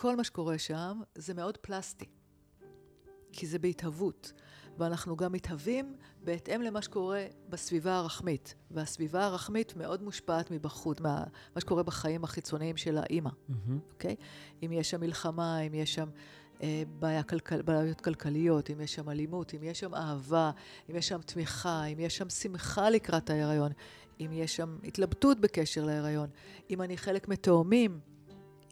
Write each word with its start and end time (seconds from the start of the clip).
כל 0.00 0.16
מה 0.16 0.24
שקורה 0.24 0.58
שם 0.58 1.00
זה 1.14 1.34
מאוד 1.34 1.56
פלסטי, 1.56 2.04
כי 3.32 3.46
זה 3.46 3.58
בהתהוות. 3.58 4.32
ואנחנו 4.78 5.16
גם 5.16 5.32
מתהווים 5.32 5.96
בהתאם 6.24 6.62
למה 6.62 6.82
שקורה 6.82 7.26
בסביבה 7.48 7.96
הרחמית. 7.96 8.54
והסביבה 8.70 9.24
הרחמית 9.24 9.76
מאוד 9.76 10.02
מושפעת 10.02 10.50
מבחוץ, 10.50 11.00
מה, 11.00 11.24
מה 11.54 11.60
שקורה 11.60 11.82
בחיים 11.82 12.24
החיצוניים 12.24 12.76
של 12.76 12.98
האימא, 12.98 13.30
אוקיי? 13.92 14.16
Mm-hmm. 14.18 14.22
Okay? 14.22 14.64
אם 14.66 14.72
יש 14.72 14.90
שם 14.90 15.00
מלחמה, 15.00 15.60
אם 15.60 15.74
יש 15.74 15.94
שם 15.94 16.08
אה, 16.62 16.82
בעיה 16.98 17.22
כלכל, 17.22 17.62
בעיות 17.62 18.00
כלכליות, 18.00 18.70
אם 18.70 18.80
יש 18.80 18.94
שם 18.94 19.08
אלימות, 19.10 19.54
אם 19.54 19.62
יש 19.62 19.80
שם 19.80 19.94
אהבה, 19.94 20.50
אם 20.90 20.96
יש 20.96 21.08
שם 21.08 21.20
תמיכה, 21.20 21.84
אם 21.84 22.00
יש 22.00 22.16
שם 22.16 22.30
שמחה 22.30 22.90
לקראת 22.90 23.30
ההיריון, 23.30 23.72
אם 24.20 24.30
יש 24.32 24.56
שם 24.56 24.78
התלבטות 24.84 25.40
בקשר 25.40 25.84
להיריון, 25.84 26.28
אם 26.70 26.82
אני 26.82 26.96
חלק 26.96 27.28
מתאומים, 27.28 28.00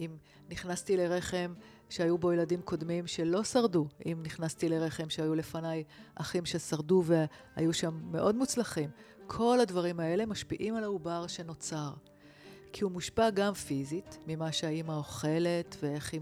אם 0.00 0.16
נכנסתי 0.50 0.96
לרחם 0.96 1.54
שהיו 1.88 2.18
בו 2.18 2.32
ילדים 2.32 2.62
קודמים 2.62 3.06
שלא 3.06 3.44
שרדו, 3.44 3.86
אם 4.06 4.22
נכנסתי 4.22 4.68
לרחם 4.68 5.10
שהיו 5.10 5.34
לפניי 5.34 5.84
אחים 6.14 6.46
ששרדו 6.46 7.04
והיו 7.06 7.74
שם 7.74 8.00
מאוד 8.10 8.36
מוצלחים. 8.36 8.90
כל 9.26 9.60
הדברים 9.60 10.00
האלה 10.00 10.26
משפיעים 10.26 10.76
על 10.76 10.84
העובר 10.84 11.26
שנוצר. 11.26 11.90
כי 12.72 12.84
הוא 12.84 12.92
מושפע 12.92 13.30
גם 13.30 13.54
פיזית, 13.54 14.18
ממה 14.26 14.52
שהאימא 14.52 14.92
אוכלת 14.92 15.76
ואיך 15.82 16.12
היא 16.12 16.20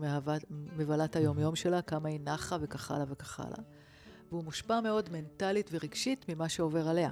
את 1.05 1.17
היומיום 1.17 1.57
שלה, 1.57 1.83
כמה 1.83 2.09
היא 2.09 2.21
נחה 2.21 2.57
וכך 2.61 2.91
הלאה 2.91 3.05
וכך 3.09 3.41
הלאה. 3.41 3.59
והוא 4.29 4.45
מושפע 4.45 4.81
מאוד 4.81 5.09
מנטלית 5.13 5.71
ורגשית 5.73 6.25
ממה 6.29 6.49
שעובר 6.49 6.89
עליה. 6.89 7.11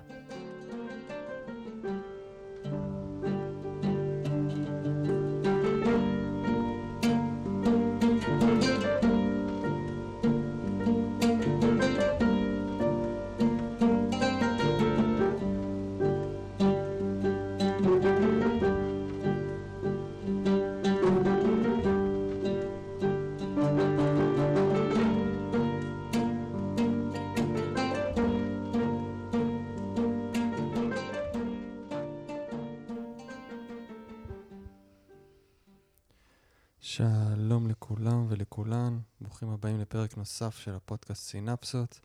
נוסף 40.24 40.56
של 40.58 40.74
הפודקאסט 40.74 41.22
סינפסות. 41.22 42.00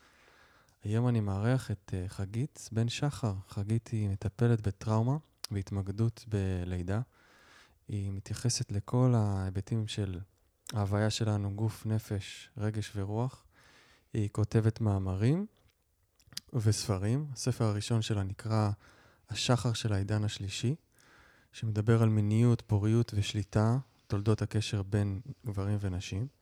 היום 0.83 1.07
אני 1.07 1.19
מארח 1.19 1.71
את 1.71 1.93
uh, 1.93 2.09
חגית 2.09 2.69
בן 2.71 2.89
שחר. 2.89 3.33
חגית 3.49 3.87
היא 3.87 4.09
מטפלת 4.09 4.67
בטראומה 4.67 5.17
והתמקדות 5.51 6.25
בלידה. 6.27 7.01
היא 7.87 8.11
מתייחסת 8.11 8.71
לכל 8.71 9.13
ההיבטים 9.15 9.87
של 9.87 10.19
ההוויה 10.73 11.09
שלנו, 11.09 11.51
גוף, 11.55 11.85
נפש, 11.85 12.49
רגש 12.57 12.91
ורוח. 12.95 13.45
היא 14.13 14.29
כותבת 14.31 14.81
מאמרים 14.81 15.45
וספרים. 16.53 17.27
הספר 17.33 17.65
הראשון 17.65 18.01
שלה 18.01 18.23
נקרא 18.23 18.69
השחר 19.29 19.73
של 19.73 19.93
העידן 19.93 20.23
השלישי, 20.23 20.75
שמדבר 21.51 22.03
על 22.03 22.09
מיניות, 22.09 22.63
פוריות 22.67 23.11
ושליטה, 23.15 23.77
תולדות 24.07 24.41
הקשר 24.41 24.83
בין 24.83 25.21
גברים 25.45 25.77
ונשים. 25.81 26.38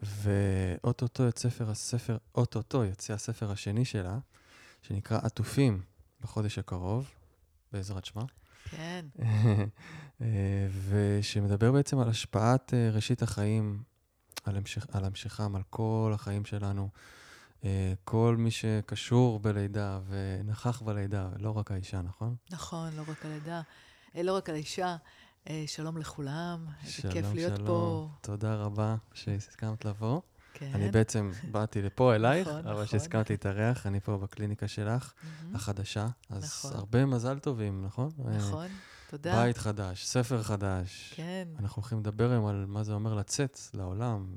ואו-טו-טו 0.00 1.22
יוצא 1.22 1.50
ספר 1.50 1.70
הספר, 1.70 2.16
או-טו-טו 2.34 2.84
יוצא 2.84 3.12
הספר 3.12 3.50
השני 3.50 3.84
שלה, 3.84 4.18
שנקרא 4.82 5.18
עטופים 5.22 5.82
בחודש 6.20 6.58
הקרוב, 6.58 7.10
בעזרת 7.72 8.04
השם. 8.04 8.24
כן. 8.70 9.06
ושמדבר 10.88 11.72
בעצם 11.72 11.98
על 11.98 12.08
השפעת 12.08 12.74
אה, 12.74 12.90
ראשית 12.92 13.22
החיים, 13.22 13.82
על, 14.44 14.56
המשך, 14.56 14.86
על 14.92 15.04
המשכם, 15.04 15.56
על 15.56 15.62
כל 15.70 16.12
החיים 16.14 16.44
שלנו. 16.44 16.88
אה, 17.64 17.92
כל 18.04 18.36
מי 18.38 18.50
שקשור 18.50 19.40
בלידה 19.40 20.00
ונכח 20.08 20.82
בלידה, 20.82 21.28
לא 21.38 21.56
רק 21.56 21.70
האישה, 21.70 22.02
נכון? 22.02 22.36
נכון, 22.50 22.96
לא 22.96 23.02
רק 23.08 23.24
הלידה, 23.24 23.60
אה, 24.16 24.22
לא 24.22 24.36
רק 24.36 24.48
על 24.48 24.54
האישה. 24.54 24.96
אה, 25.46 25.64
שלום 25.66 25.96
לכולם, 25.96 26.66
איזה 26.84 27.08
כיף 27.12 27.26
להיות 27.34 27.56
שלום. 27.56 27.66
פה. 27.66 28.08
תודה 28.20 28.54
רבה 28.54 28.96
שהסכמת 29.14 29.84
לבוא. 29.84 30.20
כן. 30.54 30.70
אני 30.74 30.90
בעצם 30.90 31.30
באתי 31.50 31.82
לפה 31.82 32.14
אלייך, 32.14 32.48
נכון, 32.48 32.60
אבל 32.60 32.72
נכון. 32.72 32.86
שהסכמת 32.86 33.30
להתארח, 33.30 33.86
אני 33.86 34.00
פה 34.00 34.16
בקליניקה 34.18 34.68
שלך, 34.68 35.12
mm-hmm. 35.12 35.56
החדשה. 35.56 36.06
אז 36.30 36.44
נכון. 36.44 36.72
הרבה 36.72 37.06
מזל 37.06 37.38
טובים, 37.38 37.84
נכון? 37.84 38.10
נכון, 38.36 38.66
תודה. 39.10 39.42
בית 39.42 39.58
חדש, 39.58 40.06
ספר 40.06 40.42
חדש. 40.42 41.12
כן. 41.16 41.48
אנחנו 41.58 41.82
הולכים 41.82 41.98
לדבר 41.98 42.30
היום 42.30 42.46
על 42.46 42.64
מה 42.68 42.82
זה 42.82 42.92
אומר 42.92 43.14
לצאת 43.14 43.58
לעולם. 43.74 44.34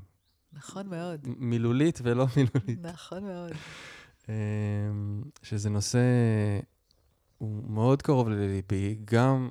נכון 0.52 0.88
מאוד. 0.88 1.20
מילולית 1.36 2.00
ולא 2.02 2.26
מילולית. 2.36 2.78
נכון 2.82 3.24
מאוד. 3.24 3.52
אמ, 4.28 4.34
שזה 5.42 5.70
נושא, 5.70 5.98
הוא 7.38 7.70
מאוד 7.70 8.02
קרוב 8.02 8.28
לליבי, 8.28 8.98
גם 9.04 9.50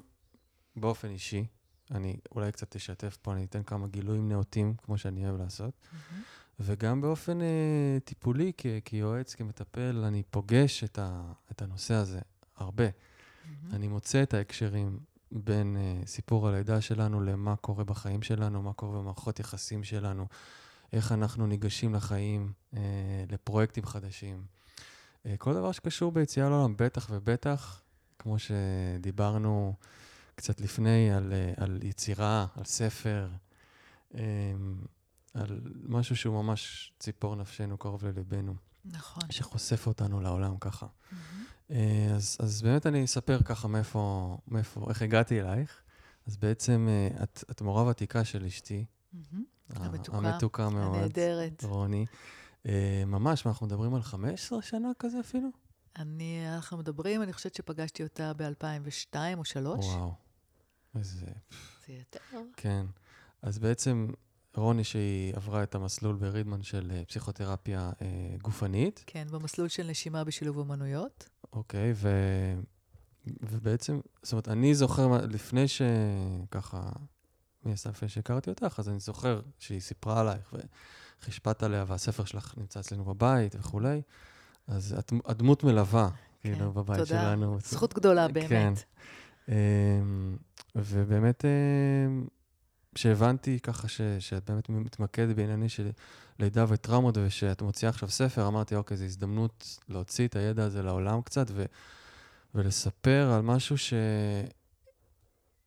באופן 0.75 1.09
אישי, 1.09 1.45
אני 1.91 2.17
אולי 2.35 2.51
קצת 2.51 2.75
אשתף 2.75 3.17
פה, 3.21 3.33
אני 3.33 3.45
אתן 3.45 3.63
כמה 3.63 3.87
גילויים 3.87 4.29
נאותים, 4.29 4.73
כמו 4.83 4.97
שאני 4.97 5.25
אוהב 5.25 5.37
לעשות. 5.41 5.73
Mm-hmm. 5.83 6.13
וגם 6.59 7.01
באופן 7.01 7.41
אה, 7.41 7.97
טיפולי, 8.05 8.51
כ- 8.57 8.65
כיועץ, 8.85 9.35
כמטפל, 9.35 10.03
אני 10.07 10.23
פוגש 10.31 10.83
את, 10.83 10.99
ה- 10.99 11.31
את 11.51 11.61
הנושא 11.61 11.93
הזה 11.93 12.19
הרבה. 12.57 12.87
Mm-hmm. 12.87 13.75
אני 13.75 13.87
מוצא 13.87 14.23
את 14.23 14.33
ההקשרים 14.33 14.99
בין 15.31 15.77
אה, 15.77 16.05
סיפור 16.05 16.47
הלידה 16.47 16.81
שלנו 16.81 17.21
למה 17.21 17.55
קורה 17.55 17.83
בחיים 17.83 18.21
שלנו, 18.21 18.61
מה 18.61 18.73
קורה 18.73 18.99
במערכות 18.99 19.39
יחסים 19.39 19.83
שלנו, 19.83 20.27
איך 20.93 21.11
אנחנו 21.11 21.47
ניגשים 21.47 21.93
לחיים, 21.95 22.51
אה, 22.75 22.79
לפרויקטים 23.31 23.85
חדשים. 23.85 24.43
אה, 25.25 25.35
כל 25.37 25.53
דבר 25.53 25.71
שקשור 25.71 26.11
ביציאה 26.11 26.49
לעולם, 26.49 26.73
בטח 26.77 27.07
ובטח, 27.11 27.81
כמו 28.19 28.35
שדיברנו, 28.39 29.73
קצת 30.41 30.61
לפני 30.61 31.11
על, 31.11 31.33
אה, 31.33 31.53
על 31.63 31.79
יצירה, 31.83 32.45
על 32.55 32.63
ספר, 32.63 33.29
אמ, 34.13 34.19
על 35.33 35.61
משהו 35.83 36.15
שהוא 36.15 36.43
ממש 36.43 36.93
ציפור 36.99 37.35
נפשנו, 37.35 37.77
קרוב 37.77 38.05
לליבנו. 38.05 38.55
נכון. 38.85 39.23
שחושף 39.29 39.87
אותנו 39.87 40.21
לעולם 40.21 40.57
ככה. 40.57 40.85
Mm-hmm. 40.85 41.73
אז, 42.15 42.37
אז 42.39 42.61
באמת 42.61 42.85
אני 42.85 43.05
אספר 43.05 43.43
ככה 43.43 43.67
מאיפה, 43.67 44.37
מאיפה, 44.47 44.85
איך 44.89 45.01
הגעתי 45.01 45.41
אלייך. 45.41 45.81
אז 46.27 46.37
בעצם 46.37 46.87
אה, 46.89 47.23
את, 47.23 47.43
את 47.51 47.61
מורה 47.61 47.83
ותיקה 47.83 48.25
של 48.25 48.45
אשתי. 48.45 48.85
Mm-hmm. 48.85 49.35
המתוקה. 49.69 50.17
המתוקה 50.17 50.69
מאוד. 50.69 50.97
הנהדרת. 50.97 51.63
רוני. 51.63 52.05
ממש, 53.05 53.45
מה, 53.45 53.51
אנחנו 53.51 53.65
מדברים 53.65 53.95
על 53.95 54.01
15 54.01 54.61
שנה 54.61 54.91
כזה 54.99 55.19
אפילו? 55.19 55.49
אני, 55.97 56.55
אנחנו 56.55 56.77
מדברים, 56.77 57.21
אני 57.21 57.33
חושבת 57.33 57.55
שפגשתי 57.55 58.03
אותה 58.03 58.33
ב-2002 58.33 59.15
או 59.15 59.39
2003. 59.39 59.85
וואו, 59.85 60.13
איזה... 60.95 61.25
זה 61.87 61.93
יותר. 61.93 62.19
כן. 62.57 62.85
אז 63.41 63.59
בעצם 63.59 64.07
רוני, 64.55 64.83
שהיא 64.83 65.35
עברה 65.35 65.63
את 65.63 65.75
המסלול 65.75 66.15
ברידמן 66.15 66.63
של 66.63 66.91
אה, 66.93 67.05
פסיכותרפיה 67.05 67.91
אה, 68.01 68.07
גופנית. 68.41 69.03
כן, 69.07 69.27
במסלול 69.31 69.67
של 69.67 69.87
נשימה 69.87 70.23
בשילוב 70.23 70.57
אומנויות. 70.57 71.29
אוקיי, 71.53 71.93
ו... 71.95 72.09
ובעצם, 73.27 73.99
זאת 74.23 74.31
אומרת, 74.31 74.47
אני 74.47 74.75
זוכר, 74.75 75.25
לפני 75.29 75.65
שככה, 75.67 76.89
מי 77.65 77.73
הסתם 77.73 77.89
לפני 77.89 78.09
שהכרתי 78.09 78.49
אותך, 78.49 78.75
אז 78.77 78.89
אני 78.89 78.99
זוכר 78.99 79.41
שהיא 79.59 79.79
סיפרה 79.79 80.19
עלייך, 80.19 80.55
השפעת 81.27 81.63
עליה, 81.63 81.85
והספר 81.87 82.25
שלך 82.25 82.53
נמצא 82.57 82.79
אצלנו 82.79 83.03
בבית 83.03 83.55
וכולי. 83.59 84.01
אז 84.67 84.95
את, 84.99 85.13
הדמות 85.25 85.63
מלווה, 85.63 86.09
כן, 86.09 86.53
כאילו, 86.53 86.71
בבית 86.71 86.97
תודה. 86.97 87.09
שלנו. 87.09 87.51
תודה, 87.51 87.67
זכות 87.67 87.93
גדולה, 87.93 88.27
באמת. 88.27 88.49
כן. 88.49 88.73
אמ, 89.49 90.37
ובאמת, 90.75 91.45
אמ, 91.45 92.27
שהבנתי 92.95 93.59
ככה 93.59 93.87
ש, 93.87 94.01
שאת 94.19 94.49
באמת 94.49 94.69
מתמקדת 94.69 95.35
בענייני 95.35 95.69
של 95.69 95.91
לידה 96.39 96.65
וטראומות, 96.67 97.17
ושאת 97.17 97.61
מוציאה 97.61 97.89
עכשיו 97.89 98.09
ספר, 98.09 98.47
אמרתי, 98.47 98.75
אוקיי, 98.75 98.97
זו 98.97 99.05
הזדמנות 99.05 99.79
להוציא 99.89 100.27
את 100.27 100.35
הידע 100.35 100.63
הזה 100.63 100.83
לעולם 100.83 101.21
קצת, 101.21 101.47
ו, 101.51 101.65
ולספר 102.55 103.31
על 103.35 103.41
משהו 103.41 103.75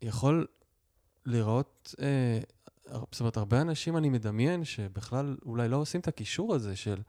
שיכול 0.02 0.46
לראות, 1.26 1.94
אה, 2.00 2.40
זאת 2.86 3.20
אומרת, 3.20 3.36
הרבה 3.36 3.60
אנשים, 3.60 3.96
אני 3.96 4.08
מדמיין, 4.08 4.64
שבכלל 4.64 5.36
אולי 5.46 5.68
לא 5.68 5.76
עושים 5.76 6.00
את 6.00 6.08
הקישור 6.08 6.54
הזה 6.54 6.76
של 6.76 7.02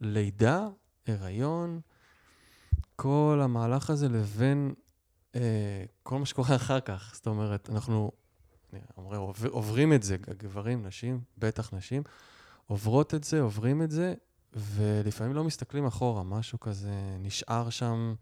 לידה 0.00 0.68
הריון, 1.06 1.80
כל 2.96 3.40
המהלך 3.42 3.90
הזה 3.90 4.08
לבין 4.08 4.74
כל 6.02 6.18
מה 6.18 6.26
שקורה 6.26 6.56
אחר 6.56 6.80
כך. 6.80 7.10
זאת 7.14 7.26
אומרת, 7.26 7.70
אנחנו 7.70 8.10
אני 8.72 8.80
אומר, 8.96 9.16
עובר, 9.16 9.48
עוברים 9.48 9.92
את 9.92 10.02
זה, 10.02 10.16
גברים, 10.16 10.86
נשים, 10.86 11.20
בטח 11.38 11.74
נשים, 11.74 12.02
עוברות 12.66 13.14
את 13.14 13.24
זה, 13.24 13.40
עוברים 13.40 13.82
את 13.82 13.90
זה, 13.90 14.14
ולפעמים 14.52 15.34
לא 15.34 15.44
מסתכלים 15.44 15.86
אחורה, 15.86 16.22
משהו 16.22 16.60
כזה 16.60 17.16
נשאר 17.18 17.70
שם, 17.70 18.14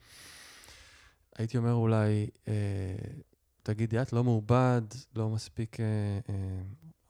הייתי 1.36 1.58
אומר 1.58 1.72
אולי, 1.72 2.28
אה, 2.48 2.54
תגידי, 3.62 4.02
את 4.02 4.12
לא 4.12 4.24
מעובד, 4.24 4.82
לא 5.16 5.28
מספיק 5.28 5.80
אה, 5.80 5.84
אה, 6.28 6.34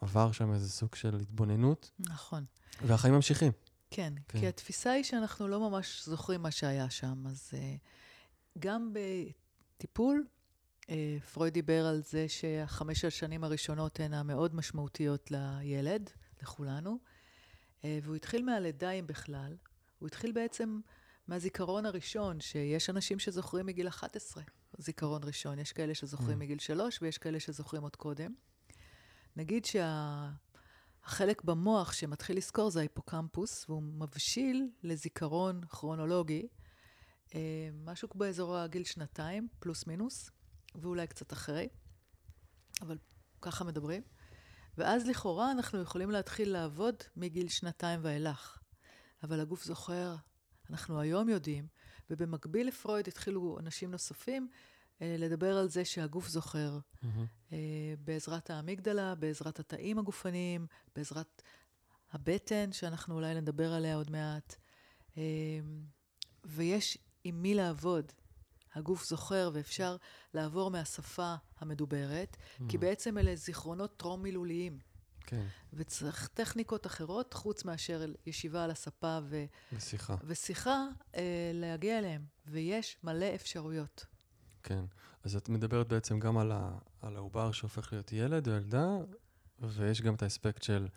עבר 0.01 0.33
שם 0.33 0.53
איזה 0.53 0.69
סוג 0.69 0.95
של 0.95 1.17
התבוננות. 1.17 1.91
נכון. 1.99 2.45
והחיים 2.87 3.15
ממשיכים. 3.15 3.53
כן, 3.91 4.13
כן, 4.29 4.39
כי 4.41 4.49
התפיסה 4.49 4.91
היא 4.91 5.05
שאנחנו 5.05 5.49
לא 5.49 5.71
ממש 5.71 6.03
זוכרים 6.05 6.43
מה 6.43 6.51
שהיה 6.51 6.91
שם. 6.91 7.27
אז 7.27 7.51
אה, 7.55 7.75
גם 8.59 8.93
בטיפול, 8.93 9.48
אה, 10.91 11.17
פרויד 11.33 11.55
דיבר 11.55 11.87
על 11.87 12.03
זה 12.03 12.29
שהחמש 12.29 13.05
השנים 13.05 13.45
הראשונות 13.45 14.01
הן 14.01 14.15
המאוד 14.15 14.55
משמעותיות 14.55 15.31
לילד, 15.31 16.11
לכולנו, 16.43 16.99
אה, 17.85 17.99
והוא 18.03 18.17
התחיל 18.17 18.45
מהלידה, 18.45 18.91
אם 18.91 19.07
בכלל. 19.07 19.57
הוא 19.99 20.07
התחיל 20.07 20.33
בעצם 20.33 20.81
מהזיכרון 21.29 21.87
הראשון, 21.87 22.41
שיש 22.41 22.91
אנשים 22.91 23.19
שזוכרים 23.19 23.67
מגיל 23.67 23.89
11, 23.89 24.43
זיכרון 24.79 25.25
ראשון. 25.25 25.59
יש 25.59 25.73
כאלה 25.73 25.95
שזוכרים 25.95 26.39
mm. 26.39 26.41
מגיל 26.41 26.59
3 26.59 27.03
ויש 27.03 27.19
כאלה 27.19 27.41
שזוכרים 27.41 27.83
עוד 27.83 27.97
קודם. 27.97 28.35
נגיד 29.37 29.65
שהחלק 29.65 31.41
שה... 31.41 31.47
במוח 31.47 31.93
שמתחיל 31.93 32.37
לזכור 32.37 32.71
זה 32.71 32.79
ההיפוקמפוס, 32.79 33.65
והוא 33.69 33.83
מבשיל 33.83 34.71
לזיכרון 34.83 35.61
כרונולוגי, 35.69 36.49
משהו 37.85 38.09
באזור 38.15 38.57
הגיל 38.57 38.85
שנתיים, 38.85 39.49
פלוס 39.61 39.87
מינוס, 39.87 40.31
ואולי 40.75 41.07
קצת 41.07 41.33
אחרי, 41.33 41.69
אבל 42.81 42.99
ככה 43.43 43.65
מדברים. 43.65 44.03
ואז 44.79 45.07
לכאורה 45.07 45.51
אנחנו 45.51 45.81
יכולים 45.81 46.11
להתחיל 46.11 46.53
לעבוד 46.53 46.95
מגיל 47.17 47.49
שנתיים 47.49 48.01
ואילך. 48.03 48.59
אבל 49.23 49.41
הגוף 49.41 49.65
זוכר, 49.65 50.17
אנחנו 50.71 51.01
היום 51.01 51.29
יודעים, 51.29 51.67
ובמקביל 52.11 52.69
לפרויד 52.69 53.09
התחילו 53.09 53.59
אנשים 53.61 53.91
נוספים 53.91 54.49
אה, 55.03 55.17
לדבר 55.19 55.59
על 55.59 55.69
זה 55.69 55.85
שהגוף 55.85 56.29
זוכר, 56.29 56.79
mm-hmm. 56.79 57.07
אה, 57.53 57.59
בעזרת 57.99 58.51
האמיגדלה, 58.51 59.15
בעזרת 59.15 59.61
התאים 59.61 59.99
הגופניים, 59.99 60.67
בעזרת 60.97 61.43
הבטן, 62.13 62.73
שאנחנו 62.73 63.15
אולי 63.15 63.35
נדבר 63.35 63.73
עליה 63.73 63.97
עוד 63.97 64.11
מעט. 64.11 64.55
אה, 65.17 65.23
ויש 66.45 66.99
עם 67.25 67.43
מי 67.43 67.55
לעבוד. 67.55 68.13
הגוף 68.75 69.05
זוכר 69.05 69.51
ואפשר 69.53 69.97
לעבור 70.35 70.71
מהשפה 70.71 71.35
המדוברת, 71.61 72.37
mm-hmm. 72.37 72.65
כי 72.69 72.79
בעצם 72.79 73.19
אלה 73.19 73.37
זיכרונות 73.37 73.97
טרום-מילוליים. 73.97 74.79
כן. 75.27 75.47
וצריך 75.73 76.29
טכניקות 76.35 76.87
אחרות, 76.87 77.35
חוץ 77.35 77.65
מאשר 77.65 78.05
ישיבה 78.27 78.65
על 78.65 78.71
הספה 78.71 79.19
ו... 79.25 79.45
ושיחה. 79.73 80.17
ושיחה, 80.25 80.85
אה, 81.15 81.51
להגיע 81.55 81.99
אליהם. 81.99 82.25
ויש 82.47 82.97
מלא 83.05 83.35
אפשרויות. 83.35 84.07
כן. 84.63 84.85
אז 85.25 85.37
את 85.37 85.49
מדברת 85.49 85.89
בעצם 85.89 86.19
גם 86.19 86.39
על, 86.39 86.53
ה... 86.53 86.79
על 87.03 87.17
העובר 87.17 87.53
שהופך 87.53 87.93
להיות 87.93 88.13
ילד 88.13 88.49
או 88.49 88.53
ילדה, 88.53 88.89
ויש 89.61 90.03
גם 90.03 90.15
את 90.15 90.23
האספקט 90.23 90.63
של, 90.63 90.89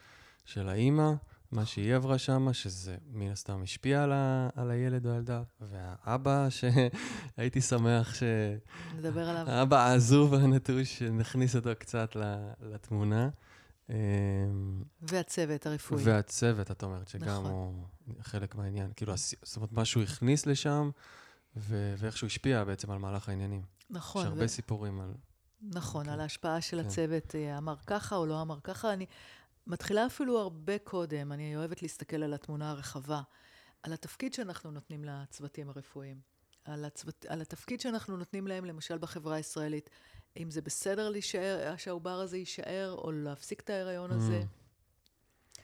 של 0.46 0.70
האימא, 0.70 1.12
מה 1.52 1.66
שהיא 1.66 1.96
עברה 1.96 2.18
שם, 2.18 2.54
שזה 2.54 2.96
מן 3.12 3.32
הסתם 3.32 3.62
השפיע 3.64 4.04
על, 4.04 4.12
ה... 4.12 4.50
על 4.56 4.72
הילד 4.72 5.06
או 5.06 5.12
הילדה, 5.12 5.44
והאבא, 5.62 6.48
שהייתי 6.50 7.62
שמח 7.62 8.16
ש... 8.16 8.24
נדבר 8.96 9.30
עליו. 9.30 9.50
האבא 9.50 9.80
העזוב 9.80 10.34
והנטוש, 10.34 11.02
נכניס 11.02 11.56
אותו 11.56 11.70
קצת 11.80 12.16
לתמונה. 12.62 13.30
אמ, 13.90 13.96
והצוות 15.02 15.66
הרפואי. 15.66 16.04
והצוות, 16.04 16.72
את 16.72 16.84
אומרת, 16.84 17.08
שגם 17.08 17.28
נכון. 17.28 17.52
הוא 17.52 18.16
חלק 18.22 18.56
מהעניין. 18.56 18.92
כאילו, 18.96 19.14
זאת 19.44 19.56
אומרת, 19.56 19.72
מה 19.72 19.86
שהוא 19.86 20.04
הכניס 20.04 20.46
לשם, 20.46 20.90
ו- 21.58 21.94
ואיך 21.98 22.18
שהוא 22.18 22.28
השפיע 22.28 22.64
בעצם 22.64 22.92
על 22.92 22.98
מהלך 22.98 23.30
העניינים. 23.30 23.62
נכון. 23.90 24.22
יש 24.22 24.28
הרבה 24.28 24.46
ו... 24.46 24.50
סיפורים 24.50 25.02
על... 25.02 25.14
נכון, 25.62 26.06
כן. 26.06 26.12
על 26.12 26.20
ההשפעה 26.20 26.62
של 26.62 26.82
כן. 26.82 26.88
הצוות, 26.88 27.36
אה, 27.36 27.58
אמר 27.58 27.76
ככה 27.88 28.16
או 28.16 28.26
לא 28.26 28.42
אמר 28.42 28.60
ככה. 28.64 28.94
אני 28.94 29.06
מתחילה 29.68 30.06
אפילו 30.06 30.40
הרבה 30.40 30.78
קודם, 30.80 31.32
אני 31.32 31.56
אוהבת 31.56 31.82
להסתכל 31.82 32.24
על 32.24 32.34
התמונה 32.34 32.72
הרחבה, 32.72 33.22
על 33.84 33.94
התפקיד 33.94 34.34
שאנחנו 34.34 34.72
נותנים 34.72 35.06
לצוותים 35.06 35.70
הרפואיים, 35.70 36.20
על, 36.66 36.86
הצוות, 36.86 37.26
על 37.26 37.42
התפקיד 37.42 37.80
שאנחנו 37.80 38.18
נותנים 38.18 38.48
להם, 38.48 38.66
למשל 38.66 38.98
בחברה 38.98 39.36
הישראלית. 39.36 39.90
אם 40.38 40.52
זה 40.52 40.62
בסדר 40.62 41.10
להישאר, 41.10 41.76
שהעובר 41.78 42.20
הזה 42.20 42.38
יישאר, 42.38 42.96
או 42.98 43.12
להפסיק 43.12 43.60
את 43.60 43.70
ההיריון 43.70 44.12
הזה. 44.12 44.42
Mm. 44.42 45.62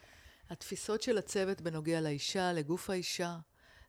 התפיסות 0.49 1.01
של 1.01 1.17
הצוות 1.17 1.61
בנוגע 1.61 2.01
לאישה, 2.01 2.53
לגוף 2.53 2.89
האישה, 2.89 3.37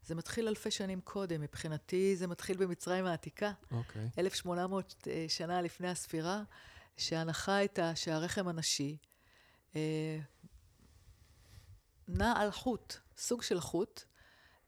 זה 0.03 0.15
מתחיל 0.15 0.49
אלפי 0.49 0.71
שנים 0.71 1.01
קודם. 1.01 1.41
מבחינתי 1.41 2.17
זה 2.17 2.27
מתחיל 2.27 2.57
במצרים 2.57 3.07
העתיקה. 3.07 3.53
אוקיי. 3.71 4.07
Okay. 4.07 4.21
1800 4.21 4.95
אה, 5.07 5.25
שנה 5.29 5.63
לפני 5.63 5.89
הספירה, 5.89 6.43
שההנחה 6.97 7.57
הייתה 7.57 7.97
שהרחם 7.97 8.49
הנשי 8.49 8.97
נע 12.09 12.33
על 12.37 12.51
חוט, 12.51 12.97
סוג 13.17 13.43
של 13.43 13.61
חוט, 13.61 14.03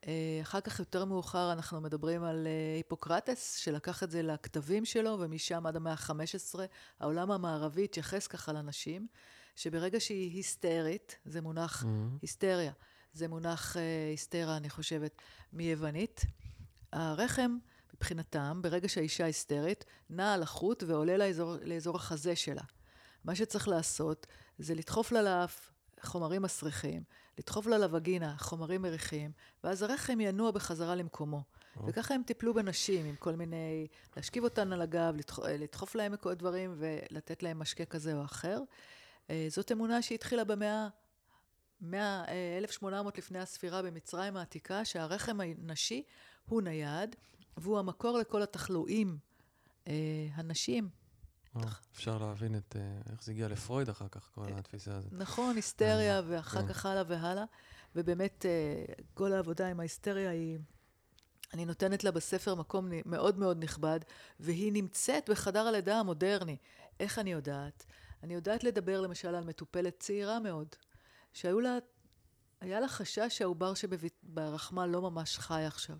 אה, 0.06 0.38
אחר 0.42 0.60
כך, 0.60 0.78
יותר 0.78 1.04
מאוחר, 1.04 1.52
אנחנו 1.52 1.80
מדברים 1.80 2.24
על 2.24 2.46
אה, 2.46 2.76
היפוקרטס, 2.76 3.56
שלקח 3.56 4.02
את 4.02 4.10
זה 4.10 4.22
לכתבים 4.22 4.84
שלו, 4.84 5.16
ומשם 5.20 5.66
עד 5.66 5.76
המאה 5.76 5.92
ה-15, 5.92 6.58
העולם 7.00 7.30
המערבי 7.30 7.84
התייחס 7.84 8.26
ככה 8.26 8.52
לנשים, 8.52 9.06
שברגע 9.56 10.00
שהיא 10.00 10.36
היסטרית, 10.36 11.18
זה 11.24 11.40
מונח 11.40 11.82
mm-hmm. 11.82 12.18
היסטריה, 12.22 12.72
זה 13.12 13.28
מונח 13.28 13.76
אה, 13.76 14.08
היסטרה, 14.10 14.56
אני 14.56 14.70
חושבת, 14.70 15.22
מיוונית. 15.52 16.24
הרחם, 16.92 17.56
מבחינתם, 17.94 18.60
ברגע 18.62 18.88
שהאישה 18.88 19.24
היסטרית, 19.24 19.84
נע 20.10 20.34
על 20.34 20.42
החוט 20.42 20.82
ועולה 20.86 21.16
לאזור, 21.16 21.54
לאזור 21.64 21.96
החזה 21.96 22.36
שלה. 22.36 22.62
מה 23.24 23.34
שצריך 23.34 23.68
לעשות 23.68 24.26
זה 24.58 24.74
לדחוף 24.74 25.12
לה 25.12 25.22
לאף 25.22 25.70
חומרים 26.02 26.42
מסריחים, 26.42 27.02
לדחוף 27.38 27.66
לה 27.66 27.78
לווגינה 27.78 28.34
חומרים 28.38 28.82
מריחים, 28.82 29.32
ואז 29.64 29.82
הרחם 29.82 30.20
ינוע 30.20 30.50
בחזרה 30.50 30.94
למקומו. 30.94 31.42
Oh. 31.76 31.80
וככה 31.86 32.14
הם 32.14 32.22
טיפלו 32.26 32.54
בנשים, 32.54 33.06
עם 33.06 33.16
כל 33.16 33.34
מיני, 33.34 33.86
להשכיב 34.16 34.44
אותן 34.44 34.72
על 34.72 34.82
הגב, 34.82 35.14
לדחוף, 35.16 35.44
לדחוף 35.48 35.94
להם 35.94 36.16
כל 36.16 36.34
דברים 36.34 36.74
ולתת 36.78 37.42
להם 37.42 37.58
משקה 37.58 37.84
כזה 37.84 38.14
או 38.14 38.24
אחר. 38.24 38.62
אה, 39.30 39.46
זאת 39.50 39.72
אמונה 39.72 40.02
שהתחילה 40.02 40.44
במאה, 40.44 40.88
100, 41.80 42.24
1800 42.58 43.18
לפני 43.18 43.38
הספירה 43.38 43.82
במצרים 43.82 44.36
העתיקה, 44.36 44.84
שהרחם 44.84 45.40
הנשי 45.40 46.02
הוא 46.48 46.62
נייד, 46.62 47.16
והוא 47.56 47.78
המקור 47.78 48.18
לכל 48.18 48.42
התחלואים 48.42 49.18
אה, 49.86 49.92
הנשים 50.34 50.88
אה, 51.56 51.62
אפשר 51.92 52.18
להבין 52.18 52.56
את 52.56 52.76
אה, 52.76 53.12
איך 53.12 53.24
זה 53.24 53.32
הגיע 53.32 53.48
לפרויד 53.48 53.88
אחר 53.88 54.08
כך, 54.08 54.30
כל 54.34 54.44
אה, 54.52 54.58
התפיסה 54.58 54.96
הזאת. 54.96 55.12
נכון, 55.12 55.56
היסטריה, 55.56 56.22
ואחר 56.26 56.62
כן. 56.62 56.68
כך 56.68 56.86
הלאה 56.86 57.02
והלאה. 57.06 57.44
ובאמת, 57.96 58.44
כל 59.14 59.32
העבודה 59.32 59.68
עם 59.68 59.80
ההיסטריה 59.80 60.30
היא... 60.30 60.58
אני 61.54 61.64
נותנת 61.64 62.04
לה 62.04 62.10
בספר 62.10 62.54
מקום 62.54 62.88
מאוד 63.06 63.38
מאוד 63.38 63.64
נכבד, 63.64 64.00
והיא 64.40 64.72
נמצאת 64.72 65.30
בחדר 65.30 65.66
הלידה 65.66 66.00
המודרני. 66.00 66.56
איך 67.00 67.18
אני 67.18 67.32
יודעת? 67.32 67.86
אני 68.22 68.34
יודעת 68.34 68.64
לדבר 68.64 69.00
למשל 69.00 69.34
על 69.34 69.44
מטופלת 69.44 70.00
צעירה 70.00 70.40
מאוד, 70.40 70.66
שהיו 71.32 71.60
לה, 71.60 71.78
היה 72.60 72.80
לה 72.80 72.88
חשש 72.88 73.28
שהעובר 73.28 73.72
שברחמה 73.74 74.86
לא 74.86 75.02
ממש 75.02 75.38
חי 75.38 75.62
עכשיו. 75.66 75.96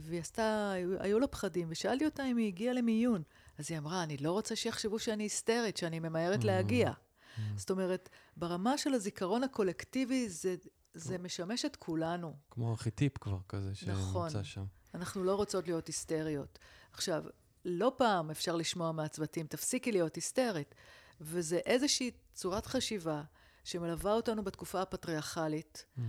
והיא 0.00 0.20
עשתה, 0.20 0.72
היו 0.98 1.18
לה 1.18 1.26
פחדים, 1.26 1.66
ושאלתי 1.70 2.04
אותה 2.04 2.24
אם 2.24 2.36
היא 2.36 2.46
הגיעה 2.46 2.74
למיון. 2.74 3.22
אז 3.58 3.70
היא 3.70 3.78
אמרה, 3.78 4.02
אני 4.02 4.16
לא 4.16 4.32
רוצה 4.32 4.56
שיחשבו 4.56 4.98
שאני 4.98 5.22
היסטרית, 5.22 5.76
שאני 5.76 5.98
ממהרת 5.98 6.40
mm-hmm. 6.40 6.46
להגיע. 6.46 6.90
Mm-hmm. 6.90 7.40
זאת 7.56 7.70
אומרת, 7.70 8.08
ברמה 8.36 8.78
של 8.78 8.94
הזיכרון 8.94 9.44
הקולקטיבי, 9.44 10.28
זה, 10.28 10.54
זה 10.94 11.18
משמש 11.18 11.64
את 11.64 11.76
כולנו. 11.76 12.36
כמו 12.50 12.70
ארכיטיפ 12.70 13.18
כבר 13.18 13.38
כזה, 13.48 13.74
שנמצא 13.74 14.00
נכון. 14.00 14.44
שם. 14.44 14.64
אנחנו 14.94 15.24
לא 15.24 15.34
רוצות 15.34 15.66
להיות 15.66 15.86
היסטריות. 15.86 16.58
עכשיו, 16.92 17.24
לא 17.64 17.92
פעם 17.96 18.30
אפשר 18.30 18.56
לשמוע 18.56 18.92
מהצוותים, 18.92 19.46
תפסיקי 19.46 19.92
להיות 19.92 20.14
היסטרית. 20.14 20.74
וזה 21.20 21.56
איזושהי 21.56 22.10
צורת 22.34 22.66
חשיבה 22.66 23.22
שמלווה 23.64 24.12
אותנו 24.12 24.44
בתקופה 24.44 24.82
הפטריארכלית, 24.82 25.84
mm-hmm. 25.98 26.00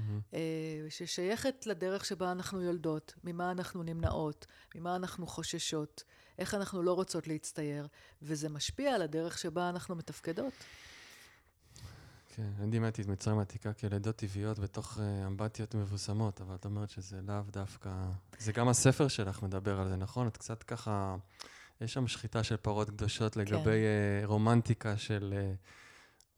ששייכת 0.90 1.66
לדרך 1.66 2.06
שבה 2.06 2.32
אנחנו 2.32 2.62
יולדות, 2.62 3.14
ממה 3.24 3.52
אנחנו 3.52 3.84
נמנעות, 3.84 4.46
ממה 4.76 4.96
אנחנו 4.96 5.28
חוששות. 5.28 6.04
איך 6.40 6.54
אנחנו 6.54 6.84
לא 6.84 6.94
רוצות 6.94 7.28
להצטייר, 7.28 7.88
וזה 8.22 8.50
משפיע 8.50 8.96
על 8.96 9.02
הדרך 9.02 9.38
שבה 9.38 9.70
אנחנו 9.70 9.96
מתפקדות. 9.96 10.54
כן, 12.36 12.50
אני 12.60 12.72
דימדתי 12.72 13.02
את 13.02 13.08
מצרים 13.08 13.40
העתיקה 13.40 13.74
כלידות 13.74 14.16
טבעיות 14.16 14.60
בתוך 14.60 14.98
uh, 14.98 15.28
אמבטיות 15.28 15.76
מבוסמות, 15.76 16.42
אבל 16.42 16.56
את 16.56 16.66
אומרת 16.66 16.90
שזה 16.90 17.22
לאו 17.28 17.42
דווקא... 17.52 17.90
זה 18.40 18.52
גם 18.52 18.70
הספר 18.70 19.08
שלך 19.08 19.44
מדבר 19.44 19.80
על 19.80 19.90
זה, 19.90 19.96
נכון? 19.96 20.28
את 20.28 20.38
קצת 20.38 20.64
ככה 20.64 21.16
יש 21.82 21.94
שם 21.94 22.08
שחיטה 22.08 22.44
של 22.44 22.58
פרות 22.58 22.90
קדושות 22.90 23.34
כן. 23.34 23.40
לגבי 23.40 23.70
אה, 23.70 24.26
רומנטיקה 24.26 24.98
של 24.98 25.34
אה, 25.38 25.54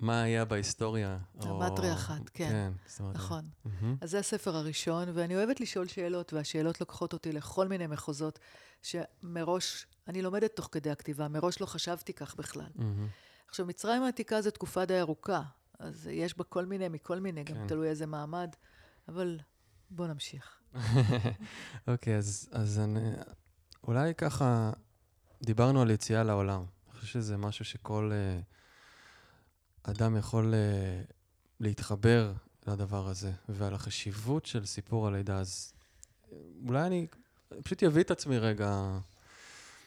מה 0.02 0.22
היה 0.22 0.46
בהיסטוריה. 0.46 1.18
או- 1.42 1.64
המטריארכט, 1.64 2.30
כן. 2.34 2.50
כן, 2.50 2.72
אומרת... 3.00 3.16
נכון. 3.16 3.50
מהמם. 3.66 3.96
אז 4.02 4.12
זה 4.12 4.20
הספר 4.20 4.56
הראשון, 4.56 5.10
ואני 5.14 5.36
אוהבת 5.36 5.60
לשאול 5.60 5.88
שאלות, 5.88 6.34
והשאלות 6.34 6.82
לוקחות 6.82 7.14
אותי 7.14 7.32
לכל 7.32 7.68
מיני 7.68 7.88
מחוזות, 7.88 8.40
שמראש, 8.82 9.88
אני 10.08 10.22
לומדת 10.22 10.56
תוך 10.56 10.70
כדי 10.72 10.92
הכתיבה, 10.92 11.28
מראש 11.28 11.62
לא 11.62 11.66
חשבתי 11.66 12.14
כך 12.14 12.36
בכלל. 12.36 12.70
מהמם. 12.76 13.08
עכשיו, 13.48 13.66
מצרים 13.66 14.04
העתיקה 14.04 14.42
זו 14.42 14.52
תקופה 14.52 14.86
די 14.86 15.00
ארוכה, 15.00 15.42
אז 15.80 16.10
יש 16.12 16.38
בה 16.38 16.44
כל 16.44 16.66
מיני 16.66 16.88
מכל 16.88 17.20
מיני, 17.20 17.44
גם 17.44 17.56
כן. 17.56 17.68
תלוי 17.68 17.90
איזה 17.90 18.06
מעמד, 18.06 18.50
אבל 19.08 19.40
בואו 19.90 20.08
נמשיך. 20.08 20.60
אוקיי, 21.88 22.18
אז, 22.18 22.50
אז 22.52 22.80
אני, 22.80 23.12
אולי 23.84 24.16
ככה, 24.16 24.72
דיברנו 25.42 25.82
על 25.82 25.92
יציאה 25.92 26.24
לעולם. 26.24 26.66
אני 26.86 27.00
חושב 27.00 27.08
שזה 27.08 27.38
משהו 27.38 27.66
שכל 27.66 28.12
אה, 28.14 28.40
אדם 29.84 30.18
יכול 30.18 30.54
אה, 30.54 31.02
להתחבר 31.60 32.34
לדבר 32.68 33.08
הזה, 33.08 33.32
ועל 33.50 33.74
החשיבות 33.74 34.46
של 34.46 34.66
סיפור 34.66 35.08
הלידה. 35.08 35.40
אז 35.40 35.74
אה, 36.32 36.38
אולי 36.68 36.88
אני 36.88 37.08
פשוט 37.64 37.84
אביא 37.84 38.04
את 38.04 38.12
עצמי 38.12 38.38
רגע, 38.38 38.98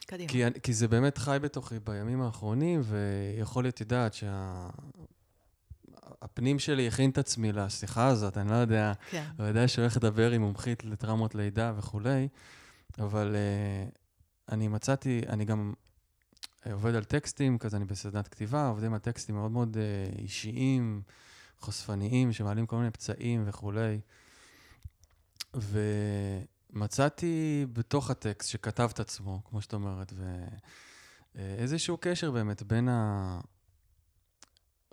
קדימה. 0.06 0.28
כי, 0.28 0.46
אני- 0.46 0.60
כי 0.60 0.72
זה 0.74 0.88
באמת 0.88 1.18
חי 1.18 1.38
בתוכי 1.42 1.78
בימים 1.78 2.22
האחרונים, 2.22 2.80
ויכול 2.84 3.64
להיות, 3.64 3.80
יודעת, 3.80 4.14
שה... 4.14 4.68
הפנים 6.22 6.58
שלי 6.58 6.88
הכין 6.88 7.10
את 7.10 7.18
עצמי 7.18 7.52
לשיחה 7.52 8.06
הזאת, 8.06 8.38
אני 8.38 8.50
לא 8.50 8.54
יודע, 8.54 8.92
כן. 9.10 9.24
אני 9.38 9.48
יודע 9.48 9.68
שהוא 9.68 9.82
הולך 9.82 9.96
לדבר 9.96 10.30
עם 10.30 10.42
מומחית 10.42 10.84
לטראומות 10.84 11.34
לידה 11.34 11.72
וכולי, 11.76 12.28
אבל 12.98 13.34
uh, 13.36 13.98
אני 14.52 14.68
מצאתי, 14.68 15.20
אני 15.28 15.44
גם 15.44 15.72
עובד 16.70 16.94
על 16.94 17.04
טקסטים, 17.04 17.58
כזה 17.58 17.76
אני 17.76 17.84
בסדנת 17.84 18.28
כתיבה, 18.28 18.68
עובדים 18.68 18.94
על 18.94 18.98
טקסטים 18.98 19.34
מאוד 19.34 19.50
מאוד 19.50 19.76
uh, 19.76 20.18
אישיים, 20.18 21.02
חושפניים, 21.58 22.32
שמעלים 22.32 22.66
כל 22.66 22.76
מיני 22.76 22.90
פצעים 22.90 23.44
וכולי. 23.46 24.00
ומצאתי 25.54 27.66
בתוך 27.72 28.10
הטקסט 28.10 28.50
שכתב 28.50 28.90
את 28.92 29.00
עצמו, 29.00 29.42
כמו 29.44 29.62
שאת 29.62 29.74
אומרת, 29.74 30.12
ואיזשהו 31.34 31.96
קשר 32.00 32.30
באמת 32.30 32.62
בין 32.62 32.88
ה... 32.88 33.40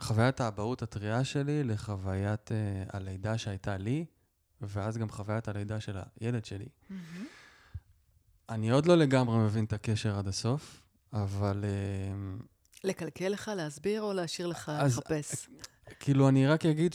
חוויית 0.01 0.41
האבהות 0.41 0.81
הטריה 0.81 1.23
שלי 1.23 1.63
לחוויית 1.63 2.51
uh, 2.51 2.97
הלידה 2.97 3.37
שהייתה 3.37 3.77
לי, 3.77 4.05
ואז 4.61 4.97
גם 4.97 5.09
חוויית 5.09 5.47
הלידה 5.47 5.79
של 5.79 5.97
הילד 6.19 6.45
שלי. 6.45 6.67
מהמם. 6.89 7.25
אני 8.49 8.71
עוד 8.71 8.85
לא 8.85 8.97
לגמרי 8.97 9.37
מבין 9.37 9.65
את 9.65 9.73
הקשר 9.73 10.17
עד 10.17 10.27
הסוף, 10.27 10.81
אבל 11.13 11.63
uh, 11.63 12.43
לקלקל 12.83 13.27
לך, 13.27 13.51
להסביר, 13.55 14.01
או 14.01 14.13
להשאיר 14.13 14.47
לך 14.47 14.69
אז- 14.69 14.97
לחפש? 14.97 15.49
כאילו, 15.99 16.29
אני 16.29 16.47
רק 16.47 16.65
אגיד 16.65 16.93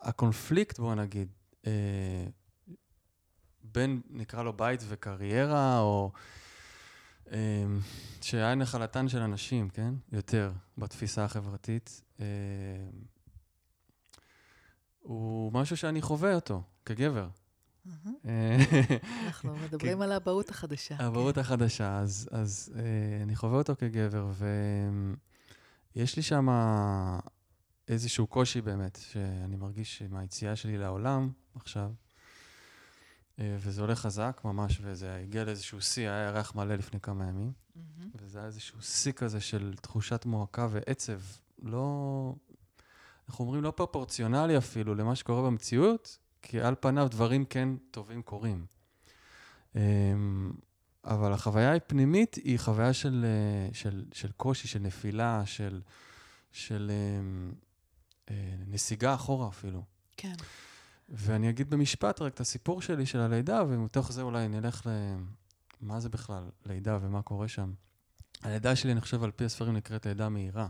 שהקונפליקט, 0.00 0.78
בוא 0.78 0.94
נגיד, 0.94 1.28
uh, 1.62 1.66
בין, 3.62 4.00
נקרא 4.10 4.42
לו 4.42 4.52
בית 4.52 4.80
וקריירה, 4.88 5.80
או 5.80 6.12
uh, 7.26 7.30
שהיה 8.22 8.54
נחלתן 8.54 9.08
של 9.08 9.18
אנשים, 9.20 9.68
כן? 9.70 9.94
יותר, 10.12 10.52
בתפיסה 10.78 11.24
החברתית. 11.24 12.02
Uh, 12.16 12.20
הוא 14.98 15.52
משהו 15.52 15.76
שאני 15.76 16.02
חווה 16.02 16.34
אותו 16.34 16.62
כגבר. 16.84 17.28
אנחנו 19.26 19.56
מדברים 19.64 20.02
על 20.02 20.12
האבהות 20.12 20.50
החדשה. 20.50 20.96
האבהות 20.98 21.34
כן. 21.34 21.40
החדשה, 21.40 21.98
אז, 21.98 22.28
אז 22.32 22.72
אה, 22.76 23.22
אני 23.22 23.36
חווה 23.36 23.58
אותו 23.58 23.74
כגבר, 23.78 24.30
ויש 25.96 26.16
לי 26.16 26.22
שם 26.22 26.48
איזשהו 27.88 28.26
קושי 28.26 28.60
באמת, 28.60 28.98
שאני 29.12 29.56
מרגיש 29.56 30.02
מהיציאה 30.02 30.56
שלי 30.56 30.78
לעולם 30.78 31.30
עכשיו, 31.54 31.90
אה, 33.38 33.56
וזה 33.58 33.80
הולך 33.80 33.98
חזק 33.98 34.40
ממש, 34.44 34.78
וזה 34.82 35.16
הגיע 35.16 35.44
לאיזשהו 35.44 35.80
שיא, 35.80 36.10
היה 36.10 36.28
ירח 36.28 36.54
מלא 36.54 36.74
לפני 36.74 37.00
כמה 37.00 37.24
ימים. 37.28 37.52
וזה 38.14 38.38
היה 38.38 38.46
איזשהו 38.46 38.82
שיא 38.82 39.12
כזה 39.12 39.40
של 39.40 39.74
תחושת 39.80 40.24
מועקה 40.24 40.68
ועצב, 40.70 41.20
לא, 41.62 42.34
אנחנו 43.28 43.44
אומרים 43.44 43.62
לא 43.62 43.70
פרופורציונלי 43.70 44.58
אפילו 44.58 44.94
למה 44.94 45.16
שקורה 45.16 45.42
במציאות, 45.42 46.18
כי 46.48 46.60
על 46.60 46.74
פניו 46.80 47.08
דברים 47.10 47.44
כן 47.44 47.68
טובים 47.90 48.22
קורים. 48.22 48.66
אמ, 49.76 50.52
אבל 51.04 51.32
החוויה 51.32 51.74
הפנימית 51.74 52.34
היא 52.34 52.58
חוויה 52.58 52.92
של, 52.92 53.24
אה, 53.28 53.74
של, 53.74 54.04
של 54.12 54.32
קושי, 54.32 54.68
של 54.68 54.78
נפילה, 54.78 55.42
של, 55.46 55.80
של 56.52 56.90
אמ, 56.90 57.52
אה, 58.30 58.54
נסיגה 58.66 59.14
אחורה 59.14 59.48
אפילו. 59.48 59.82
כן. 60.16 60.34
ואני 61.08 61.50
אגיד 61.50 61.70
במשפט 61.70 62.22
רק 62.22 62.34
את 62.34 62.40
הסיפור 62.40 62.82
שלי 62.82 63.06
של 63.06 63.20
הלידה, 63.20 63.62
ומתוך 63.68 64.12
זה 64.12 64.22
אולי 64.22 64.48
נלך 64.48 64.86
ל... 64.86 64.90
מה 65.80 66.00
זה 66.00 66.08
בכלל 66.08 66.42
לידה 66.66 66.98
ומה 67.02 67.22
קורה 67.22 67.48
שם. 67.48 67.72
הלידה 68.42 68.76
שלי, 68.76 68.92
אני 68.92 69.00
חושב, 69.00 69.22
על 69.22 69.30
פי 69.30 69.44
הספרים 69.44 69.76
נקראת 69.76 70.06
לידה 70.06 70.28
מהירה. 70.28 70.68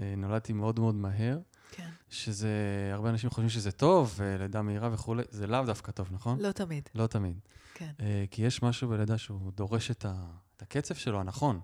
אה, 0.00 0.14
נולדתי 0.16 0.52
מאוד 0.52 0.80
מאוד 0.80 0.94
מהר, 0.94 1.38
כן. 1.70 1.90
שזה, 2.10 2.50
הרבה 2.92 3.10
אנשים 3.10 3.30
חושבים 3.30 3.48
שזה 3.48 3.72
טוב, 3.72 4.14
ולידה 4.16 4.62
מהירה 4.62 4.88
וכולי, 4.92 5.22
זה 5.30 5.46
לאו 5.46 5.64
דווקא 5.66 5.92
טוב, 5.92 6.08
נכון? 6.12 6.40
לא 6.40 6.52
תמיד. 6.52 6.88
לא 6.94 7.06
תמיד. 7.06 7.40
כן. 7.74 7.92
אה, 8.00 8.24
כי 8.30 8.42
יש 8.42 8.62
משהו 8.62 8.88
בלידה 8.88 9.18
שהוא 9.18 9.52
דורש 9.52 9.90
את, 9.90 10.04
ה, 10.04 10.14
את 10.56 10.62
הקצב 10.62 10.94
שלו 10.94 11.20
הנכון, 11.20 11.60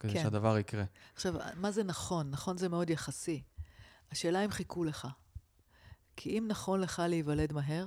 כדי 0.00 0.12
כן. 0.12 0.22
שהדבר 0.22 0.58
יקרה. 0.58 0.84
עכשיו, 1.14 1.34
מה 1.56 1.70
זה 1.70 1.84
נכון? 1.84 2.30
נכון 2.30 2.58
זה 2.58 2.68
מאוד 2.68 2.90
יחסי. 2.90 3.42
השאלה 4.12 4.44
אם 4.44 4.50
חיכו 4.50 4.84
לך. 4.84 5.08
כי 6.16 6.38
אם 6.38 6.44
נכון 6.48 6.80
לך 6.80 7.02
להיוולד 7.08 7.52
מהר, 7.52 7.86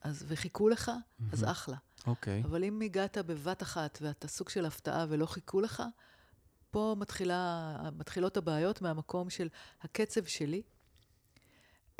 אז 0.00 0.24
וחיכו 0.28 0.68
לך, 0.68 0.90
אז 1.32 1.40
מהמם. 1.40 1.52
אחלה. 1.52 1.76
אוקיי. 2.06 2.42
אבל 2.44 2.64
אם 2.64 2.80
הגעת 2.80 3.18
בבת 3.18 3.62
אחת 3.62 3.98
ואתה 4.02 4.28
סוג 4.28 4.48
של 4.48 4.66
הפתעה 4.66 5.06
ולא 5.08 5.26
חיכו 5.26 5.60
לך, 5.60 5.82
פה 6.70 6.96
מתחילה, 6.98 7.76
מתחילות 7.96 8.36
הבעיות 8.36 8.82
מהמקום 8.82 9.30
של 9.30 9.48
הקצב 9.82 10.24
שלי. 10.24 10.62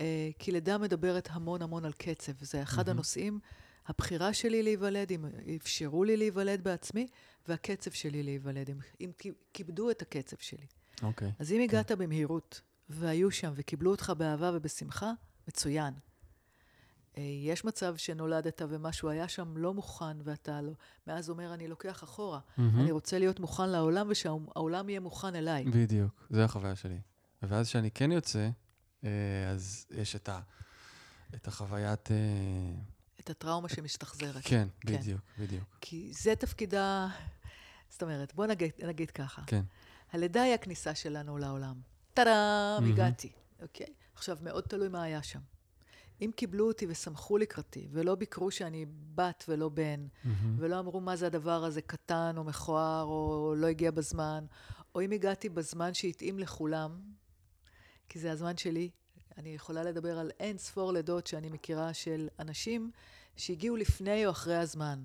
אה, 0.00 0.30
כי 0.38 0.52
לידה 0.52 0.78
מדברת 0.78 1.28
המון 1.32 1.62
המון 1.62 1.84
על 1.84 1.92
קצב. 1.92 2.32
זה 2.44 2.62
אחד 2.62 2.76
מהמם. 2.86 2.90
הנושאים, 2.90 3.40
הבחירה 3.86 4.34
שלי 4.34 4.62
להיוולד, 4.62 5.10
אם 5.12 5.24
אפשרו 5.56 6.04
לי 6.04 6.16
להיוולד 6.16 6.64
בעצמי, 6.64 7.06
והקצב 7.48 7.90
שלי 7.90 8.22
להיוולד, 8.22 8.70
אם, 8.70 8.78
אם 9.00 9.10
כי- 9.18 9.32
כיבדו 9.52 9.90
את 9.90 10.02
הקצב 10.02 10.36
שלי. 10.40 10.66
אוקיי. 11.02 11.32
אז 11.38 11.52
אם 11.52 11.60
הגעת 11.60 11.92
במהירות, 11.92 12.60
והיו 12.88 13.30
שם 13.30 13.52
וקיבלו 13.56 13.90
אותך 13.90 14.12
באהבה 14.18 14.50
ובשמחה, 14.54 15.12
מצוין. 15.48 15.94
אה, 17.19 17.23
יש 17.23 17.64
מצב 17.64 17.97
שנולדת 17.97 18.62
ומשהו 18.69 19.09
היה 19.09 19.29
שם 19.29 19.57
לא 19.57 19.75
מוכן 19.75 20.17
ואתה 20.25 20.61
לא, 20.61 20.73
מאז 21.07 21.31
אומר, 21.31 21.55
אני 21.55 21.69
לוקח 21.69 22.05
אחורה. 22.05 22.40
מהמם. 22.57 22.81
אני 22.81 22.90
רוצה 22.90 23.19
להיות 23.19 23.40
מוכן 23.40 23.71
לעולם 23.71 24.07
ושהעולם 24.11 24.88
יהיה 24.88 25.00
מוכן 25.00 25.35
אליי. 25.35 25.64
בדיוק, 25.64 26.26
זו 26.31 26.40
החוויה 26.40 26.76
שלי. 26.76 27.00
ואז 27.43 27.69
כשאני 27.69 27.90
כן 27.90 28.12
יוצא, 28.12 28.49
אה, 29.05 29.11
אז 29.50 29.87
יש 29.90 30.17
את, 30.17 30.29
ה, 30.29 30.40
את 31.35 31.49
החוויית... 31.49 32.11
אה, 32.11 32.17
את 33.21 33.31
הטראומה 33.31 33.69
שמשתחזרת. 33.69 34.43
כן, 34.45 34.69
כן. 34.81 34.97
בדיוק, 34.97 35.21
בדיוק. 35.38 35.64
כי 35.81 36.12
זה 36.14 36.35
תפקידה, 36.37 37.09
זאת 37.88 38.02
אומרת, 38.02 38.35
בוא 38.35 38.47
נגיד, 38.47 38.71
נגיד 38.87 39.11
ככה. 39.11 39.43
כן. 39.47 39.62
הלידה 40.12 40.43
היא 40.43 40.55
הכניסה 40.55 40.95
שלנו 40.95 41.38
לעולם. 41.38 41.81
טאדאם, 42.14 42.35
מהמם. 42.81 42.93
הגעתי, 42.93 43.33
אוקיי? 43.62 43.87
עכשיו, 44.14 44.38
מאוד 44.43 44.64
תלוי 44.64 44.88
מה 44.88 45.02
היה 45.02 45.23
שם. 45.23 45.40
אם 46.22 46.30
קיבלו 46.36 46.68
אותי 46.68 46.86
ושמחו 46.88 47.38
לקראתי, 47.38 47.88
ולא 47.90 48.14
ביקרו 48.14 48.50
שאני 48.50 48.86
בת 49.14 49.44
ולא 49.48 49.68
בן, 49.68 50.06
מהמם. 50.24 50.56
ולא 50.58 50.78
אמרו 50.78 51.00
מה 51.00 51.16
זה 51.16 51.26
הדבר 51.26 51.64
הזה, 51.64 51.82
קטן 51.82 52.34
או 52.36 52.44
מכוער, 52.44 53.04
או 53.04 53.54
לא 53.56 53.66
הגיע 53.66 53.90
בזמן, 53.90 54.44
או 54.94 55.00
אם 55.00 55.10
הגעתי 55.10 55.48
בזמן 55.48 55.94
שהתאים 55.94 56.38
לכולם, 56.38 57.00
כי 58.08 58.18
זה 58.18 58.32
הזמן 58.32 58.56
שלי, 58.56 58.90
אני 59.38 59.54
יכולה 59.54 59.82
לדבר 59.82 60.18
על 60.18 60.30
אין 60.40 60.58
ספור 60.58 60.92
לידות 60.92 61.26
שאני 61.26 61.48
מכירה 61.48 61.94
של 61.94 62.28
אנשים 62.38 62.90
שהגיעו 63.36 63.76
לפני 63.76 64.26
או 64.26 64.30
אחרי 64.30 64.56
הזמן. 64.56 65.04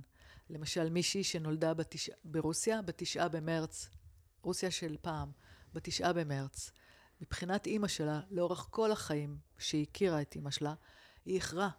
למשל, 0.50 0.90
מישהי 0.90 1.24
שנולדה 1.24 1.74
בתש... 1.74 2.10
ברוסיה, 2.24 2.82
בתשעה 2.82 3.28
במרץ, 3.28 3.90
רוסיה 4.42 4.72
של 4.72 4.96
פעם, 5.02 5.32
בתשעה 5.74 6.14
במרץ. 6.14 6.72
מבחינת 7.22 7.68
אימא 7.68 7.88
שלה, 7.88 8.22
לאורך 8.32 8.68
כל 8.70 8.92
החיים 8.92 9.38
שהיא 9.58 9.86
הכירה 9.90 10.22
את 10.22 10.36
אימא 10.36 10.52
שלה, 10.52 10.74
היא 11.26 11.36
איחרה. 11.36 11.70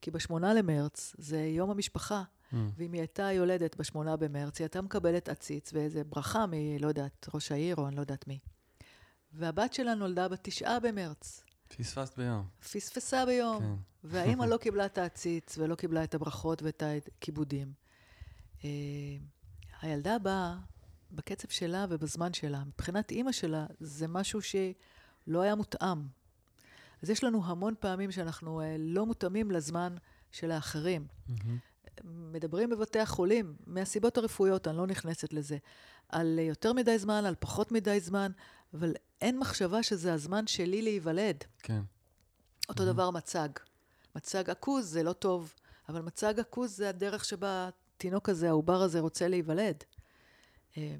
כי 0.00 0.10
בשמונה 0.10 0.54
למרץ 0.54 1.14
זה 1.18 1.40
יום 1.40 1.70
המשפחה, 1.70 2.22
Mm. 2.52 2.56
ואם 2.76 2.92
היא 2.92 3.00
הייתה 3.00 3.32
יולדת 3.32 3.76
בשמונה 3.76 4.16
במרץ, 4.16 4.58
היא 4.58 4.64
הייתה 4.64 4.82
מקבלת 4.82 5.28
עציץ 5.28 5.70
ואיזה 5.72 6.04
ברכה 6.04 6.46
מ... 6.46 6.52
לא 6.80 6.88
יודעת, 6.88 7.26
ראש 7.34 7.52
העיר 7.52 7.76
או 7.76 7.88
אני 7.88 7.96
לא 7.96 8.00
יודעת 8.00 8.28
מי. 8.28 8.38
והבת 9.32 9.74
שלה 9.74 9.94
נולדה 9.94 10.28
בתשעה 10.28 10.80
במרץ. 10.80 11.44
פספסת 11.68 12.16
ביום. 12.18 12.48
פספסה 12.72 13.26
ביום. 13.26 13.60
כן. 13.62 13.74
והאימא 14.04 14.44
לא 14.52 14.56
קיבלה 14.56 14.86
את 14.86 14.98
העציץ 14.98 15.58
ולא 15.58 15.74
קיבלה 15.74 16.04
את 16.04 16.14
הברכות 16.14 16.62
ואת 16.62 16.82
הכיבודים. 17.16 17.72
אה, 18.64 18.68
הילדה 19.80 20.18
באה 20.18 20.56
בקצב 21.10 21.48
שלה 21.48 21.86
ובזמן 21.88 22.32
שלה. 22.32 22.64
מבחינת 22.64 23.10
אימא 23.10 23.32
שלה, 23.32 23.66
זה 23.80 24.08
משהו 24.08 24.40
שלא 24.42 25.40
היה 25.40 25.54
מותאם. 25.54 26.06
אז 27.02 27.10
יש 27.10 27.24
לנו 27.24 27.44
המון 27.44 27.74
פעמים 27.80 28.12
שאנחנו 28.12 28.60
אה, 28.60 28.76
לא 28.78 29.06
מותאמים 29.06 29.50
לזמן 29.50 29.94
של 30.32 30.50
האחרים. 30.50 31.06
Mm-hmm. 31.28 32.04
מדברים 32.04 32.70
בבתי 32.70 32.98
החולים, 32.98 33.54
מהסיבות 33.66 34.18
הרפואיות, 34.18 34.68
אני 34.68 34.76
לא 34.76 34.86
נכנסת 34.86 35.32
לזה, 35.32 35.58
על 36.08 36.38
יותר 36.38 36.72
מדי 36.72 36.98
זמן, 36.98 37.24
על 37.24 37.34
פחות 37.38 37.72
מדי 37.72 38.00
זמן, 38.00 38.32
אבל 38.74 38.92
אין 39.20 39.38
מחשבה 39.38 39.82
שזה 39.82 40.14
הזמן 40.14 40.46
שלי 40.46 40.82
להיוולד. 40.82 41.44
כן. 41.58 41.80
אותו 42.68 42.82
mm-hmm. 42.82 42.86
דבר 42.86 43.10
מצג. 43.10 43.48
מצג 44.16 44.50
עכוז 44.50 44.86
זה 44.90 45.02
לא 45.02 45.12
טוב, 45.12 45.54
אבל 45.88 46.02
מצג 46.02 46.40
עכוז 46.40 46.76
זה 46.76 46.88
הדרך 46.88 47.24
שבה 47.24 47.70
התינוק 47.96 48.28
הזה, 48.28 48.48
העובר 48.48 48.82
הזה, 48.82 49.00
רוצה 49.00 49.28
להיוולד. 49.28 49.84
אמ, 50.76 50.98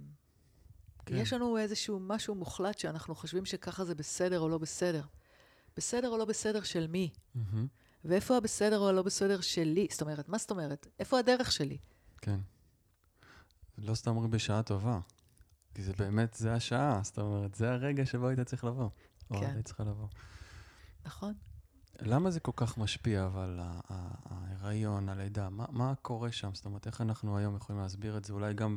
כן. 1.06 1.16
יש 1.16 1.32
לנו 1.32 1.58
איזשהו 1.58 2.00
משהו 2.00 2.34
מוחלט 2.34 2.78
שאנחנו 2.78 3.14
חושבים 3.14 3.44
שככה 3.44 3.84
זה 3.84 3.94
בסדר 3.94 4.40
או 4.40 4.48
לא 4.48 4.58
בסדר. 4.58 5.02
בסדר 5.80 6.08
או 6.08 6.18
לא 6.18 6.24
בסדר 6.24 6.62
של 6.62 6.86
מי? 6.86 7.10
Mm-hmm. 7.36 7.40
ואיפה 8.04 8.36
הבסדר 8.36 8.78
או 8.78 8.88
הלא 8.88 9.02
בסדר 9.02 9.40
שלי? 9.40 9.86
זאת 9.90 10.00
אומרת, 10.02 10.28
מה 10.28 10.38
זאת 10.38 10.50
אומרת? 10.50 10.86
איפה 10.98 11.18
הדרך 11.18 11.52
שלי? 11.52 11.78
כן. 12.18 12.40
לא 13.78 13.94
סתם 13.94 14.10
אומרים 14.10 14.30
בשעה 14.30 14.62
טובה. 14.62 15.00
כי 15.74 15.82
זה 15.82 15.92
באמת, 15.98 16.34
זה 16.34 16.54
השעה, 16.54 17.00
זאת 17.02 17.18
אומרת, 17.18 17.54
זה 17.54 17.70
הרגע 17.70 18.06
שבו 18.06 18.28
היית 18.28 18.40
צריך 18.40 18.64
לבוא. 18.64 18.88
כן. 19.28 19.34
או 19.34 19.40
היית 19.40 19.66
צריכה 19.66 19.84
לבוא. 19.84 20.06
נכון. 21.04 21.34
למה 22.00 22.30
זה 22.30 22.40
כל 22.40 22.52
כך 22.56 22.78
משפיע, 22.78 23.26
אבל, 23.26 23.60
ההיריון, 24.30 25.08
הלידה? 25.08 25.48
מה, 25.48 25.64
מה 25.70 25.94
קורה 26.02 26.32
שם? 26.32 26.54
זאת 26.54 26.64
אומרת, 26.64 26.86
איך 26.86 27.00
אנחנו 27.00 27.36
היום 27.38 27.56
יכולים 27.56 27.82
להסביר 27.82 28.16
את 28.16 28.24
זה? 28.24 28.32
אולי 28.32 28.54
גם 28.54 28.76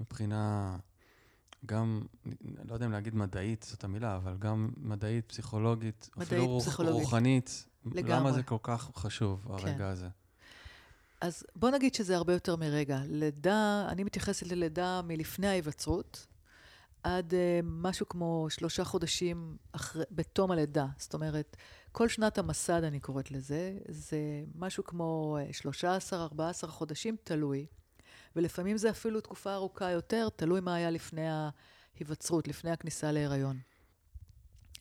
מבחינה, 0.00 0.76
גם, 1.66 2.02
לא 2.68 2.74
יודע 2.74 2.86
אם 2.86 2.92
להגיד 2.92 3.14
מדעית, 3.14 3.66
זאת 3.70 3.84
המילה, 3.84 4.16
אבל 4.16 4.36
גם 4.38 4.70
מדעית, 4.76 5.28
פסיכולוגית, 5.28 6.10
מדעית, 6.16 6.32
אפילו 6.32 6.60
פסיכולוגית. 6.60 7.02
רוחנית. 7.02 7.66
לגמרי. 7.84 8.12
למה 8.12 8.32
זה 8.32 8.42
כל 8.42 8.58
כך 8.62 8.90
חשוב, 8.94 9.44
כן. 9.44 9.52
הרגע 9.52 9.78
כן. 9.78 9.84
הזה? 9.84 10.08
אז 11.20 11.44
בוא 11.56 11.70
נגיד 11.70 11.94
שזה 11.94 12.16
הרבה 12.16 12.32
יותר 12.32 12.56
מרגע. 12.56 13.00
לידה, 13.06 13.86
אני 13.88 14.04
מתייחסת 14.04 14.46
ללידה 14.46 15.00
מלפני 15.04 15.46
ההיווצרות, 15.46 16.26
עד 17.02 17.32
uh, 17.32 17.36
משהו 17.62 18.08
כמו 18.08 18.46
שלושה 18.50 18.84
חודשים 18.84 19.56
אחרי, 19.72 20.04
בתום 20.10 20.50
הלידה. 20.50 20.86
זאת 20.98 21.14
אומרת, 21.14 21.56
כל 21.92 22.08
שנת 22.08 22.38
המסד, 22.38 22.84
אני 22.84 23.00
קוראת 23.00 23.30
לזה, 23.30 23.78
זה 23.88 24.18
משהו 24.54 24.84
כמו 24.84 25.38
13-14 26.12 26.12
אה, 26.12 26.52
חודשים, 26.68 27.16
תלוי. 27.24 27.66
ולפעמים 28.36 28.76
זה 28.76 28.90
אפילו 28.90 29.20
תקופה 29.20 29.54
ארוכה 29.54 29.90
יותר, 29.90 30.28
תלוי 30.36 30.60
מה 30.60 30.74
היה 30.74 30.90
לפני 30.90 31.26
ההיווצרות, 31.28 32.48
לפני 32.48 32.70
הכניסה 32.70 33.12
להיריון, 33.12 33.60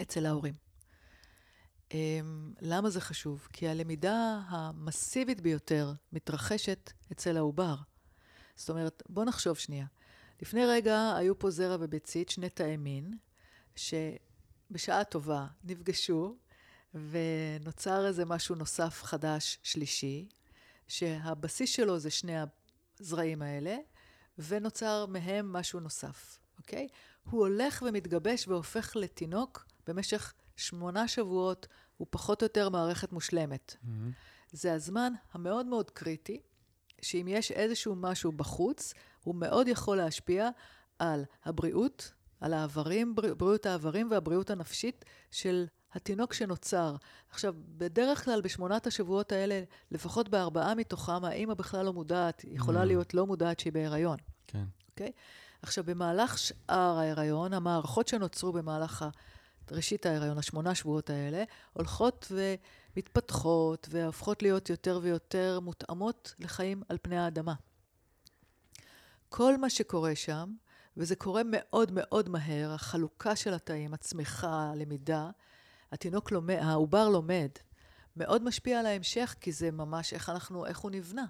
אצל 0.01 0.25
ההורים. 0.25 0.53
Um, 1.89 1.93
למה 2.61 2.89
זה 2.89 3.01
חשוב? 3.01 3.47
כי 3.53 3.67
הלמידה 3.67 4.41
המסיבית 4.47 5.41
ביותר 5.41 5.93
מתרחשת 6.13 6.91
אצל 7.11 7.37
העובר. 7.37 7.75
זאת 8.55 8.69
אומרת, 8.69 9.03
בוא 9.09 9.25
נחשוב 9.25 9.57
שנייה. 9.57 9.85
לפני 10.41 10.65
רגע 10.65 11.15
היו 11.17 11.39
פה 11.39 11.49
זרע 11.49 11.77
וביצית, 11.79 12.29
שני 12.29 12.49
תאי 12.49 12.77
מין, 12.77 13.17
שבשעה 13.75 15.03
טובה 15.03 15.47
נפגשו, 15.63 16.35
ונוצר 16.93 18.07
איזה 18.07 18.25
משהו 18.25 18.55
נוסף 18.55 19.03
חדש, 19.03 19.59
שלישי, 19.63 20.27
שהבסיס 20.87 21.69
שלו 21.69 21.99
זה 21.99 22.09
שני 22.09 22.41
הזרעים 22.99 23.41
האלה, 23.41 23.77
ונוצר 24.37 25.05
מהם 25.05 25.53
משהו 25.53 25.79
נוסף, 25.79 26.39
אוקיי? 26.57 26.87
הוא 27.29 27.39
הולך 27.39 27.83
ומתגבש 27.87 28.47
והופך 28.47 28.95
לתינוק 28.95 29.65
במשך 29.87 30.33
שמונה 30.55 31.07
שבועות, 31.07 31.67
הוא 31.97 32.07
פחות 32.09 32.41
או 32.41 32.45
יותר 32.45 32.69
מערכת 32.69 33.11
מושלמת. 33.11 33.75
Mm-hmm. 33.75 33.87
זה 34.51 34.73
הזמן 34.73 35.13
המאוד 35.33 35.65
מאוד 35.65 35.89
קריטי, 35.89 36.41
שאם 37.01 37.27
יש 37.29 37.51
איזשהו 37.51 37.95
משהו 37.95 38.31
בחוץ, 38.31 38.93
הוא 39.23 39.35
מאוד 39.35 39.67
יכול 39.67 39.97
להשפיע 39.97 40.49
על 40.99 41.25
הבריאות, 41.43 42.11
על 42.39 42.53
האיברים, 42.53 43.15
בריאות 43.15 43.65
האיברים 43.65 44.11
והבריאות 44.11 44.49
הנפשית 44.49 45.05
של 45.31 45.65
התינוק 45.95 46.33
שנוצר. 46.33 46.95
עכשיו, 47.29 47.55
בדרך 47.77 48.25
כלל 48.25 48.41
בשמונת 48.41 48.87
השבועות 48.87 49.31
האלה, 49.31 49.63
לפחות 49.91 50.29
בארבעה 50.29 50.75
מתוכם, 50.75 51.25
האימא 51.25 51.53
בכלל 51.53 51.85
לא 51.85 51.93
מודעת, 51.93 52.45
יכולה 52.47 52.81
mm. 52.81 52.85
להיות 52.85 53.13
לא 53.13 53.27
מודעת 53.27 53.59
שהיא 53.59 53.73
בהיריון. 53.73 54.17
כן. 54.47 54.63
אוקיי? 54.89 55.07
Okay? 55.07 55.11
עכשיו, 55.61 55.83
במהלך 55.83 56.37
שאר 56.37 56.97
ההיריון, 56.97 57.53
המערכות 57.53 58.07
שנוצרו 58.07 58.51
במהלך 58.51 59.05
ראשית 59.71 60.05
ההיריון, 60.05 60.37
השמונה 60.37 60.75
שבועות 60.75 61.09
האלה, 61.09 61.43
הולכות 61.73 62.31
ומתפתחות 62.31 63.87
והופכות 63.91 64.41
להיות 64.41 64.69
יותר 64.69 64.99
ויותר 65.01 65.59
מותאמות 65.59 66.33
לחיים 66.39 66.83
על 66.89 66.97
פני 67.01 67.17
האדמה. 67.17 67.53
כל 69.29 69.57
מה 69.57 69.69
שקורה 69.69 70.15
שם, 70.15 70.53
וזה 70.97 71.15
קורה 71.15 71.41
מאוד 71.45 71.91
מאוד 71.93 72.29
מהר, 72.29 72.73
החלוקה 72.73 73.35
של 73.35 73.53
התאים, 73.53 73.93
הצמיחה, 73.93 74.71
הלמידה, 74.71 75.29
התינוק 75.95 76.31
לומד, 76.31 76.57
העובר 76.61 77.09
לומד, 77.09 77.49
מאוד 78.15 78.43
משפיע 78.43 78.79
על 78.79 78.85
ההמשך, 78.85 79.35
כי 79.41 79.51
זה 79.51 79.71
ממש 79.71 80.13
איך 80.13 80.29
אנחנו, 80.29 80.65
איך 80.65 80.79
הוא 80.79 80.91
נבנה, 80.91 81.25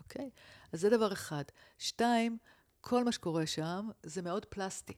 אוקיי? 0.00 0.30
אז 0.72 0.80
זה 0.80 0.90
דבר 0.90 1.12
אחד. 1.12 1.44
שתיים, 1.78 2.38
כל 2.80 3.04
מה 3.04 3.12
שקורה 3.12 3.46
שם 3.46 3.88
זה 4.02 4.22
מאוד 4.22 4.44
פלסטי, 4.44 4.94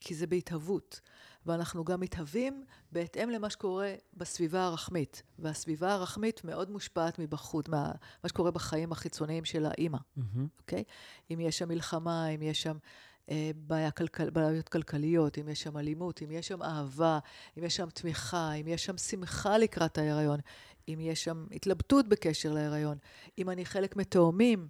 כי 0.00 0.14
זה 0.14 0.26
בהתהוות. 0.26 1.00
ואנחנו 1.46 1.84
גם 1.84 2.00
מתהווים 2.00 2.64
בהתאם 2.92 3.30
למה 3.30 3.50
שקורה 3.50 3.94
בסביבה 4.14 4.64
הרחמית. 4.64 5.22
והסביבה 5.38 5.92
הרחמית 5.92 6.44
מאוד 6.44 6.70
מושפעת 6.70 7.18
מבחוץ, 7.18 7.68
מה 7.68 7.92
שקורה 8.26 8.50
בחיים 8.50 8.92
החיצוניים 8.92 9.44
של 9.44 9.66
האימא, 9.66 9.98
mm-hmm. 9.98 10.38
אוקיי? 10.58 10.84
אם 11.30 11.40
יש 11.40 11.58
שם 11.58 11.68
מלחמה, 11.68 12.28
אם 12.28 12.42
יש 12.42 12.62
שם 12.62 12.76
בעיה 13.56 13.90
כלכל, 13.90 14.30
בעיות 14.30 14.68
כלכליות, 14.68 15.38
אם 15.38 15.48
יש 15.48 15.62
שם 15.62 15.76
אלימות, 15.76 16.22
אם 16.22 16.30
יש 16.30 16.48
שם 16.48 16.62
אהבה, 16.62 17.18
אם 17.58 17.64
יש 17.64 17.76
שם 17.76 17.90
תמיכה, 17.90 18.52
אם 18.52 18.68
יש 18.68 18.84
שם 18.84 18.96
שמחה 18.96 19.58
לקראת 19.58 19.98
ההיריון, 19.98 20.40
אם 20.88 20.98
יש 21.00 21.24
שם 21.24 21.46
התלבטות 21.52 22.08
בקשר 22.08 22.52
להיריון, 22.52 22.98
אם 23.38 23.50
אני 23.50 23.64
חלק 23.64 23.96
מתאומים, 23.96 24.68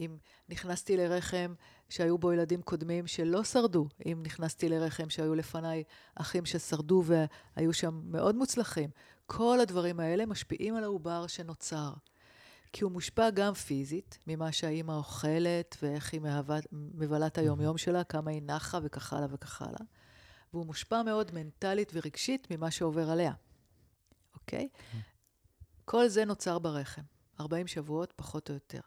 אם 0.00 0.16
נכנסתי 0.48 0.96
לרחם 0.96 1.54
שהיו 1.88 2.18
בו 2.18 2.32
ילדים 2.32 2.62
קודמים 2.62 3.06
שלא 3.06 3.44
שרדו, 3.44 3.88
אם 4.06 4.22
נכנסתי 4.22 4.68
לרחם 4.68 5.10
שהיו 5.10 5.34
לפניי 5.34 5.84
אחים 6.14 6.46
ששרדו 6.46 7.04
והיו 7.06 7.72
שם 7.72 8.00
מאוד 8.04 8.34
מוצלחים, 8.34 8.90
כל 9.26 9.60
הדברים 9.60 10.00
האלה 10.00 10.26
משפיעים 10.26 10.76
על 10.76 10.84
העובר 10.84 11.26
שנוצר. 11.26 11.92
כי 12.74 12.84
הוא 12.84 12.92
מושפע 12.92 13.30
גם 13.30 13.54
פיזית, 13.54 14.18
ממה 14.26 14.52
שהאימא 14.52 14.92
אוכלת 14.92 15.76
ואיך 15.82 16.12
היא 16.12 16.20
מבלה 16.72 17.26
את 17.26 17.38
היומיום 17.38 17.78
שלה, 17.78 18.04
כמה 18.04 18.30
היא 18.30 18.42
נחה 18.42 18.78
וכך 18.82 19.12
הלאה 19.12 19.26
וכך 19.30 19.62
הלאה. 19.62 19.80
והוא 20.52 20.66
מושפע 20.66 21.02
מאוד 21.02 21.30
מנטלית 21.34 21.92
ורגשית 21.94 22.46
ממה 22.50 22.70
שעובר 22.70 23.10
עליה, 23.10 23.32
אוקיי? 24.34 24.68
כל 25.84 26.08
זה 26.08 26.24
נוצר 26.24 26.58
ברחם, 26.58 27.02
40 27.40 27.66
שבועות 27.66 28.12
פחות 28.16 28.48
או 28.48 28.54
יותר. 28.54 28.80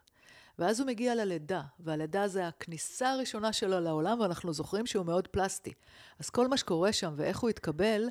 ואז 0.59 0.79
הוא 0.79 0.87
מגיע 0.87 1.15
ללידה, 1.15 1.61
והלידה 1.79 2.27
זה 2.27 2.47
הכניסה 2.47 3.11
הראשונה 3.11 3.53
שלו 3.53 3.79
לעולם, 3.79 4.19
ואנחנו 4.19 4.53
זוכרים 4.53 4.85
שהוא 4.85 5.05
מאוד 5.05 5.27
פלסטי. 5.27 5.73
אז 6.19 6.29
כל 6.29 6.47
מה 6.47 6.57
שקורה 6.57 6.93
שם 6.93 7.13
ואיך 7.17 7.39
הוא 7.39 7.49
התקבל, 7.49 8.03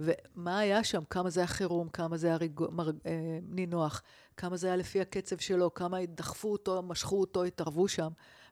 ומה 0.00 0.58
היה 0.58 0.84
שם, 0.84 1.02
כמה 1.10 1.30
זה 1.30 1.40
היה 1.40 1.46
חירום, 1.46 1.88
כמה 1.88 2.16
זה 2.16 2.26
היה 2.26 2.36
ריג... 2.36 2.60
מר... 2.70 2.90
אה, 3.06 3.38
נינוח, 3.42 4.02
כמה 4.36 4.56
זה 4.56 4.66
היה 4.66 4.76
לפי 4.76 5.00
הקצב 5.00 5.38
שלו, 5.38 5.74
כמה 5.74 6.06
דחפו 6.06 6.52
אותו, 6.52 6.82
משכו 6.82 7.20
אותו, 7.20 7.44
התערבו 7.44 7.88
שם, 7.88 8.08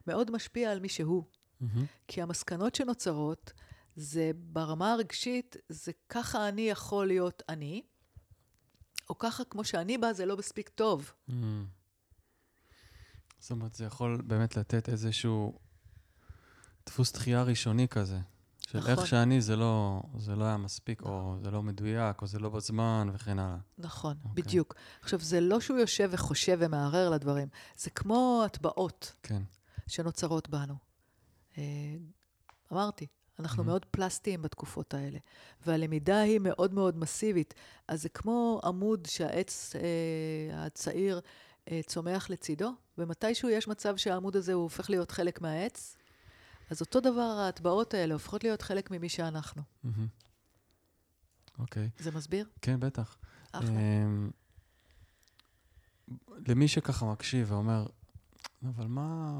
מאוד 0.07 0.31
משפיע 0.31 0.71
על 0.71 0.79
מי 0.79 0.89
שהוא. 0.89 1.23
Mm-hmm. 1.23 1.65
כי 2.07 2.21
המסקנות 2.21 2.75
שנוצרות, 2.75 3.53
זה 3.95 4.31
ברמה 4.35 4.93
הרגשית, 4.93 5.55
זה 5.69 5.91
ככה 6.09 6.49
אני 6.49 6.61
יכול 6.61 7.07
להיות 7.07 7.43
אני, 7.49 7.81
או 9.09 9.17
ככה 9.17 9.43
כמו 9.43 9.63
שאני 9.63 9.97
בא, 9.97 10.13
זה 10.13 10.25
לא 10.25 10.37
מספיק 10.37 10.69
טוב. 10.69 11.11
Mm-hmm. 11.29 11.33
זאת 13.39 13.51
אומרת, 13.51 13.73
זה 13.73 13.85
יכול 13.85 14.21
באמת 14.21 14.57
לתת 14.57 14.89
איזשהו 14.89 15.59
דפוס 16.85 17.11
דחייה 17.11 17.43
ראשוני 17.43 17.87
כזה. 17.87 18.19
של 18.71 18.77
נכון. 18.77 18.91
איך 18.91 19.07
שאני 19.07 19.41
זה 19.41 19.55
לא, 19.55 20.01
זה 20.17 20.35
לא 20.35 20.45
היה 20.45 20.57
מספיק, 20.57 21.01
נכון. 21.01 21.13
או 21.13 21.35
זה 21.43 21.51
לא 21.51 21.63
מדויק, 21.63 22.21
או 22.21 22.27
זה 22.27 22.39
לא 22.39 22.49
בזמן, 22.49 23.09
וכן 23.13 23.39
הלאה. 23.39 23.57
נכון, 23.77 24.13
okay. 24.13 24.29
אוקיי. 24.29 24.43
בדיוק. 24.43 24.75
עכשיו, 25.01 25.19
זה 25.19 25.41
לא 25.41 25.59
שהוא 25.59 25.77
יושב 25.77 26.09
וחושב 26.11 26.57
ומערער 26.61 27.09
לדברים, 27.09 27.47
זה 27.77 27.89
כמו 27.89 28.41
הטבעות 28.45 29.13
כן. 29.23 29.41
שנוצרות 29.87 30.49
בנו. 30.49 30.73
אה, 31.57 31.63
אמרתי, 32.73 33.07
אנחנו 33.39 33.63
mm-hmm. 33.63 33.65
מאוד 33.65 33.85
פלסטיים 33.85 34.41
בתקופות 34.41 34.93
האלה, 34.93 35.19
והלמידה 35.65 36.19
היא 36.19 36.39
מאוד 36.39 36.73
מאוד 36.73 36.97
מסיבית. 36.97 37.53
אז 37.87 38.01
זה 38.01 38.09
כמו 38.09 38.61
עמוד 38.63 39.05
שהעץ 39.05 39.75
אה, 39.75 40.65
הצעיר 40.65 41.19
אה, 41.71 41.81
צומח 41.85 42.29
לצידו, 42.29 42.71
ומתישהו 42.97 43.49
יש 43.49 43.67
מצב 43.67 43.97
שהעמוד 43.97 44.35
הזה 44.35 44.53
הוא 44.53 44.63
הופך 44.63 44.89
להיות 44.89 45.11
חלק 45.11 45.41
מהעץ, 45.41 45.97
אז 46.69 46.81
אותו 46.81 46.99
דבר, 46.99 47.21
ההטבעות 47.21 47.93
האלה 47.93 48.13
הופכות 48.13 48.43
להיות 48.43 48.61
חלק 48.61 48.91
ממי 48.91 49.09
שאנחנו. 49.09 49.61
אוקיי. 51.59 51.89
זה 51.99 52.11
מסביר? 52.11 52.45
כן, 52.61 52.79
בטח. 52.79 53.17
אחלה. 53.51 53.69
אמ, 53.69 54.29
למי 56.47 56.67
שככה 56.67 57.05
מקשיב 57.05 57.51
ואומר, 57.51 57.85
אבל 58.63 58.87
מה... 58.87 59.33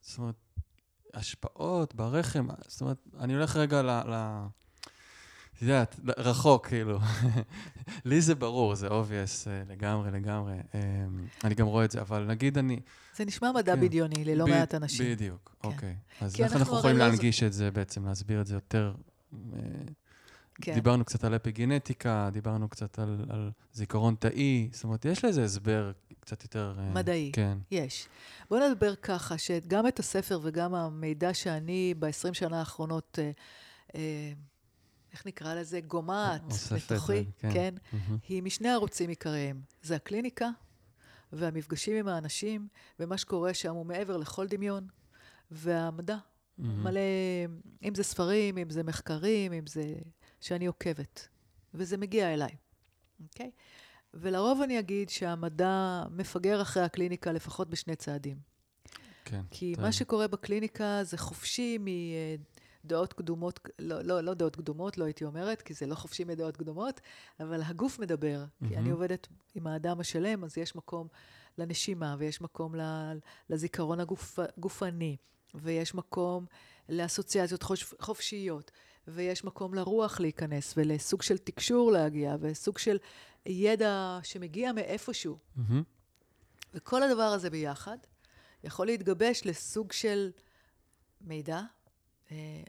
זאת 0.00 0.18
אומרת, 0.18 0.34
השפעות 1.14 1.94
ברחם, 1.94 2.46
זאת 2.66 2.80
אומרת, 2.80 2.98
אני 3.18 3.34
הולך 3.34 3.56
רגע 3.56 3.82
ל... 3.82 3.90
ל... 3.90 4.46
את 5.56 5.62
יודעת, 5.62 6.00
רחוק, 6.16 6.66
כאילו. 6.66 6.98
לי 8.04 8.20
זה 8.20 8.34
ברור, 8.34 8.74
זה 8.74 8.88
obvious 8.88 9.48
אה, 9.48 9.62
לגמרי, 9.68 10.10
לגמרי. 10.10 10.54
אמ, 10.54 10.80
אני 11.44 11.54
גם 11.54 11.66
רואה 11.66 11.84
את 11.84 11.90
זה, 11.90 12.00
אבל 12.00 12.24
נגיד 12.24 12.58
אני... 12.58 12.80
זה 13.16 13.24
נשמע 13.24 13.52
מדע 13.52 13.74
כן. 13.74 13.80
בדיוני 13.80 14.24
ללא 14.24 14.44
ב- 14.44 14.48
מעט 14.48 14.74
אנשים. 14.74 15.12
בדיוק, 15.12 15.56
כן. 15.62 15.68
אוקיי. 15.68 15.96
אז 16.20 16.34
איך 16.34 16.40
אנחנו 16.42 16.58
אנחנו 16.58 16.78
יכולים 16.78 16.96
לא 16.96 17.06
להנגיש 17.06 17.42
את 17.42 17.52
זה 17.52 17.70
בעצם, 17.70 18.06
להסביר 18.06 18.40
את 18.40 18.46
זה 18.46 18.54
יותר? 18.54 18.94
אה, 19.34 19.58
כן. 20.62 20.74
דיברנו 20.74 21.04
קצת 21.04 21.24
על 21.24 21.36
אפיגנטיקה, 21.36 22.28
דיברנו 22.32 22.68
קצת 22.68 22.98
על, 22.98 23.24
על 23.28 23.50
זיכרון 23.72 24.14
תאי, 24.18 24.68
זאת 24.72 24.84
אומרת, 24.84 25.04
יש 25.04 25.24
לזה 25.24 25.44
הסבר 25.44 25.92
קצת 26.20 26.42
יותר... 26.42 26.74
אה, 26.78 26.90
מדעי. 26.90 27.30
כן. 27.32 27.58
יש. 27.70 28.08
בואו 28.50 28.68
נדבר 28.68 28.94
ככה, 28.94 29.38
שגם 29.38 29.86
את 29.86 29.98
הספר 29.98 30.40
וגם 30.42 30.74
המידע 30.74 31.34
שאני 31.34 31.94
ב-20 31.98 32.34
שנה 32.34 32.58
האחרונות, 32.58 33.18
אה, 33.22 33.30
אה, 33.94 34.32
איך 35.14 35.26
נקרא 35.26 35.54
לזה? 35.54 35.80
גומעת 35.80 36.42
לתוכי, 36.76 37.24
כן. 37.38 37.50
כן? 37.52 37.74
מהמם. 37.92 38.18
היא 38.28 38.42
משני 38.42 38.68
ערוצים 38.68 39.10
עיקריים. 39.10 39.62
זה 39.82 39.96
הקליניקה 39.96 40.48
והמפגשים 41.32 41.96
עם 41.96 42.08
האנשים, 42.08 42.68
ומה 43.00 43.18
שקורה 43.18 43.54
שם 43.54 43.74
הוא 43.74 43.86
מעבר 43.86 44.16
לכל 44.16 44.46
דמיון, 44.46 44.86
והמדע. 45.50 46.16
מהמם. 46.58 46.82
מלא, 46.84 47.00
אם 47.84 47.94
זה 47.94 48.02
ספרים, 48.02 48.58
אם 48.58 48.70
זה 48.70 48.82
מחקרים, 48.82 49.52
אם 49.52 49.66
זה... 49.66 49.94
שאני 50.40 50.66
עוקבת. 50.66 51.28
וזה 51.74 51.96
מגיע 51.96 52.34
אליי, 52.34 52.56
אוקיי? 53.22 53.50
ולרוב 54.14 54.60
אני 54.60 54.78
אגיד 54.78 55.08
שהמדע 55.08 56.02
מפגר 56.10 56.62
אחרי 56.62 56.82
הקליניקה 56.82 57.32
לפחות 57.32 57.70
בשני 57.70 57.96
צעדים. 57.96 58.36
כן. 59.24 59.40
כי 59.50 59.72
אתה- 59.72 59.82
מה 59.82 59.92
שקורה 59.92 60.28
בקליניקה 60.28 61.00
זה 61.04 61.18
חופשי 61.18 61.78
מדעות 62.84 63.12
קדומות, 63.12 63.60
לא, 63.78 64.02
לא, 64.02 64.20
לא 64.20 64.34
דעות 64.34 64.56
קדומות, 64.56 64.98
לא 64.98 65.04
הייתי 65.04 65.24
אומרת, 65.24 65.62
כי 65.62 65.74
זה 65.74 65.86
לא 65.86 65.94
חופשי 65.94 66.24
מדעות 66.24 66.56
קדומות, 66.56 67.00
אבל 67.40 67.62
הגוף 67.62 67.98
מדבר. 67.98 68.44
כי 68.68 68.76
אני. 68.76 68.90
עובדת 68.90 69.28
עם 69.54 69.66
האדם 69.66 70.00
השלם, 70.00 70.44
אז 70.44 70.58
יש 70.58 70.76
מקום 70.76 71.08
לנשימה, 71.58 72.16
ויש 72.18 72.40
מקום 72.40 72.74
ל- 72.74 73.18
לזיכרון 73.50 74.00
הגוף, 74.00 74.38
הגופני, 74.38 75.16
ויש 75.54 75.94
מקום 75.94 76.46
לאסוציאציות 76.88 77.62
חופש, 77.62 77.94
חופשיות, 78.00 78.70
ויש 79.08 79.44
מקום 79.44 79.74
לרוח 79.74 80.20
להיכנס, 80.20 80.74
ולסוג 80.76 81.22
של 81.22 81.38
תקשור 81.38 81.92
להגיע, 81.92 82.36
וסוג 82.40 82.78
של 82.78 82.96
ידע 83.46 84.18
שמגיע 84.22 84.72
מאיפשהו. 84.72 85.38
מהמם. 85.56 85.82
וכל 86.74 87.02
הדבר 87.02 87.22
הזה 87.22 87.50
ביחד 87.50 87.98
יכול 88.64 88.86
להתגבש 88.86 89.42
לסוג 89.44 89.92
של 89.92 90.30
מידע, 91.20 91.60
אה, 92.32 92.62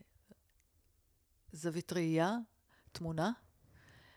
זווית 1.55 1.93
ראייה, 1.93 2.37
תמונה, 2.91 3.31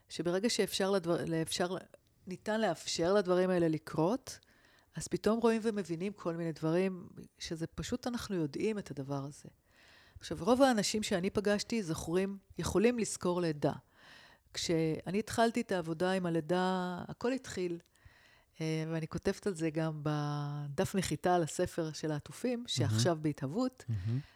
שברגע 0.08 0.50
שאפשר 0.50 0.90
לדבר, 0.90 1.24
לאפשר, 1.24 1.76
ניתן 2.26 2.60
לאפשר 2.60 3.14
לדברים 3.14 3.50
האלה 3.50 3.68
לקרות, 3.68 4.38
אז 4.96 5.08
פתאום 5.08 5.40
רואים 5.40 5.60
ומבינים 5.64 6.12
כל 6.12 6.36
מיני 6.36 6.52
דברים, 6.52 7.08
שזה 7.38 7.66
פשוט 7.66 8.06
אנחנו 8.06 8.36
יודעים 8.36 8.78
את 8.78 8.90
הדבר 8.90 9.24
הזה. 9.24 9.48
עכשיו, 10.18 10.38
רוב 10.40 10.62
האנשים 10.62 11.02
שאני 11.02 11.30
פגשתי 11.30 11.82
זוכרים, 11.82 12.38
יכולים 12.58 12.98
לזכור 12.98 13.40
לידה. 13.40 13.72
כשאני 14.54 15.18
התחלתי 15.18 15.60
את 15.60 15.72
העבודה 15.72 16.12
עם 16.12 16.26
הלידה, 16.26 16.98
הכל 17.08 17.32
התחיל 17.32 17.78
ואני 18.60 19.08
כותבת 19.08 19.46
על 19.46 19.54
זה 19.54 19.70
גם 19.70 20.00
בדף 20.02 20.94
נחיתה 20.94 21.34
על 21.34 21.42
הספר 21.42 21.92
של 21.92 22.12
העטופים, 22.12 22.64
שעכשיו 22.66 23.18
בהתהוות. 23.20 23.84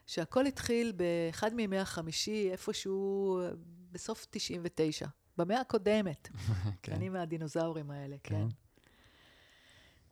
שהכל 0.07 0.47
התחיל 0.47 0.93
באחד 0.93 1.55
מימי 1.55 1.79
החמישי, 1.79 2.49
איפשהו 2.53 3.41
אה, 3.41 3.51
בסוף 3.93 4.27
99, 4.31 5.07
במאה 5.39 5.61
הקודמת. 5.61 6.29
כן. 6.83 6.93
אני 6.93 7.09
מהדינוזאורים 7.09 7.91
האלה, 7.91 8.17
כן. 8.23 8.35
כן. 8.35 8.47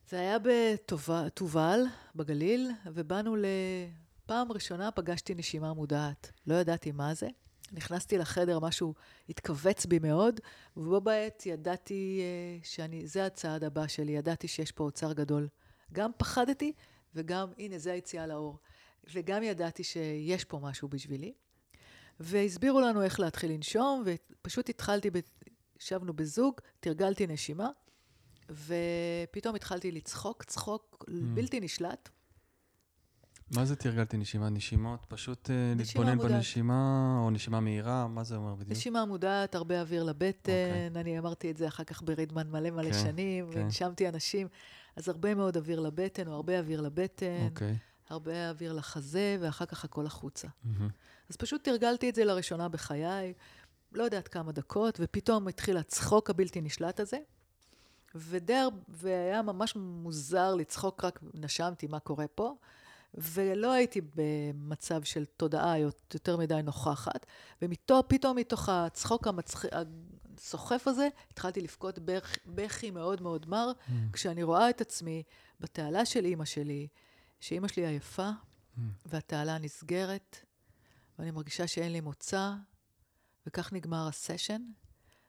זה 0.09 0.21
היה 0.21 0.37
בתובל, 0.39 1.81
בגליל, 2.15 2.71
ובאנו 2.87 3.37
לפעם 3.37 4.53
ראשונה 4.53 4.91
פגשתי 4.91 5.35
נשימה 5.35 5.73
מודעת. 5.75 6.33
לא 6.47 6.55
ידעתי 6.55 6.93
מה 6.93 7.15
זה. 7.15 7.29
נכנסתי 7.73 8.19
לחדר, 8.19 8.59
משהו 8.59 8.95
התכווץ 9.29 9.87
בי 9.87 9.99
מאוד, 9.99 10.41
ובו 10.77 11.01
בעת 11.01 11.47
ידעתי 11.47 12.21
אה, 12.21 12.59
שאני, 12.63 13.07
זה 13.07 13.27
הצעד 13.27 13.65
הבא 13.65 13.87
שלי, 13.87 14.13
ידעתי 14.13 14.49
שיש 14.49 14.73
פה 14.73 14.85
אוצר 14.85 15.13
גדול. 15.13 15.49
גם 15.93 16.11
פחדתי, 16.17 16.73
וגם, 17.15 17.49
הנה, 17.59 17.79
זה 17.79 17.93
היציאה 17.93 18.27
לאור. 18.27 18.59
וגם 19.15 19.43
ידעתי 19.43 19.85
שיש 19.85 20.45
פה 20.45 20.59
משהו 20.59 20.89
בשבילי. 20.89 21.33
והסבירו 22.21 22.81
לנו 22.81 23.03
איך 23.03 23.21
להתחיל 23.21 23.53
לנשום, 23.53 24.05
ופשוט 24.07 24.69
התחלתי, 24.69 25.11
ב... 25.11 25.19
ישבנו 25.81 26.13
בזוג, 26.13 26.55
תרגלתי 26.81 27.27
נשימה, 27.27 27.71
ופתאום 28.51 29.55
התחלתי 29.55 29.93
לצחוק, 29.93 30.45
צחוק 30.45 31.05
בלתי 31.35 31.61
נשלט. 31.61 32.09
מה 33.51 33.65
זה 33.65 33.77
תרגלתי 33.77 34.17
נשימה? 34.17 34.49
נשימות? 34.49 35.07
פשוט 35.09 35.51
אה, 35.51 35.75
נשימה 35.77 36.05
להתבונן 36.05 36.17
מודעת. 36.17 36.33
בנשימה, 36.33 37.21
או 37.25 37.31
נשימה 37.31 37.61
מהירה? 37.61 38.09
מה 38.09 38.25
זה 38.25 38.37
אומר 38.37 38.55
בדיוק? 38.55 38.71
נשימה 38.71 39.05
מודעת, 39.05 39.55
הרבה 39.55 39.81
אוויר 39.81 40.03
לבטן, 40.03 40.53
אוקיי. 40.87 41.01
אני 41.01 41.19
אמרתי 41.19 41.51
את 41.51 41.57
זה 41.57 41.69
אחר 41.69 41.85
כך 41.85 42.03
ברידמן 42.03 42.51
מלא 42.51 42.71
מלא 42.71 42.93
כן, 42.93 42.99
שנים, 43.03 43.51
כן. 43.53 43.59
והנשמתי 43.59 44.09
אנשים, 44.09 44.49
אז 44.97 45.09
הרבה 45.09 45.35
מאוד 45.35 45.57
אוויר 45.57 45.81
לבטן, 45.81 46.29
או 46.29 46.33
הרבה 46.33 46.59
אוויר 46.59 46.81
לבטן, 46.81 47.47
אוקיי. 47.51 47.77
הרבה 48.11 48.51
אוויר 48.51 48.73
לחזה, 48.73 49.37
ואחר 49.41 49.67
כך 49.67 49.85
הכל 49.85 50.07
החוצה. 50.07 50.49
מהמם. 50.65 50.89
אז 51.31 51.37
פשוט 51.37 51.65
תרגלתי 51.65 52.11
את 52.11 52.15
זה 52.15 52.25
לראשונה 52.25 52.69
בחיי, 52.69 53.33
לא 53.93 54.03
יודעת 54.03 54.29
כמה 54.29 54.53
דקות, 54.53 54.99
ופתאום 55.03 55.49
התחיל 55.49 55.77
הצחוק 55.77 56.31
הבלתי 56.31 56.61
נשלט 56.61 57.01
הזה. 57.01 57.19
ודי, 58.15 58.63
והיה 58.89 59.43
ממש 59.43 59.77
מוזר 59.77 60.55
לצחוק, 60.55 61.05
רק 61.05 61.21
נשמתי 61.35 61.87
מה 61.87 61.99
קורה 61.99 62.27
פה, 62.35 62.55
ולא 63.15 63.73
הייתי 63.73 64.01
במצב 64.15 65.03
של 65.03 65.25
תודעה 65.25 65.79
יותר 65.79 66.37
מדי 66.37 66.61
נוכחת, 66.65 67.27
ופתאום 67.63 68.37
מתוך 68.37 68.69
הצחוק 68.69 69.27
המצח... 69.27 69.65
הסוחף 70.39 70.89
הזה, 70.89 71.09
התחלתי 71.31 71.61
לבכות 71.61 71.99
בכ- 71.99 72.39
בכי 72.47 72.91
מאוד 72.91 73.23
מאוד 73.23 73.49
מר, 73.49 73.73
כשאני 74.13 74.43
רואה 74.43 74.71
את 74.71 74.81
עצמי 74.81 75.23
בתעלה 75.61 76.07
של 76.07 76.25
אימא 76.25 76.45
שלי, 76.45 76.89
שאימא 77.41 77.69
שלי 77.69 77.87
עייפה, 77.87 78.31
והתעלה 79.07 79.59
נסגרת, 79.59 80.37
ואני 81.19 81.31
מרגישה 81.31 81.67
שאין 81.67 81.93
לי 81.93 82.01
מוצא, 82.01 82.53
וכך 83.47 83.73
נגמר 83.73 84.07
הסשן, 84.09 84.63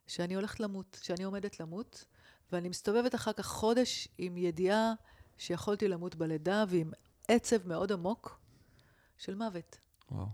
שאני 0.07 0.35
הולכת 0.35 0.59
למות, 0.59 0.99
שאני 1.01 1.23
עומדת 1.23 1.59
למות, 1.59 2.05
ואני 2.51 2.69
מסתובבת 2.69 3.15
אחר 3.15 3.33
כך 3.33 3.45
חודש 3.45 4.07
עם 4.17 4.37
ידיעה 4.37 4.93
שיכולתי 5.37 5.87
למות 5.87 6.15
בלידה, 6.15 6.63
ועם 6.67 6.91
עצב 7.27 7.67
מאוד 7.67 7.91
עמוק 7.91 8.39
של 9.17 9.35
מוות. 9.35 9.77
וואו. 10.11 10.25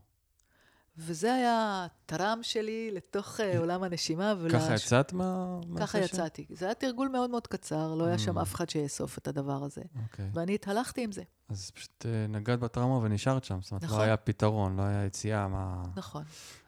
וזה 0.99 1.33
היה 1.33 1.85
הטראם 1.85 2.43
שלי 2.43 2.91
לתוך 2.91 3.39
אה, 3.39 3.59
עולם 3.59 3.83
הנשימה. 3.83 4.33
ול- 4.39 4.51
ככה 4.51 4.73
יצאת 4.75 5.13
מה... 5.13 5.59
ככה? 5.79 5.99
יצאתי. 5.99 6.45
זה 6.49 6.65
היה 6.65 6.73
תרגול 6.73 7.07
מאוד 7.07 7.29
מאוד 7.29 7.47
קצר, 7.47 7.95
לא 7.95 8.05
היה 8.05 8.17
שם 8.19 8.37
Mm. 8.37 8.41
אף 8.41 8.55
אחד 8.55 8.69
שיאסוף 8.69 9.17
את 9.17 9.27
הדבר 9.27 9.63
הזה. 9.63 9.81
אוקיי. 10.03 10.29
ואני 10.33 10.55
התהלכתי 10.55 11.03
עם 11.03 11.11
זה, 11.11 11.23
אז 11.49 11.71
פשוט 11.71 12.05
אה, 12.05 12.27
נגעת 12.27 12.59
בטראומה 12.59 13.05
ונשארת 13.05 13.43
שם. 13.43 13.59
זאת 13.61 13.71
אומרת, 13.71 13.83
נכון. 13.83 13.97
לא 13.99 14.03
היה 14.03 14.17
פתרון, 14.17 14.77
לא 14.77 14.81
היה 14.81 15.05
יציאה, 15.05 15.47
מה... 15.47 15.83
נכון. 15.95 16.23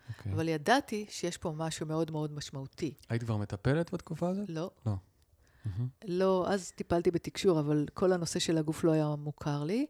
אוקיי. 0.09 0.33
אבל 0.33 0.47
ידעתי 0.47 1.05
שיש 1.09 1.37
פה 1.37 1.51
משהו 1.57 1.85
מאוד 1.85 2.11
מאוד 2.11 2.31
משמעותי. 2.31 2.93
היית 3.09 3.23
כבר 3.23 3.37
מטפלת 3.37 3.93
בתקופה 3.93 4.29
הזאת? 4.29 4.49
לא, 4.49 4.71
מהמם. 4.85 5.87
לא, 6.05 6.45
אז 6.49 6.71
טיפלתי 6.71 7.11
בתקשור, 7.11 7.59
אבל 7.59 7.85
כל 7.93 8.13
הנושא 8.13 8.39
של 8.39 8.57
הגוף 8.57 8.83
לא 8.83 8.91
היה 8.91 9.15
מוכר 9.17 9.63
לי. 9.63 9.85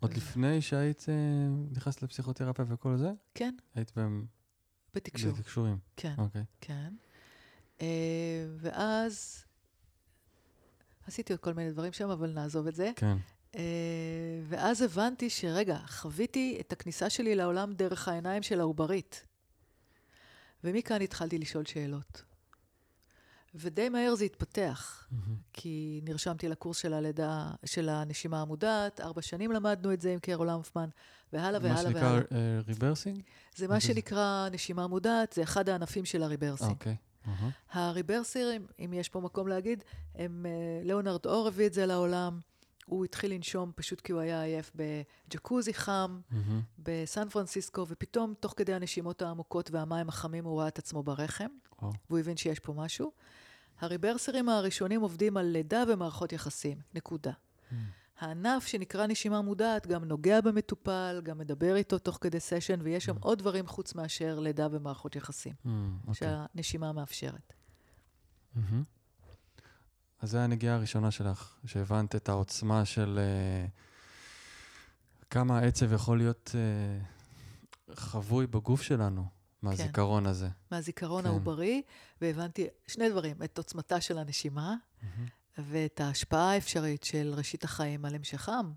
עוד 0.00 0.14
לפני 0.14 0.62
שהיית 0.62 1.06
אה, 1.08 1.14
נכנסת 1.70 2.02
לפסיכותרפיה 2.02 2.64
וכל 2.68 2.96
זה? 2.96 3.10
כן, 3.34 3.54
היית 3.74 3.92
בהם... 3.96 4.26
בתקשור. 4.94 5.32
בתקשורים. 5.32 5.78
כן, 5.96 6.14
אוקיי. 6.18 6.44
כן. 6.60 6.94
אה, 7.80 8.46
ואז 8.56 9.44
עשיתי 11.06 11.32
עוד 11.32 11.40
כל 11.40 11.54
מיני 11.54 11.70
דברים 11.70 11.92
שם, 11.92 12.10
אבל 12.10 12.32
נעזוב 12.32 12.66
את 12.66 12.74
זה. 12.74 12.90
כן. 12.96 13.16
אה, 13.56 14.40
ואז 14.48 14.82
הבנתי 14.82 15.30
שרגע, 15.30 15.78
חוויתי 15.86 16.56
את 16.60 16.72
הכניסה 16.72 17.10
שלי 17.10 17.34
לעולם 17.34 17.72
דרך 17.72 18.08
העיניים 18.08 18.42
של 18.42 18.60
העוברית. 18.60 19.24
ומכאן 20.64 21.02
התחלתי 21.02 21.38
לשאול 21.38 21.64
שאלות. 21.64 22.22
ודי 23.60 23.88
מהר 23.88 24.14
זה 24.14 24.24
התפתח, 24.24 25.08
כי 25.52 26.00
נרשמתי 26.04 26.48
לקורס 26.48 26.78
של 26.78 26.94
הלידה, 26.94 27.50
של 27.64 27.88
הנשימה 27.88 28.42
המודעת, 28.42 29.00
ארבע 29.00 29.22
שנים 29.22 29.52
למדנו 29.52 29.92
את 29.92 30.00
זה 30.00 30.12
עם 30.12 30.18
קרול 30.18 30.50
למפמן, 30.50 30.88
והלאה 31.32 31.60
והלאה 31.62 31.84
והלאה. 31.84 31.92
מה 31.92 32.20
שנקרא 32.20 32.60
rebirthing? 32.66 33.22
זה 33.56 33.68
מה 33.68 33.80
שנקרא 33.80 34.48
נשימה 34.52 34.86
מודעת, 34.86 35.32
זה 35.32 35.42
אחד 35.42 35.68
הענפים 35.68 36.04
של 36.04 36.22
ה 36.22 36.26
rebirthing. 36.26 36.70
אוקיי. 36.70 36.96
הריברסרים, 37.72 38.66
אם 38.78 38.92
יש 38.92 39.08
פה 39.08 39.20
מקום 39.20 39.48
להגיד, 39.48 39.84
הם, 40.14 40.46
אה, 40.48 40.84
ליאונרד 40.84 41.26
אור 41.26 41.48
הביא 41.48 41.66
את 41.66 41.72
זה 41.72 41.86
לעולם. 41.86 42.40
הוא 42.86 43.04
התחיל 43.04 43.34
לנשום 43.34 43.72
פשוט 43.74 44.00
כי 44.00 44.12
הוא 44.12 44.20
היה 44.20 44.42
עייף 44.42 44.70
בג'קוזי 44.74 45.74
חם, 45.74 46.20
mm-hmm. 46.30 46.34
בסן 46.78 47.28
פרנסיסקו, 47.28 47.86
ופתאום, 47.88 48.34
תוך 48.40 48.54
כדי 48.56 48.74
הנשימות 48.74 49.22
העמוקות 49.22 49.70
והמים 49.70 50.08
החמים, 50.08 50.44
הוא 50.44 50.60
ראה 50.60 50.68
את 50.68 50.78
עצמו 50.78 51.02
ברחם, 51.02 51.48
oh. 51.72 51.84
והוא 52.10 52.18
הבין 52.18 52.36
שיש 52.36 52.58
פה 52.58 52.72
משהו. 52.72 53.12
הריברסרים 53.80 54.48
הראשונים 54.48 55.00
עובדים 55.00 55.36
על 55.36 55.46
לידה 55.46 55.84
ומערכות 55.88 56.32
יחסים, 56.32 56.78
נקודה. 56.94 57.32
Mm. 57.32 57.74
הענף 58.18 58.66
שנקרא 58.66 59.06
נשימה 59.06 59.42
מודעת 59.42 59.86
גם 59.86 60.04
נוגע 60.04 60.40
במטופל, 60.40 61.20
גם 61.24 61.38
מדבר 61.38 61.76
איתו 61.76 61.98
תוך 61.98 62.18
כדי 62.20 62.40
סשן, 62.40 62.80
ויש 62.82 63.04
שם 63.04 63.16
mm. 63.16 63.20
עוד 63.20 63.38
דברים 63.38 63.66
חוץ 63.66 63.94
מאשר 63.94 64.40
לידה 64.40 64.68
ומערכות 64.70 65.16
יחסים, 65.16 65.52
mm, 65.52 65.66
okay. 65.66 66.08
אוקיי. 66.08 66.14
שהנשימה 66.14 66.92
מאפשרת. 66.92 67.52
Mm-hmm. 68.56 68.60
אז 70.20 70.30
זו 70.30 70.38
הנגיעה 70.38 70.74
הראשונה 70.74 71.10
שלך, 71.10 71.58
שהבנת 71.66 72.16
את 72.16 72.28
העוצמה 72.28 72.84
של 72.84 73.18
uh, 73.18 73.70
כמה 75.30 75.58
העצב 75.58 75.92
יכול 75.92 76.18
להיות 76.18 76.54
uh, 76.54 77.94
חבוי 77.94 78.46
בגוף 78.46 78.82
שלנו 78.82 79.37
מהזיכרון 79.62 80.24
כן. 80.24 80.30
הזה. 80.30 80.48
מהזיכרון 80.70 81.22
כן. 81.22 81.28
העוברי, 81.28 81.82
והבנתי 82.20 82.66
שני 82.86 83.10
דברים, 83.10 83.36
את 83.44 83.58
עוצמתה 83.58 84.00
של 84.00 84.18
הנשימה, 84.18 84.74
mm-hmm. 84.74 85.06
ואת 85.58 86.00
ההשפעה 86.00 86.52
האפשרית 86.52 87.04
של 87.04 87.34
ראשית 87.36 87.64
החיים 87.64 88.04
על 88.04 88.14
המשכם. 88.14 88.70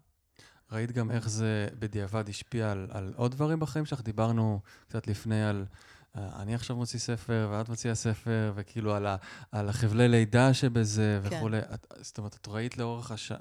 ראית 0.71 0.91
גם 0.91 1.11
איך 1.11 1.29
זה 1.29 1.67
בדיעבד 1.79 2.29
השפיע 2.29 2.71
על, 2.71 2.87
על 2.91 3.13
עוד 3.15 3.31
דברים 3.31 3.59
בחיים 3.59 3.85
שלך? 3.85 4.01
דיברנו 4.01 4.59
קצת 4.87 5.07
לפני 5.07 5.43
על... 5.43 5.65
אה, 6.17 6.41
אני 6.41 6.56
עכשיו 6.56 6.76
מוציא 6.76 7.00
ספר, 7.00 7.50
ואת 7.52 7.69
מוציאה 7.69 7.95
ספר, 7.95 8.54
וכאילו 8.56 8.95
על, 8.95 9.06
ה, 9.06 9.15
על 9.52 9.69
החבלי 9.69 10.08
לידה 10.08 10.54
שבזה 10.54 11.19
כן. 11.30 11.38
וכולי. 11.38 11.60
את, 11.60 11.93
זאת 12.02 12.17
אומרת, 12.17 12.36
את 12.41 12.47
ראית 12.47 12.78
לאורך 12.78 13.12
הש... 13.12 13.32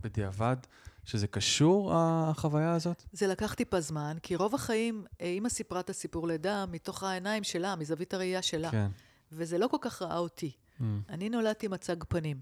בדיעבד 0.00 0.56
שזה 1.04 1.26
קשור, 1.26 1.92
החוויה 1.94 2.72
הזאת? 2.72 3.04
זה 3.12 3.26
לקח 3.26 3.54
טיפה 3.54 3.80
זמן, 3.80 4.16
כי 4.22 4.36
רוב 4.36 4.54
החיים, 4.54 5.04
אה, 5.20 5.26
אימא 5.26 5.48
סיפרה 5.48 5.80
את 5.80 5.90
הסיפור 5.90 6.28
לידה 6.28 6.66
מתוך 6.66 7.02
העיניים 7.02 7.44
שלה, 7.44 7.76
מזווית 7.76 8.14
הראייה 8.14 8.42
שלה. 8.42 8.70
כן. 8.70 8.88
וזה 9.32 9.58
לא 9.58 9.68
כל 9.68 9.76
כך 9.80 10.02
ראה 10.02 10.18
אותי. 10.18 10.52
Mm. 10.80 10.82
אני 11.08 11.28
נולדתי 11.28 11.68
מצג 11.68 12.04
פנים. 12.08 12.40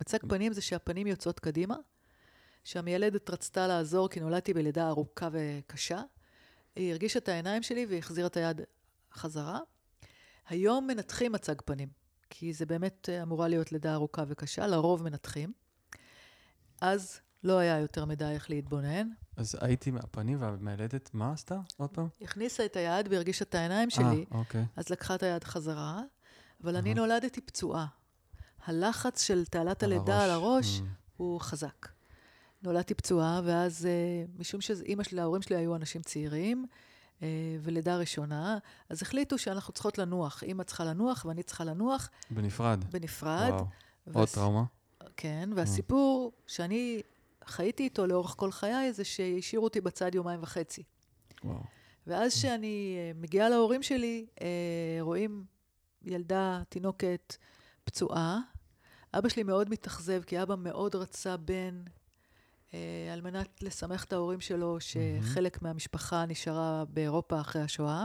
מצג 0.00 0.18
פנים 0.28 0.52
זה 0.52 0.60
שהפנים 0.60 1.06
יוצאות 1.06 1.40
קדימה, 1.40 1.76
שהמיילדת 2.64 3.30
רצתה 3.30 3.66
לעזור 3.66 4.08
כי 4.08 4.20
נולדתי 4.20 4.54
בלידה 4.54 4.88
ארוכה 4.88 5.28
וקשה. 5.32 6.02
היא 6.76 6.90
הרגישה 6.90 7.18
את 7.18 7.28
העיניים 7.28 7.62
שלי 7.62 7.86
והחזירה 7.88 8.26
את 8.26 8.36
היד 8.36 8.60
חזרה. 9.18 9.60
היום 10.48 10.86
מנתחים 10.86 11.32
מצג 11.32 11.54
פנים, 11.64 11.88
כי 12.30 12.52
זה 12.52 12.66
באמת 12.66 13.08
אמורה 13.22 13.48
להיות 13.48 13.72
לידה 13.72 13.94
ארוכה 13.94 14.24
וקשה, 14.28 14.66
לרוב 14.66 15.02
מנתחים. 15.02 15.52
אז 16.80 17.20
לא 17.44 17.58
היה 17.58 17.78
יותר 17.78 18.04
מדי 18.04 18.24
איך 18.24 18.50
להתבונן. 18.50 19.08
אז 19.36 19.56
הייתי 19.60 19.90
מהפנים 19.90 20.42
והמיילדת, 20.42 21.10
מה 21.12 21.32
עשתה? 21.32 21.60
עוד 21.76 21.90
פעם? 21.90 22.08
הכניסה 22.20 22.64
את 22.64 22.76
היד 22.76 23.08
והרגישה 23.10 23.44
את 23.44 23.54
העיניים 23.54 23.90
שלי, 23.90 24.24
아, 24.30 24.34
אה, 24.34 24.38
אוקיי. 24.38 24.64
אז 24.76 24.88
לקחה 24.90 25.14
את 25.14 25.22
היד 25.22 25.44
חזרה, 25.44 26.02
אבל 26.64 26.76
אני 26.76 26.94
נולדתי 26.94 27.40
פצועה. 27.40 27.86
הלחץ 28.64 29.22
של 29.22 29.44
תעלת 29.44 29.82
הלידה 29.82 30.24
על 30.24 30.30
הראש 30.30 30.78
mm. 30.78 30.82
הוא 31.16 31.40
חזק. 31.40 31.88
נולדתי 32.62 32.94
פצועה, 32.94 33.40
ואז 33.44 33.88
uh, 33.88 34.40
משום 34.40 34.60
שאימא 34.60 35.02
שלי, 35.02 35.20
ההורים 35.20 35.42
שלי 35.42 35.56
היו 35.56 35.76
אנשים 35.76 36.02
צעירים, 36.02 36.66
ולידה 37.62 37.96
ראשונה, 37.96 38.58
אז 38.88 39.02
החליטו 39.02 39.38
שאנחנו 39.38 39.72
צריכות 39.72 39.98
לנוח. 39.98 40.42
אימא 40.42 40.62
צריכה 40.62 40.84
לנוח 40.84 41.24
ואני 41.28 41.42
צריכה 41.42 41.64
לנוח. 41.64 42.10
בנפרד. 42.30 42.84
בנפרד. 42.90 43.50
וואו. 43.50 43.66
והס... 44.06 44.16
עוד 44.16 44.28
טראומה. 44.28 44.64
כן, 45.16 45.50
והסיפור 45.56 46.32
mm. 46.34 46.42
שאני 46.46 47.02
חייתי 47.44 47.82
איתו 47.82 48.06
לאורך 48.06 48.34
כל 48.36 48.52
חיי, 48.52 48.92
זה 48.92 49.04
שהשאירו 49.04 49.64
אותי 49.64 49.80
בצד 49.80 50.14
יומיים 50.14 50.42
וחצי. 50.42 50.82
וואו. 51.44 51.58
ואז 52.06 52.34
כשאני 52.34 52.98
uh, 52.98 53.20
מגיעה 53.22 53.48
להורים 53.48 53.82
שלי, 53.82 54.26
רואים 55.00 55.44
ילדה, 56.02 56.62
תינוקת, 56.68 57.36
פצועה. 57.84 58.40
אבא 59.14 59.28
שלי 59.28 59.42
מאוד 59.42 59.70
מתאכזב, 59.70 60.22
כי 60.22 60.42
אבא 60.42 60.54
מאוד 60.58 60.94
רצה 60.94 61.36
בן, 61.36 61.82
אה, 61.86 61.97
על 63.12 63.20
מנת 63.20 63.62
לשמח 63.62 64.04
את 64.04 64.12
ההורים 64.12 64.40
שלו, 64.40 64.76
שחלק 64.80 65.56
mm-hmm. 65.56 65.60
מהמשפחה 65.62 66.26
נשארה 66.26 66.84
באירופה 66.88 67.40
אחרי 67.40 67.62
השואה. 67.62 68.04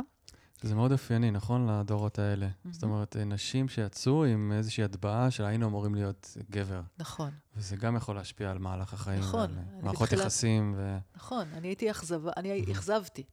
זה 0.62 0.76
מאוד 0.76 0.91
אופייני, 0.91 1.32
נכון? 1.32 1.69
לדורות 1.69 2.19
האלה. 2.19 2.47
Mm-hmm. 2.47 2.69
זאת 2.71 2.84
אומרת, 2.84 3.15
נשים 3.17 3.69
שיצאו 3.69 4.26
עם 4.26 4.52
איזושהי 4.58 4.84
הטבעה 4.84 5.32
של 5.32 5.45
היינו 5.45 5.67
אמורים 5.67 5.95
להיות 5.95 6.38
גבר. 6.49 6.82
נכון. 6.97 7.32
וזה 7.56 7.76
גם 7.76 7.95
יכול 7.95 8.15
להשפיע 8.15 8.52
על 8.52 8.58
מהלך 8.58 8.93
החיים. 8.93 9.19
נכון. 9.19 9.56
מערכות 9.82 10.02
בתחילה... 10.02 10.21
יחסים 10.21 10.73
ו... 10.78 10.97
נכון, 11.15 11.47
אני 11.54 11.67
הייתי 11.67 11.91
אכזבה, 11.91 12.32
אני. 12.38 12.65
אכזבתי. 12.71 13.23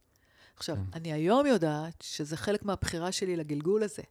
עכשיו, 0.57 0.75
כן. 0.75 0.81
אני 0.93 1.13
היום 1.13 1.45
יודעת 1.45 2.01
שזה 2.01 2.37
חלק 2.37 2.65
מהבחירה 2.65 3.11
שלי 3.11 3.35
לגלגול 3.35 3.83
הזה. 3.83 4.03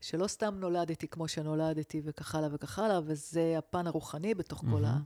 שלא 0.00 0.26
סתם 0.26 0.54
נולדתי 0.58 1.08
כמו 1.08 1.28
שנולדתי 1.28 2.00
וכך 2.04 2.34
הלאה 2.34 2.48
וכך 2.52 2.78
הלאה, 2.78 3.00
וזה 3.04 3.54
הפן 3.58 3.86
הרוחני 3.86 4.34
בתוך 4.34 4.64
כל 4.70 4.84
ה... 4.84 4.98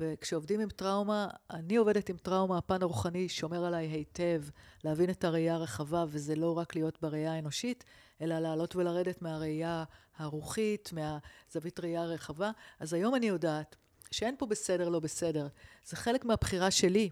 וכשעובדים 0.00 0.60
עם 0.60 0.68
טראומה, 0.68 1.28
אני 1.50 1.76
עובדת 1.76 2.08
עם 2.08 2.16
טראומה, 2.16 2.58
הפן 2.58 2.82
הרוחני 2.82 3.28
שומר 3.28 3.64
עליי 3.64 3.86
היטב, 3.86 4.42
להבין 4.84 5.10
את 5.10 5.24
הראייה 5.24 5.54
הרחבה, 5.54 6.04
וזה 6.08 6.34
לא 6.34 6.58
רק 6.58 6.74
להיות 6.74 6.98
בראייה 7.02 7.32
האנושית, 7.32 7.84
אלא 8.20 8.38
לעלות 8.38 8.76
ולרדת 8.76 9.22
מהראייה 9.22 9.84
הרוחית, 10.16 10.90
מהזווית 10.92 11.80
ראייה 11.80 12.02
הרחבה. 12.02 12.50
אז 12.80 12.92
היום 12.92 13.14
אני 13.14 13.26
יודעת 13.26 13.76
שאין 14.10 14.34
פה 14.38 14.46
בסדר, 14.46 14.88
לא 14.88 15.00
בסדר. 15.00 15.48
זה 15.84 15.96
חלק 15.96 16.24
מהבחירה 16.24 16.70
שלי. 16.70 17.10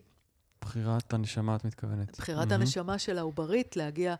בחירת 0.61 1.13
הנשמה, 1.13 1.57
את 1.57 1.65
מתכוונת. 1.65 2.19
בחירת. 2.19 2.53
הנשמה 2.53 2.99
של 2.99 3.19
העוברית 3.19 3.77
להגיע 3.77 4.15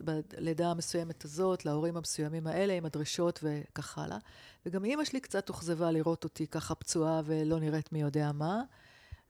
בלידה 0.00 0.70
המסוימת 0.70 1.24
הזאת, 1.24 1.64
להורים 1.64 1.96
המסוימים 1.96 2.46
האלה, 2.46 2.72
עם 2.72 2.84
הדרישות 2.84 3.40
וכך 3.42 3.98
הלאה. 3.98 4.18
וגם 4.66 4.84
אימא 4.84 5.04
שלי 5.04 5.20
קצת 5.20 5.48
אוכזבה 5.48 5.90
לראות 5.90 6.24
אותי 6.24 6.46
ככה 6.46 6.74
פצועה 6.74 7.20
ולא 7.24 7.60
נראית 7.60 7.92
מי 7.92 8.00
יודע 8.00 8.32
מה. 8.32 8.62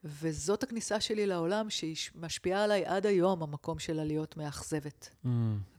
וזאת 0.04 0.62
הכניסה 0.62 1.00
שלי 1.00 1.26
לעולם 1.26 1.70
שהיא 1.70 1.96
משפיעה 2.14 2.64
עליי 2.64 2.86
עד 2.86 3.06
היום, 3.06 3.42
המקום 3.42 3.78
שלה 3.78 4.04
להיות 4.04 4.36
מאכזבת. 4.36 5.10
Mm. 5.24 5.28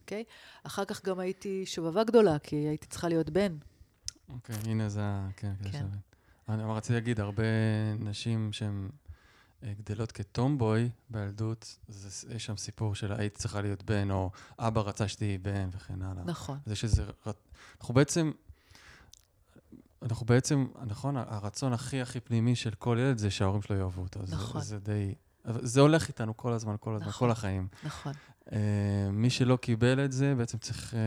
אוקיי? 0.02 0.24
Mm. 0.28 0.32
Okay? 0.32 0.64
אחר 0.64 0.86
כך 0.86 1.06
גם 1.06 1.20
הייתי 1.20 1.66
שובבה 1.66 2.04
גדולה, 2.04 2.40
כי 2.40 2.56
הייתי 2.56 2.88
צריכה 2.88 3.08
להיות 3.08 3.30
בן. 3.30 3.58
אוקיי, 4.30 4.56
okay, 4.56 4.70
הנה 4.70 4.90
זה 4.90 5.00
ה... 5.04 5.30
כן, 5.38 5.54
כן. 5.72 5.86
אני 6.50 6.64
רציתי 6.64 6.94
להגיד, 6.94 7.20
הרבה 7.20 7.44
נשים 8.00 8.54
שהן 8.54 8.90
גדלות 9.66 10.12
כטומבוי 10.12 10.90
בילדות, 11.10 11.78
זה, 11.88 12.36
יש 12.36 12.46
שם 12.46 12.58
סיפור 12.58 12.96
של 12.96 13.14
היית 13.14 13.38
צריכה 13.38 13.62
להיות 13.62 13.84
בן, 13.84 14.12
או 14.12 14.32
אבא 14.60 14.82
רצה 14.82 15.08
שתהיי 15.08 15.38
בן, 15.38 15.70
וכן 15.72 16.02
הלאה. 16.02 16.24
נכון. 16.24 16.58
אז 16.66 16.72
יש 16.72 16.84
איזה... 16.84 17.04
אנחנו 17.82 17.94
בעצם... 17.94 18.32
אנחנו 20.02 20.26
בעצם, 20.26 20.68
נכון, 20.86 21.18
הרצון 21.18 21.74
הכי 21.74 22.02
הכי 22.02 22.20
פנימי 22.20 22.56
של 22.56 22.72
כל 22.72 22.98
ילד 23.02 23.18
זה 23.18 23.32
שההורים 23.32 23.62
שלו 23.62 23.76
יאהבו 23.76 24.02
אותו. 24.02 24.20
נכון. 24.30 24.62
זה, 24.62 24.68
זה 24.68 24.80
די... 24.80 25.16
זה 25.44 25.82
הולך 25.82 26.08
איתנו 26.08 26.38
כל 26.38 26.54
הזמן, 26.54 26.76
כל 26.80 26.96
הזמן, 26.96 27.08
נכון, 27.08 27.28
כל 27.28 27.32
החיים. 27.32 27.68
נכון. 27.84 28.14
Uh, 28.46 28.52
מי 29.12 29.30
שלא 29.30 29.56
קיבל 29.56 30.06
את 30.06 30.12
זה, 30.12 30.36
בעצם 30.36 30.58
צריך... 30.58 30.94
Uh, 30.94 30.98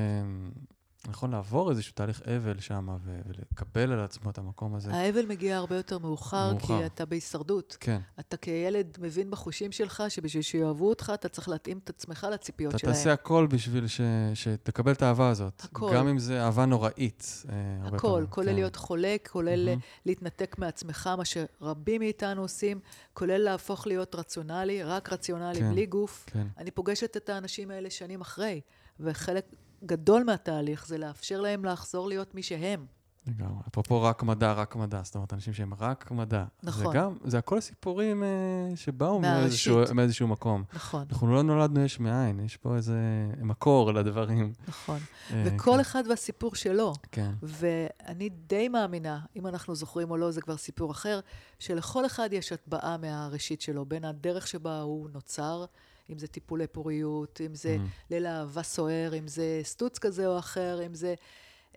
נכון 1.09 1.31
לעבור 1.31 1.71
איזשהו 1.71 1.93
תהליך 1.95 2.23
אבל 2.37 2.61
שם 2.61 2.97
ולקבל 3.27 3.93
על 3.93 4.01
עצמו 4.01 4.31
את 4.31 4.39
המקום 4.39 4.75
הזה. 4.75 4.93
האבל 4.93 5.27
מגיע 5.27 5.57
הרבה 5.57 5.77
יותר 5.77 5.99
מאוחר, 5.99 6.53
מאוחר, 6.53 6.67
כי 6.67 6.87
אתה 6.87 7.05
בהישרדות. 7.05 7.77
כן. 7.81 8.01
אתה 8.21 8.37
כילד 8.37 8.99
מבין 9.01 9.31
בחושים 9.31 9.73
שלך 9.73 10.03
שבשביל 10.09 10.43
שיאהבו 10.43 10.89
אותך, 10.89 11.13
אתה 11.15 11.29
צריך 11.29 11.49
להתאים 11.49 11.81
את 11.85 11.91
עצמך 11.91 12.27
לציפיות 12.33 12.71
אתה 12.71 12.79
שלהם. 12.79 12.93
אתה 12.93 12.99
תעשה 12.99 13.13
הכל 13.13 13.47
בשביל 13.51 13.87
ש... 13.87 14.01
שתקבל 14.35 14.93
את 14.93 15.03
האהבה 15.03 15.29
הזאת. 15.29 15.63
הכל. 15.65 15.91
גם 15.95 16.09
אם 16.09 16.19
זה 16.19 16.43
אהבה 16.45 16.67
נוראית. 16.67 17.45
אה, 17.49 17.89
הכל, 17.89 18.09
פעמים. 18.09 18.27
כולל 18.27 18.49
כן. 18.49 18.55
להיות 18.55 18.77
חולק, 18.77 19.29
כולל 19.33 19.69
mm-hmm. 19.69 20.01
להתנתק 20.07 20.59
מעצמך, 20.59 21.11
מה 21.19 21.25
שרבים 21.25 22.01
מאיתנו 22.01 22.43
עושים, 22.43 22.81
כולל 23.15 23.39
להפוך 23.39 23.87
להיות 23.87 24.15
רציונלי, 24.15 24.83
רק 24.83 25.13
רציונלי, 25.13 25.59
כן, 25.59 25.71
בלי 25.71 25.87
גוף. 25.87 26.25
כן. 26.27 26.47
אני 26.59 26.71
פוגשת 26.71 27.17
את 27.17 27.29
האנשים 27.29 27.71
האלה 27.71 27.91
שנים 27.91 28.21
אחרי, 28.21 28.61
וחלק... 29.01 29.45
גדול 29.85 30.25
מהתהליך 30.25 30.87
זה 30.87 30.99
לאפשר 30.99 31.41
להם 31.41 31.65
לחזור 31.65 32.09
להיות 32.09 32.35
מי 32.35 32.43
שהם. 32.43 32.87
לגמרי. 33.27 33.63
אפרופו 33.69 34.03
רק 34.03 34.23
מדע, 34.23 34.53
רק 34.53 34.77
מדע, 34.77 35.01
זאת 35.05 35.15
אומרת, 35.15 35.33
אנשים 35.33 35.53
שהם 35.53 35.75
רק 35.75 36.11
מדע. 36.11 36.45
נכון. 36.63 36.93
זה 36.93 36.99
גם, 36.99 37.17
זה 37.25 37.39
הכל 37.39 37.61
סיפורים 37.61 38.23
אה, 38.23 38.29
שבאו. 38.77 39.21
מאיזשהו, 39.21 39.81
מאיזשהו 39.95 40.29
מקום. 40.29 40.65
נכון, 40.75 41.05
אנחנו 41.11 41.35
לא 41.35 41.43
נולדנו 41.43 41.85
יש 41.85 42.01
מאין, 42.01 42.41
יש 42.41 42.57
פה 42.57 42.77
איזה 42.77 42.99
מקור 43.43 43.93
לדברים. 43.93 44.53
נכון. 44.69 44.99
אה, 45.33 45.43
וכל 45.47 45.73
כן, 45.75 45.81
אחד 45.81 46.03
והסיפור 46.09 46.55
שלו. 46.55 46.93
כן. 47.13 47.31
ואני 47.43 48.29
די 48.29 48.69
מאמינה, 48.69 49.21
אם 49.37 49.47
אנחנו 49.47 49.75
זוכרים 49.75 50.11
או 50.11 50.17
לא, 50.17 50.31
זה 50.31 50.41
כבר 50.41 50.57
סיפור 50.57 50.91
אחר, 50.93 51.21
שלכל 51.59 52.07
אחד 52.07 52.29
יש 52.33 52.53
הטבעה 52.53 52.97
מהראשית 52.97 53.61
שלו, 53.61 53.85
בין 53.85 54.05
הדרך 54.05 54.47
שבה 54.47 54.81
הוא 54.81 55.09
נוצר, 55.13 55.65
אם 56.11 56.19
זה 56.19 56.27
טיפולי 56.27 56.67
פוריות, 56.67 57.41
אם 57.47 57.55
זה 57.55 57.77
Mhm. 57.79 57.89
ליל 58.11 58.27
אהבה 58.27 58.63
סוער, 58.63 59.19
אם 59.19 59.29
זה 59.29 59.61
סטוץ 59.63 59.99
כזה 59.99 60.27
או 60.27 60.39
אחר, 60.39 60.87
אם 60.87 60.95
זה... 60.95 61.15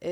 אה, 0.03 0.09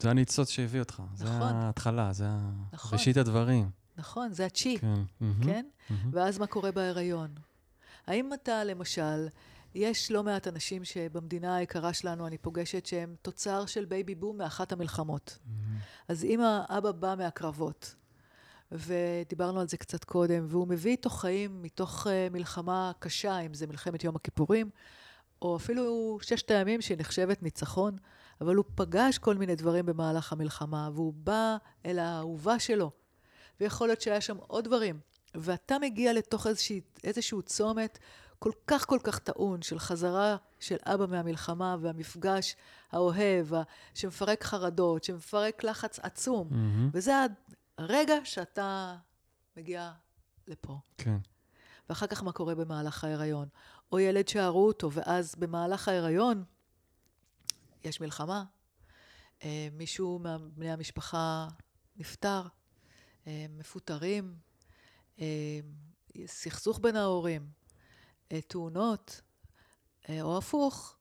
זה 0.00 0.10
הניצוץ 0.10 0.48
שהביא 0.48 0.80
אותך, 0.80 1.02
זה 1.14 1.24
נכון. 1.24 1.42
ההתחלה, 1.42 2.12
זה 2.12 2.28
נכון. 2.72 2.98
ראשית 2.98 3.16
הדברים. 3.16 3.70
נכון, 3.96 4.32
זה 4.32 4.46
הצ'י, 4.46 4.78
כן. 4.78 4.94
מהמם, 5.20 5.44
כן? 5.44 5.66
מהמם. 5.90 6.10
ואז 6.12 6.38
מה 6.38 6.46
קורה 6.46 6.72
בהיריון? 6.72 7.34
האם 8.06 8.34
אתה, 8.34 8.64
למשל, 8.64 9.28
יש 9.74 10.10
לא 10.10 10.22
מעט 10.22 10.48
אנשים 10.48 10.84
שבמדינה 10.84 11.56
היקרה 11.56 11.92
שלנו 11.92 12.26
אני 12.26 12.38
פוגשת 12.38 12.86
שהם 12.86 13.14
תוצר 13.22 13.66
של 13.66 13.84
בייבי 13.84 14.14
בום 14.14 14.38
מאחת 14.38 14.72
המלחמות. 14.72 15.38
מהמם. 15.44 15.78
אז 16.08 16.24
אמא, 16.24 16.60
אבא 16.68 16.92
בא 16.92 17.14
מהקרבות, 17.18 17.94
ודיברנו 18.72 19.60
על 19.60 19.68
זה 19.68 19.76
קצת 19.76 20.04
קודם, 20.04 20.46
והוא 20.48 20.68
מביא 20.68 20.90
איתו 20.90 21.10
חיים 21.10 21.62
מתוך 21.62 22.06
uh, 22.06 22.10
מלחמה 22.32 22.92
קשה, 22.98 23.38
אם 23.38 23.54
זה 23.54 23.66
מלחמת 23.66 24.04
יום 24.04 24.16
הכיפורים, 24.16 24.70
או 25.42 25.56
אפילו 25.56 26.18
ששת 26.22 26.50
הימים 26.50 26.80
שנחשבת 26.80 27.42
ניצחון, 27.42 27.96
אבל 28.40 28.54
הוא 28.54 28.64
פגש 28.74 29.18
כל 29.18 29.34
מיני 29.34 29.54
דברים 29.54 29.86
במהלך 29.86 30.32
המלחמה, 30.32 30.90
והוא 30.94 31.12
בא 31.16 31.56
אל 31.86 31.98
האהובה 31.98 32.58
שלו, 32.58 32.90
ויכול 33.60 33.88
להיות 33.88 34.00
שהיה 34.00 34.20
שם 34.20 34.36
עוד 34.36 34.64
דברים. 34.64 35.00
ואתה 35.34 35.78
מגיע 35.78 36.12
לתוך 36.12 36.46
איזושהי, 36.46 36.80
איזשהו 37.04 37.42
צומת 37.42 37.98
כל 38.38 38.50
כך 38.66 38.86
כל 38.86 38.98
כך 39.02 39.18
טעון 39.18 39.62
של 39.62 39.78
חזרה 39.78 40.36
של 40.60 40.76
אבא 40.84 41.06
מהמלחמה 41.06 41.76
והמפגש 41.80 42.56
האוהב, 42.92 43.46
שמפרק 43.94 44.44
חרדות, 44.44 45.04
שמפרק 45.04 45.64
לחץ 45.64 45.98
עצום. 45.98 46.48
מהמם. 46.50 46.90
וזה 46.92 47.12
הרגע 47.78 48.14
שאתה 48.24 48.96
מגיע 49.56 49.92
לפה. 50.46 50.78
כן. 50.98 51.16
ואחר 51.88 52.06
כך 52.06 52.22
מה 52.22 52.32
קורה 52.32 52.54
במהלך 52.54 53.04
ההיריון? 53.04 53.48
או 53.92 53.98
ילד 53.98 54.28
שערו 54.28 54.66
אותו, 54.66 54.92
ואז 54.92 55.34
במהלך 55.38 55.88
ההיריון 55.88 56.44
יש 57.86 58.00
מלחמה, 58.00 58.44
אה, 59.44 59.68
מישהו 59.72 60.18
מבני 60.18 60.70
המשפחה 60.70 61.48
נפטר, 61.96 62.42
אה, 63.26 63.46
מפוטרים, 63.50 64.34
אה, 65.20 65.60
סכסוך 66.26 66.78
בין 66.78 66.96
ההורים, 66.96 67.50
תאונות, 68.48 69.20
או 70.20 70.38
הפוך, 70.38 70.96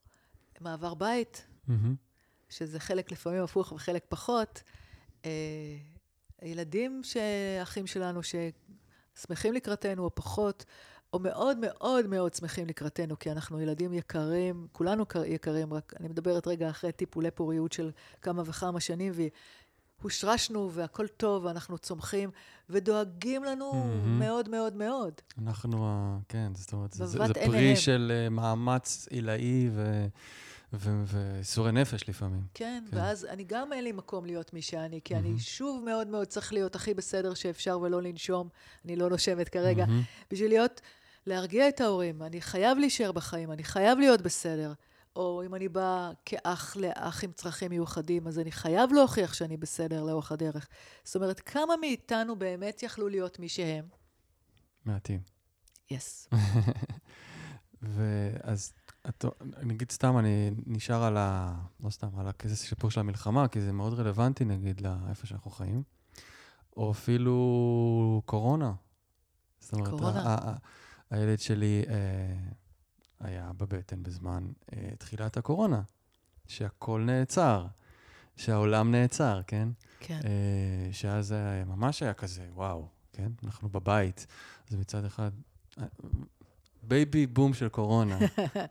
מעבר 0.61 0.93
בית, 0.93 1.47
מהמם. 1.67 1.95
שזה 2.49 2.79
חלק 2.79 3.11
לפעמים 3.11 3.43
הפוך 3.43 3.71
וחלק 3.71 4.05
פחות. 4.09 4.63
ילדים, 6.41 7.01
אחים 7.61 7.87
שלנו, 7.87 8.19
ששמחים 8.23 9.53
לקראתנו 9.53 10.03
או 10.03 10.15
פחות, 10.15 10.65
או 11.15 11.19
מאוד 11.19 11.57
מאוד 11.61 12.07
מאוד 12.07 12.33
שמחים 12.33 12.67
לקראתנו, 12.67 13.19
כי 13.19 13.31
אנחנו 13.31 13.61
ילדים 13.61 13.93
יקרים, 13.93 14.67
כולנו 14.71 15.05
קר- 15.05 15.25
יקרים, 15.25 15.73
רק 15.73 15.93
אני 15.99 16.07
מדברת 16.07 16.47
רגע 16.47 16.69
אחרי 16.69 16.91
טיפולי 16.91 17.31
פוריות 17.31 17.71
של 17.71 17.91
כמה 18.21 18.41
וכמה 18.45 18.79
שנים, 18.79 19.13
והושרשנו 20.01 20.71
והכל 20.71 21.07
טוב, 21.07 21.45
ואנחנו 21.45 21.77
צומחים, 21.77 22.29
ודואגים 22.69 23.43
לנו 23.43 23.71
מהמם. 23.73 24.19
מאוד 24.19 24.49
מאוד 24.49 24.75
מאוד. 24.75 25.13
אנחנו, 25.41 25.77
כן, 26.29 26.51
זאת 26.55 26.73
אומרת, 26.73 26.93
זה, 26.93 27.05
זה, 27.05 27.17
פרי 27.33 27.41
עיניהם. 27.57 27.75
של 27.75 28.11
אה, 28.15 28.29
מאמץ 28.29 29.07
עילאי 29.09 29.69
ו- 29.71 30.05
ו- 30.73 31.03
וייסורי 31.07 31.71
נפש 31.71 32.09
לפעמים. 32.09 32.41
כן, 32.53 32.83
כן. 32.91 32.97
ואז 32.97 33.25
אני 33.25 33.43
גם 33.43 33.73
אין 33.73 33.83
לי 33.83 33.91
מקום 33.91 34.25
להיות 34.25 34.53
מי 34.53 34.61
שאני, 34.61 34.99
כי 35.03 35.15
אני 35.15 35.27
מהמם. 35.27 35.39
שוב 35.39 35.83
מאוד 35.85 36.07
מאוד 36.07 36.27
צריך 36.27 36.53
להיות 36.53 36.75
הכי 36.75 36.93
בסדר 36.93 37.33
שאפשר 37.33 37.79
ולא 37.79 38.01
לנשום. 38.01 38.49
אני 38.85 38.95
לא 38.95 39.09
נושמת 39.09 39.49
כרגע. 39.49 39.85
מהמם. 39.85 40.01
בשביל 40.31 40.49
להיות, 40.49 40.81
להרגיע 41.27 41.69
את 41.69 41.81
ההורים, 41.81 42.21
אני 42.23 42.41
חייב 42.41 42.77
להישאר 42.77 43.11
בחיים, 43.11 43.51
אני 43.51 43.63
חייב 43.63 43.99
להיות 43.99 44.21
בסדר. 44.21 44.73
או 45.15 45.43
אם 45.45 45.55
אני 45.55 45.69
באה 45.69 46.11
כאח 46.25 46.75
לאח 46.75 47.23
עם 47.23 47.31
צרכים 47.31 47.71
מיוחדים, 47.71 48.27
אז 48.27 48.39
אני 48.39 48.51
חייב 48.51 48.93
להוכיח 48.93 49.33
שאני 49.33 49.57
בסדר 49.57 50.03
לאורך 50.03 50.31
הדרך. 50.31 50.67
זאת 51.03 51.15
אומרת, 51.15 51.39
כמה 51.39 51.73
מאיתנו 51.81 52.35
באמת 52.35 52.83
יכלו 52.83 53.07
להיות 53.07 53.39
מי 53.39 53.49
שהם? 53.49 53.85
מעטים. 54.85 55.19
יס. 55.91 56.27
ואז, 57.81 58.73
את- 59.09 59.25
נגיד 59.63 59.91
סתם, 59.91 60.17
אני 60.17 60.51
נשאר 60.65 61.03
על 61.03 61.17
ה... 61.17 61.55
לא 61.83 61.89
סתם, 61.89 62.07
על 62.19 62.27
הכסף 62.27 62.51
הסיפור 62.53 62.91
של 62.91 62.99
המלחמה, 62.99 63.47
כי 63.47 63.61
זה 63.61 63.71
מאוד 63.71 63.93
רלוונטי, 63.93 64.45
נגיד, 64.45 64.81
לאיפה 64.81 65.27
שאנחנו 65.27 65.51
חיים. 65.51 65.83
או 66.77 66.91
אפילו 66.91 68.21
קורונה. 68.25 68.73
זאת 69.59 69.73
אומרת, 69.73 69.89
קורונה. 69.89 70.21
ה- 70.21 70.27
ה- 70.35 70.49
ה- 70.49 70.55
הילד 71.09 71.39
שלי 71.39 71.83
אה, 71.87 71.95
היה 73.19 73.51
בבטן 73.57 74.03
בזמן 74.03 74.47
אה, 74.73 74.89
תחילת 74.97 75.37
הקורונה, 75.37 75.81
שהכל 76.47 77.01
נעצר, 77.05 77.65
שהעולם 78.35 78.91
נעצר, 78.91 79.41
כן? 79.47 79.69
כן. 79.99 80.19
אה, 80.25 80.93
שאז 80.93 81.33
אה, 81.33 81.63
ממש 81.65 82.03
היה 82.03 82.13
כזה, 82.13 82.47
וואו, 82.53 82.87
כן? 83.13 83.31
אנחנו 83.43 83.69
בבית. 83.69 84.27
אז 84.69 84.75
מצד 84.75 85.05
אחד, 85.05 85.31
אה, 85.79 85.85
בייבי 86.83 87.27
בום 87.27 87.53
של 87.53 87.69
קורונה. 87.69 88.17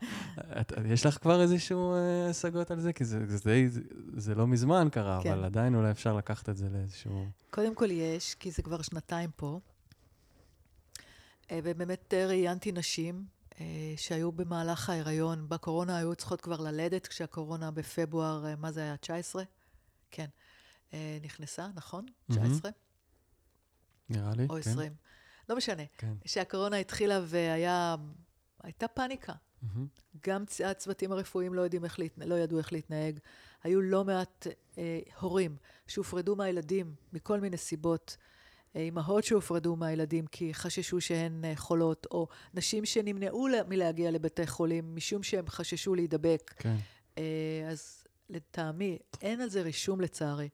את, 0.61 0.73
יש 0.85 1.05
לך 1.05 1.17
כבר 1.21 1.41
איזשהו 1.41 1.93
אה, 1.93 2.29
השגות 2.29 2.71
על 2.71 2.79
זה? 2.79 2.93
כי 2.93 3.05
זה, 3.05 3.19
זה, 3.27 3.49
די, 3.49 3.69
זה, 3.69 3.81
זה 4.17 4.35
לא 4.35 4.47
מזמן 4.47 4.87
קרה, 4.91 5.19
כן. 5.23 5.31
אבל 5.31 5.43
עדיין 5.43 5.75
אולי 5.75 5.91
אפשר 5.91 6.13
לקחת 6.13 6.49
את 6.49 6.57
זה 6.57 6.69
לאיזשהו... 6.69 7.25
קודם 7.49 7.75
כל 7.75 7.91
יש, 7.91 8.35
כי 8.39 8.51
זה 8.51 8.61
כבר 8.61 8.81
שנתיים 8.81 9.29
פה. 9.35 9.59
אה, 11.51 11.59
ובאמת 11.63 12.13
ראיינתי 12.13 12.71
נשים 12.71 13.25
אה, 13.59 13.93
שהיו 13.97 14.31
במהלך 14.31 14.89
ההיריון. 14.89 15.49
בקורונה 15.49 15.97
היו 15.97 16.15
צריכות 16.15 16.41
כבר 16.41 16.61
ללדת, 16.61 17.07
כשהקורונה 17.07 17.71
בפברואר, 17.71 18.45
אה, 18.45 18.55
מה 18.55 18.71
זה 18.71 18.81
היה? 18.81 18.97
19? 18.97 19.43
כן. 20.11 20.27
נכנסה, 21.23 21.67
נכון? 21.75 22.05
מהמם. 22.29 22.45
19 22.45 22.71
נראה 24.09 24.35
לי, 24.35 24.43
או 24.43 24.55
כן. 24.63 24.71
20. 24.71 24.93
לא 25.49 25.55
משנה. 25.55 25.83
כן. 25.97 26.13
שהקורונה 26.25 26.77
התחילה 26.77 27.19
והיה... 27.25 27.95
הייתה 28.63 28.87
פאניקה. 28.87 29.33
גם 30.27 30.43
הצוותים 30.65 31.11
הרפואיים 31.11 31.53
לא, 31.53 31.65
איך 31.83 31.99
להת... 31.99 32.11
לא 32.17 32.35
ידעו 32.35 32.57
איך 32.57 32.73
להתנהג. 32.73 33.19
היו 33.63 33.81
לא 33.81 34.05
מעט 34.05 34.47
אה, 34.77 34.99
הורים 35.19 35.57
שהופרדו 35.87 36.35
מהילדים 36.35 36.95
מכל 37.13 37.39
מיני 37.39 37.57
סיבות. 37.57 38.17
אימהות 38.75 39.23
שהופרדו 39.23 39.75
מהילדים 39.75 40.25
כי 40.27 40.53
חששו 40.53 41.01
שהן 41.01 41.45
אה, 41.45 41.53
חולות, 41.55 42.07
או 42.11 42.27
נשים 42.53 42.85
שנמנעו 42.85 43.47
לה- 43.47 43.63
מלהגיע 43.67 44.11
לבתי 44.11 44.47
חולים 44.47 44.95
משום 44.95 45.23
שהם 45.23 45.45
חששו 45.47 45.95
להידבק. 45.95 46.53
כן. 46.57 46.75
אה, 47.17 47.23
אז 47.71 48.03
לטעמי, 48.29 48.97
אין 49.21 49.41
על 49.41 49.49
זה 49.49 49.61
רישום 49.61 50.01
לצערי. 50.01 50.49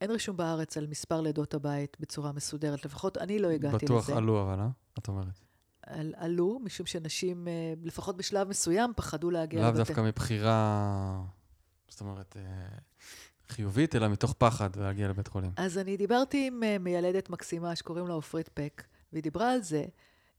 אין 0.00 0.10
רישום 0.10 0.36
בארץ 0.36 0.76
על 0.76 0.86
מספר 0.86 1.20
לידות 1.20 1.54
הבית 1.54 1.96
בצורה 2.00 2.32
מסודרת. 2.32 2.84
לפחות 2.84 3.18
אני 3.18 3.38
לא 3.38 3.48
הגעתי 3.48 3.84
לזה. 3.84 3.94
בטוח 3.94 4.10
עלו, 4.10 4.42
אבל, 4.42 4.60
אה? 4.60 4.68
את 4.98 5.08
אומרת. 5.08 5.40
על, 5.82 6.14
עלו, 6.16 6.58
משום 6.64 6.86
שנשים, 6.86 7.48
אה, 7.48 7.52
לפחות 7.82 8.16
בשלב 8.16 8.48
מסוים, 8.48 8.92
פחדו 8.96 9.30
להגיע 9.30 9.60
לאו 9.60 9.68
לבתי... 9.68 9.78
דווקא 9.78 10.00
מבחירה, 10.00 11.22
זאת 11.88 12.00
אומרת, 12.00 12.36
חיובית, 13.48 13.96
אלא 13.96 14.08
מתוך 14.08 14.34
פחד 14.38 14.76
להגיע 14.76 15.08
לבית 15.08 15.28
חולים. 15.28 15.50
אז 15.56 15.78
אני 15.78 15.96
דיברתי 15.96 16.46
עם 16.46 16.62
אה, 16.62 16.78
מיילדת 16.78 17.30
מקסימה 17.30 17.76
שקוראים 17.76 18.06
לה 18.08 18.14
עופרית 18.14 18.48
פק, 18.48 18.82
והיא 19.12 19.22
דיברה 19.22 19.52
על 19.52 19.62
זה, 19.62 19.84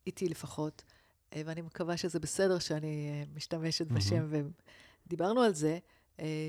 איתי 0.08 0.30
לפחות, 0.30 0.84
אה, 1.36 1.42
ואני 1.46 1.62
מקווה 1.62 1.98
שזה 1.98 2.20
בסדר 2.20 2.60
שאני 2.60 3.10
אה, 3.10 3.24
משתמשת. 3.36 3.88
בשם, 3.88 4.28
ודיברנו 5.06 5.42
על 5.42 5.54
זה, 5.54 5.78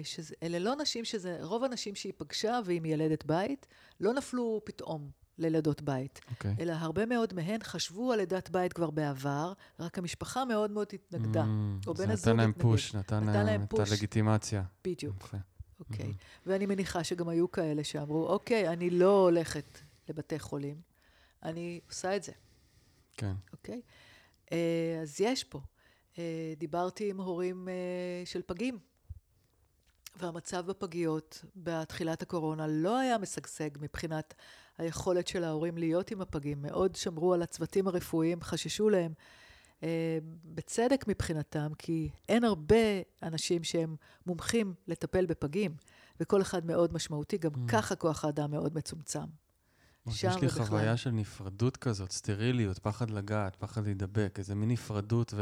שאלה 0.02 0.58
לא 0.58 0.76
נשים 0.76 1.04
שזה, 1.04 1.38
רוב 1.40 1.64
הנשים 1.64 1.94
שהיא 1.94 2.12
פגשה 2.16 2.60
והיא 2.64 2.80
מיילדת 2.80 3.24
בית, 3.24 3.66
לא 4.00 4.12
נפלו 4.12 4.60
פתאום 4.64 5.10
ללידות 5.38 5.82
בית, 5.82 6.20
אוקיי. 6.30 6.54
אלא 6.60 6.72
הרבה 6.72 7.06
מאוד 7.06 7.34
מהן 7.34 7.60
חשבו 7.62 8.12
על 8.12 8.18
לידת 8.18 8.50
בית 8.50 8.72
כבר 8.72 8.90
בעבר, 8.90 9.52
רק 9.80 9.98
המשפחה 9.98 10.44
מאוד 10.44 10.70
מאוד 10.70 10.86
התנגדה. 10.92 11.42
Mm, 11.42 11.86
או 11.86 11.96
זה 11.96 12.06
בן 12.06 12.10
הזוג 12.10 12.28
נתן 12.28 12.36
להם 12.36 12.50
התנגד. 12.50 12.62
פוש, 12.62 12.94
נתן 12.94 13.16
נתן 13.16 13.32
להם 13.32 13.46
להם 13.46 13.62
את 13.62 13.70
פוש. 13.70 13.90
הלגיטימציה. 13.90 14.62
בדיוק. 14.84 15.24
יפה. 15.24 15.36
אוקיי. 15.80 16.04
מהמם. 16.06 16.16
ואני 16.46 16.66
מניחה 16.66 17.04
שגם 17.04 17.28
היו 17.28 17.50
כאלה 17.50 17.84
שאמרו, 17.84 18.26
אוקיי, 18.26 18.68
אני 18.68 18.90
לא 18.90 19.20
הולכת 19.22 19.78
לבתי 20.08 20.38
חולים, 20.38 20.80
אני 21.42 21.80
עושה 21.88 22.16
את 22.16 22.22
זה, 22.22 22.32
כן. 23.14 23.32
אוקיי? 23.52 23.80
אה, 24.52 24.98
אז 25.02 25.20
יש 25.20 25.44
פה. 25.44 25.60
אה, 26.18 26.54
דיברתי 26.56 27.10
עם 27.10 27.20
הורים 27.20 27.68
אה, 27.68 27.74
של 28.24 28.42
פגים, 28.46 28.78
והמצב 30.16 30.66
בפגיות 30.66 31.44
בתחילת 31.56 32.22
הקורונה 32.22 32.66
לא 32.66 32.98
היה 32.98 33.18
משגשג 33.18 33.70
מבחינת 33.80 34.34
היכולת 34.78 35.28
של 35.28 35.44
ההורים 35.44 35.78
להיות 35.78 36.10
עם 36.10 36.20
הפגים. 36.20 36.62
מאוד 36.62 36.96
שמרו 36.96 37.34
על 37.34 37.42
הצוותים 37.42 37.88
הרפואיים, 37.88 38.42
חששו 38.42 38.90
להם, 38.90 39.12
בצדק 40.44 41.04
מבחינתם, 41.08 41.68
כי 41.78 42.10
אין 42.28 42.44
הרבה 42.44 42.76
אנשים 43.22 43.64
שהם 43.64 43.96
מומחים 44.26 44.74
לטפל 44.88 45.26
בפגים, 45.26 45.74
וכל 46.20 46.42
אחד 46.42 46.66
מאוד 46.66 46.94
משמעותי, 46.94 47.38
גם 47.38 47.50
mm. 47.54 47.68
ככה 47.68 47.94
כוח 47.96 48.24
האדם 48.24 48.50
מאוד 48.50 48.76
מצומצם. 48.76 49.24
יש 50.06 50.24
לי 50.24 50.30
ובכלל. 50.46 50.64
חוויה 50.64 50.96
של 50.96 51.10
נפרדות 51.10 51.76
כזאת, 51.76 52.12
סטריליות, 52.12 52.78
פחד 52.78 53.10
לגעת, 53.10 53.56
פחד 53.56 53.84
להידבק, 53.84 54.34
איזה 54.38 54.54
מין 54.54 54.70
נפרדות, 54.70 55.34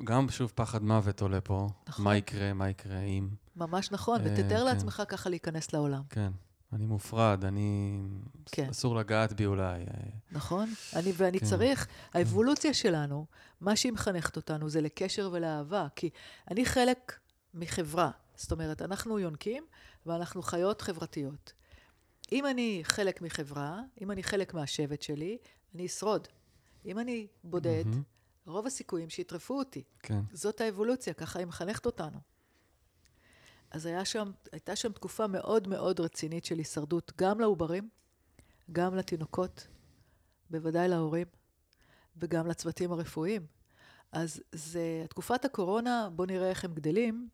וגם 0.00 0.30
שוב 0.30 0.52
פחד 0.54 0.82
מוות 0.82 1.22
עולה 1.22 1.40
פה. 1.40 1.68
נכון. 1.88 2.04
מה 2.04 2.16
יקרה, 2.16 2.52
מה 2.52 2.68
יקרה 2.68 3.00
אם... 3.00 3.28
ממש 3.56 3.92
נכון, 3.92 4.20
ותתאר 4.24 4.52
אה, 4.52 4.58
כן. 4.58 4.64
לעצמך 4.64 5.02
ככה 5.08 5.30
להיכנס 5.30 5.72
לעולם. 5.72 6.02
כן. 6.08 6.30
אני 6.72 6.86
מופרד, 6.86 7.44
אני... 7.44 8.00
כן. 8.46 8.68
אסור 8.70 8.96
לגעת 8.96 9.32
בי 9.32 9.46
אולי. 9.46 9.84
נכון, 10.32 10.68
אני, 10.96 11.12
ואני 11.16 11.40
כן. 11.40 11.46
צריך, 11.46 11.86
כן. 11.86 12.18
האבולוציה 12.18 12.74
שלנו, 12.74 13.26
מה 13.60 13.76
שהיא 13.76 13.92
מחנכת 13.92 14.36
אותנו 14.36 14.68
זה 14.68 14.80
לקשר 14.80 15.30
ולאהבה, 15.32 15.86
כי 15.96 16.10
אני 16.50 16.64
חלק 16.64 17.18
מחברה. 17.54 18.10
זאת 18.36 18.52
אומרת, 18.52 18.82
אנחנו 18.82 19.18
יונקים 19.18 19.64
ואנחנו 20.06 20.42
חיות 20.42 20.80
חברתיות. 20.80 21.52
אם 22.32 22.46
אני 22.46 22.80
חלק 22.82 23.22
מחברה, 23.22 23.80
אם 24.00 24.10
אני 24.10 24.22
חלק 24.22 24.54
מהשבט 24.54 25.02
שלי, 25.02 25.38
אני 25.74 25.86
אשרוד. 25.86 26.28
אם 26.86 26.98
אני 26.98 27.26
בודד, 27.44 27.84
mm-hmm. 27.84 28.50
רוב 28.50 28.66
הסיכויים 28.66 29.10
שיטרפו 29.10 29.58
אותי. 29.58 29.82
כן. 29.98 30.20
זאת 30.32 30.60
האבולוציה, 30.60 31.14
ככה 31.14 31.38
היא 31.38 31.46
מחנכת 31.46 31.86
אותנו. 31.86 32.18
אז 33.70 33.86
היה 33.86 34.04
שם, 34.04 34.30
הייתה 34.52 34.76
שם 34.76 34.92
תקופה 34.92 35.26
מאוד 35.26 35.68
מאוד 35.68 36.00
רצינית 36.00 36.44
של 36.44 36.58
הישרדות, 36.58 37.12
גם 37.16 37.40
לעוברים, 37.40 37.88
גם 38.72 38.94
לתינוקות, 38.94 39.66
בוודאי 40.50 40.88
להורים, 40.88 41.26
וגם 42.16 42.46
לצוותים 42.46 42.92
הרפואיים. 42.92 43.46
אז 44.12 44.42
זה, 44.52 45.04
תקופת 45.08 45.44
הקורונה, 45.44 46.08
בואו 46.12 46.26
נראה 46.26 46.50
איך 46.50 46.64
הם 46.64 46.74
גדלים. 46.74 47.28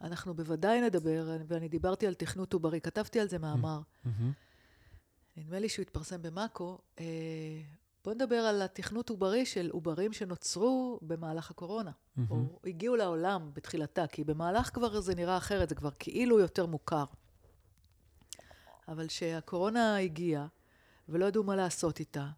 אנחנו 0.00 0.34
בוודאי 0.34 0.80
נדבר, 0.80 1.36
ואני 1.46 1.68
דיברתי 1.68 2.06
על 2.06 2.14
תכנות 2.14 2.52
עוברי, 2.52 2.80
כתבתי 2.80 3.20
על 3.20 3.28
זה 3.28 3.38
מאמר. 3.38 3.80
נדמה 5.36 5.58
לי 5.58 5.68
שהוא 5.68 5.82
התפרסם 5.82 6.22
במאקו. 6.22 6.78
אה, 6.98 7.04
בואו 8.04 8.14
נדבר 8.14 8.36
על 8.36 8.62
התכנות 8.62 9.10
עוברי 9.10 9.46
של 9.46 9.70
עוברים 9.72 10.12
שנוצרו 10.12 10.98
במהלך 11.02 11.50
הקורונה, 11.50 11.90
mm-hmm. 11.90 12.20
או 12.30 12.60
הגיעו 12.64 12.96
לעולם 12.96 13.50
בתחילתה, 13.52 14.06
כי 14.06 14.24
במהלך 14.24 14.70
כבר 14.74 15.00
זה 15.00 15.14
נראה 15.14 15.36
אחרת, 15.36 15.68
זה 15.68 15.74
כבר 15.74 15.90
כאילו 15.98 16.40
יותר 16.40 16.66
מוכר. 16.66 17.04
אבל 18.88 19.08
כשהקורונה 19.08 19.96
הגיעה, 19.96 20.46
ולא 21.08 21.26
ידעו 21.26 21.44
מה 21.44 21.56
לעשות 21.56 22.00
איתה, 22.00 22.28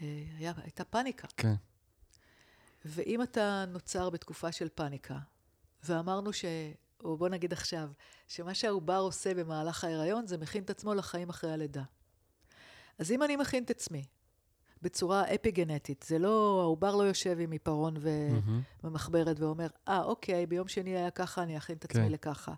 אה, 0.00 0.24
היה, 0.38 0.52
הייתה 0.56 0.84
פאניקה. 0.84 1.28
כן. 1.36 1.54
ואם 2.84 3.22
אתה 3.22 3.64
נוצר 3.68 4.10
בתקופה 4.10 4.52
של 4.52 4.68
פאניקה, 4.68 5.18
ואמרנו 5.84 6.32
ש... 6.32 6.44
או 7.04 7.16
בוא 7.16 7.28
נגיד 7.28 7.52
עכשיו, 7.52 7.90
שמה 8.28 8.54
שהעובר 8.54 8.98
עושה 8.98 9.34
במהלך 9.34 9.84
ההיריון 9.84 10.26
זה 10.26 10.38
מכין 10.38 10.64
את 10.64 10.70
עצמו 10.70 10.94
לחיים 10.94 11.28
אחרי 11.28 11.52
הלידה. 11.52 11.82
אז 12.98 13.10
אם 13.10 13.22
אני 13.22 13.36
מכין 13.36 13.64
את 13.64 13.70
עצמי 13.70 14.04
בצורה 14.82 15.34
אפי-גנטית. 15.34 16.04
זה 16.08 16.18
לא, 16.18 16.60
העובר 16.60 16.96
לא 16.96 17.02
יושב 17.02 17.36
עם 17.40 17.50
עיפרון 17.50 17.94
ומחברת 18.84 19.40
ואומר, 19.40 19.66
אה, 19.88 20.00
ah, 20.00 20.04
אוקיי, 20.04 20.46
ביום 20.46 20.68
שני 20.68 20.90
היה 20.90 21.10
ככה, 21.10 21.42
אני 21.42 21.58
אכין 21.58 21.76
את 21.76 21.84
עצמי 21.84 22.02
כן. 22.02 22.12
לככה, 22.12 22.54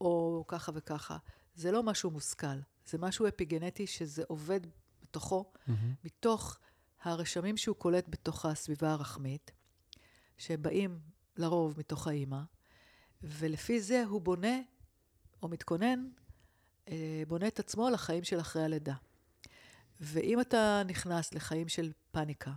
או 0.00 0.44
ככה 0.48 0.72
וככה. 0.74 1.16
זה 1.54 1.72
לא 1.72 1.82
משהו 1.82 2.10
מושכל, 2.10 2.46
זה 2.86 2.98
משהו 2.98 3.28
אפי-גנטי 3.28 3.86
שזה 3.86 4.22
עובד 4.28 4.60
בתוכו, 5.02 5.44
mm-hmm. 5.54 5.70
מתוך 6.04 6.58
הרשמים 7.02 7.56
שהוא 7.56 7.76
קולט 7.76 8.04
בתוך 8.08 8.46
הסביבה 8.46 8.92
הרחמית, 8.92 9.50
שבאים 10.38 10.98
לרוב 11.36 11.74
מתוך 11.78 12.06
האימא, 12.06 12.40
ולפי 13.22 13.80
זה 13.80 14.04
הוא 14.04 14.20
בונה, 14.20 14.60
או 15.42 15.48
מתכונן, 15.48 16.08
אה, 16.88 17.22
בונה 17.28 17.46
את 17.46 17.58
עצמו 17.58 17.90
לחיים 17.90 18.24
של 18.24 18.40
אחרי 18.40 18.62
הלידה. 18.62 18.94
ואם 20.00 20.40
אתה 20.40 20.82
נכנס 20.86 21.34
לחיים 21.34 21.68
של 21.68 21.92
פאניקה, 22.10 22.52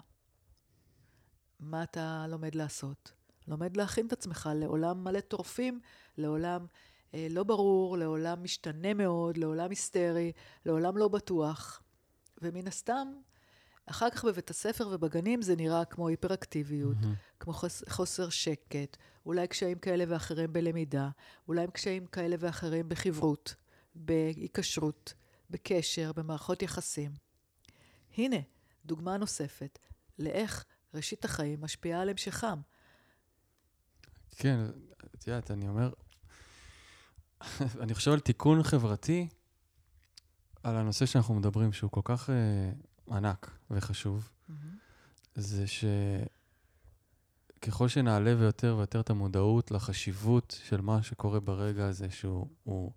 מה 1.59 1.83
אתה 1.83 2.25
לומד 2.29 2.55
לעשות? 2.55 3.11
לומד 3.47 3.77
להכין 3.77 4.07
את 4.07 4.13
עצמך 4.13 4.49
לעולם 4.55 5.03
מלא 5.03 5.19
טורפים, 5.19 5.79
לעולם 6.17 6.65
אה, 7.13 7.27
לא 7.29 7.43
ברור, 7.43 7.97
לעולם 7.97 8.43
משתנה 8.43 8.93
מאוד, 8.93 9.37
לעולם 9.37 9.69
היסטרי, 9.69 10.31
לעולם 10.65 10.97
לא 10.97 11.07
בטוח. 11.07 11.81
ומן 12.41 12.67
הסתם, 12.67 13.07
אחר 13.85 14.09
כך 14.09 14.25
בבית 14.25 14.49
הספר 14.49 14.87
ובגנים 14.91 15.41
זה 15.41 15.55
נראה 15.55 15.85
כמו 15.85 16.07
היפראקטיביות, 16.07 16.97
mm-hmm. 17.01 17.39
כמו 17.39 17.53
חוס, 17.53 17.83
חוסר 17.89 18.29
שקט, 18.29 18.97
אולי 19.25 19.47
קשיים 19.47 19.77
כאלה 19.77 20.03
ואחרים 20.07 20.53
בלמידה, 20.53 21.09
אולי 21.47 21.67
קשיים 21.73 22.05
כאלה 22.05 22.35
ואחרים 22.39 22.89
בחברות, 22.89 23.55
בהיקשרות, 23.95 25.13
בקשר, 25.49 26.11
במערכות 26.15 26.61
יחסים. 26.61 27.11
הנה, 28.17 28.37
דוגמה 28.85 29.17
נוספת 29.17 29.79
לאיך 30.19 30.65
ראשית 30.93 31.25
החיים 31.25 31.61
משפיעה 31.61 32.01
על 32.01 32.09
המשכם. 32.09 32.59
כן, 34.35 34.59
את 35.15 35.27
יודעת, 35.27 35.51
אני 35.51 35.67
אומר, 35.67 35.93
אני 37.83 37.93
חושב 37.93 38.11
על 38.11 38.19
תיקון 38.19 38.63
חברתי, 38.63 39.27
על 40.63 40.75
הנושא 40.75 41.05
שאנחנו 41.05 41.33
מדברים, 41.33 41.73
שהוא 41.73 41.91
כל 41.91 42.01
כך 42.03 42.29
uh, 42.29 42.33
ענק 43.13 43.51
וחשוב, 43.71 44.29
mm-hmm. 44.49 44.53
זה 45.35 45.65
שככל 47.59 47.87
שנעלה 47.87 48.35
ויותר 48.39 48.75
ויותר 48.77 48.99
את 48.99 49.09
המודעות 49.09 49.71
לחשיבות 49.71 50.59
של 50.63 50.81
מה 50.81 51.03
שקורה 51.03 51.39
ברגע 51.39 51.87
הזה, 51.87 52.09
שהוא 52.09 52.47
הוא, 52.63 52.91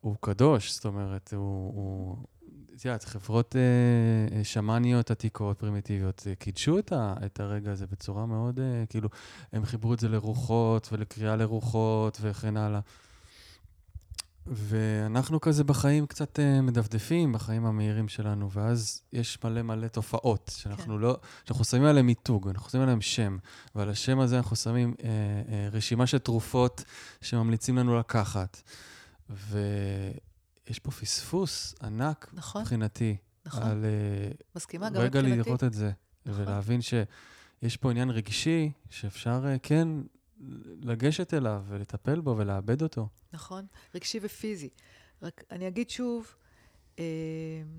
הוא 0.00 0.16
קדוש, 0.20 0.74
זאת 0.74 0.84
אומרת, 0.84 1.32
הוא, 1.34 1.74
הוא, 1.74 2.26
את 2.80 2.84
יודעת, 2.84 3.04
חברות 3.04 3.56
אה, 3.56 3.60
אה, 4.36 4.44
שמאניות 4.44 5.10
עתיקות, 5.10 5.58
פרימיטיביות, 5.58 6.26
קידשו 6.38 6.78
את, 6.78 6.92
ה, 6.92 7.14
את 7.26 7.40
הרגע 7.40 7.72
הזה 7.72 7.86
בצורה 7.86 8.26
מאוד, 8.26 8.60
אה, 8.60 8.84
כאילו, 8.88 9.08
הם 9.52 9.64
חיברו 9.64 9.94
את 9.94 10.00
זה 10.00 10.08
לרוחות 10.08 10.88
ולקריאה 10.92 11.36
לרוחות 11.36 12.18
וכן 12.20 12.56
הלאה. 12.56 12.80
ואנחנו 14.46 15.40
כזה 15.40 15.64
בחיים 15.64 16.06
קצת 16.06 16.40
אה, 16.40 16.60
מדפדפים, 16.60 17.32
בחיים 17.32 17.66
המהירים 17.66 18.08
שלנו, 18.08 18.50
ואז 18.50 19.02
יש 19.12 19.38
מלא 19.44 19.62
מלא 19.62 19.88
תופעות 19.88 20.52
שאנחנו 20.56 20.94
כן. 20.94 21.00
לא, 21.00 21.16
שאנחנו 21.44 21.64
שמים 21.64 21.84
עליהן 21.84 22.06
מיתוג, 22.06 22.48
אנחנו 22.48 22.70
שמים 22.70 22.82
עליהן 22.82 23.00
שם, 23.00 23.38
ועל 23.74 23.90
השם 23.90 24.20
הזה 24.20 24.36
אנחנו 24.36 24.56
שמים 24.56 24.94
אה, 25.04 25.08
אה, 25.08 25.68
רשימה 25.72 26.06
של 26.06 26.18
תרופות 26.18 26.84
שממליצים 27.20 27.78
לנו 27.78 27.98
לקחת. 27.98 28.62
ו... 29.30 29.58
יש 30.70 30.78
פה 30.78 30.90
פספוס 30.90 31.74
ענק 31.82 32.30
נכון, 32.32 32.62
מבחינתי. 32.62 33.16
נכון. 33.46 33.62
על... 33.62 33.84
אה, 33.84 34.30
מסכימה 34.56 34.90
גם 34.90 35.02
מבחינתי. 35.02 35.30
רגע 35.30 35.42
לראות 35.42 35.64
את 35.64 35.72
זה, 35.72 35.90
נכון. 36.26 36.42
ולהבין 36.42 36.80
שיש 36.82 37.76
פה 37.76 37.90
עניין 37.90 38.10
רגשי 38.10 38.72
שאפשר 38.90 39.42
אה, 39.46 39.56
כן 39.62 39.88
לגשת 40.82 41.34
אליו 41.34 41.64
ולטפל 41.68 42.20
בו 42.20 42.36
ולאבד 42.38 42.82
אותו. 42.82 43.08
נכון, 43.32 43.66
רגשי 43.94 44.18
ופיזי. 44.22 44.68
רק 45.22 45.44
אני 45.50 45.68
אגיד 45.68 45.90
שוב, 45.90 46.34
אה, 46.98 47.04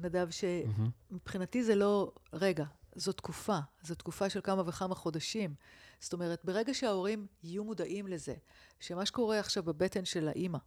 נדב, 0.01 0.27
שמבחינתי 0.31 1.63
זה 1.63 1.75
לא 1.75 2.11
רגע, 2.33 2.65
זו 2.95 3.11
תקופה. 3.11 3.59
זו 3.83 3.95
תקופה 3.95 4.29
של 4.29 4.41
כמה 4.43 4.63
וכמה 4.65 4.95
חודשים. 4.95 5.53
זאת 5.99 6.13
אומרת, 6.13 6.41
ברגע 6.43 6.73
שההורים 6.73 7.27
יהיו 7.43 7.63
מודעים 7.63 8.07
לזה, 8.07 8.35
שמה 8.79 9.05
שקורה 9.05 9.39
עכשיו 9.39 9.63
בבטן 9.63 10.05
של 10.05 10.27
האימא, 10.27 10.57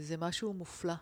זה 0.00 0.16
משהו 0.18 0.52
מופלא. 0.52 0.94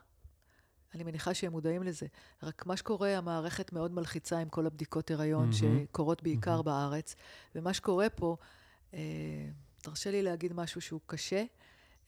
אני 0.94 1.04
מניחה 1.04 1.34
שהם 1.34 1.52
מודעים 1.52 1.82
לזה. 1.82 2.06
רק 2.42 2.66
מה 2.66 2.76
שקורה, 2.76 3.18
המערכת 3.18 3.72
מאוד 3.72 3.92
מלחיצה 3.92 4.38
עם 4.38 4.48
כל 4.48 4.66
הבדיקות 4.66 5.10
הריון 5.10 5.50
mm-hmm. 5.50 5.86
שקורות 5.88 6.22
בעיקר 6.22 6.60
mm-hmm. 6.60 6.62
בארץ, 6.62 7.14
ומה 7.54 7.74
שקורה 7.74 8.10
פה, 8.10 8.36
אה, 8.94 9.00
תרשה 9.78 10.10
לי 10.10 10.22
להגיד 10.22 10.52
משהו 10.52 10.80
שהוא 10.80 11.00
קשה, 11.06 11.44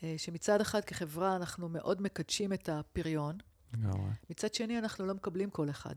אה, 0.02 0.14
שמצד 0.18 0.60
אחד 0.60 0.84
כחברה 0.84 1.36
אנחנו 1.36 1.68
מאוד 1.68 2.02
מקדשים 2.02 2.52
את 2.52 2.68
הפריון, 2.68 3.38
גאווה. 3.76 4.10
מצד 4.30 4.54
שני 4.54 4.78
אנחנו 4.78 5.06
לא 5.06 5.14
מקבלים 5.14 5.50
כל 5.50 5.70
אחד. 5.70 5.94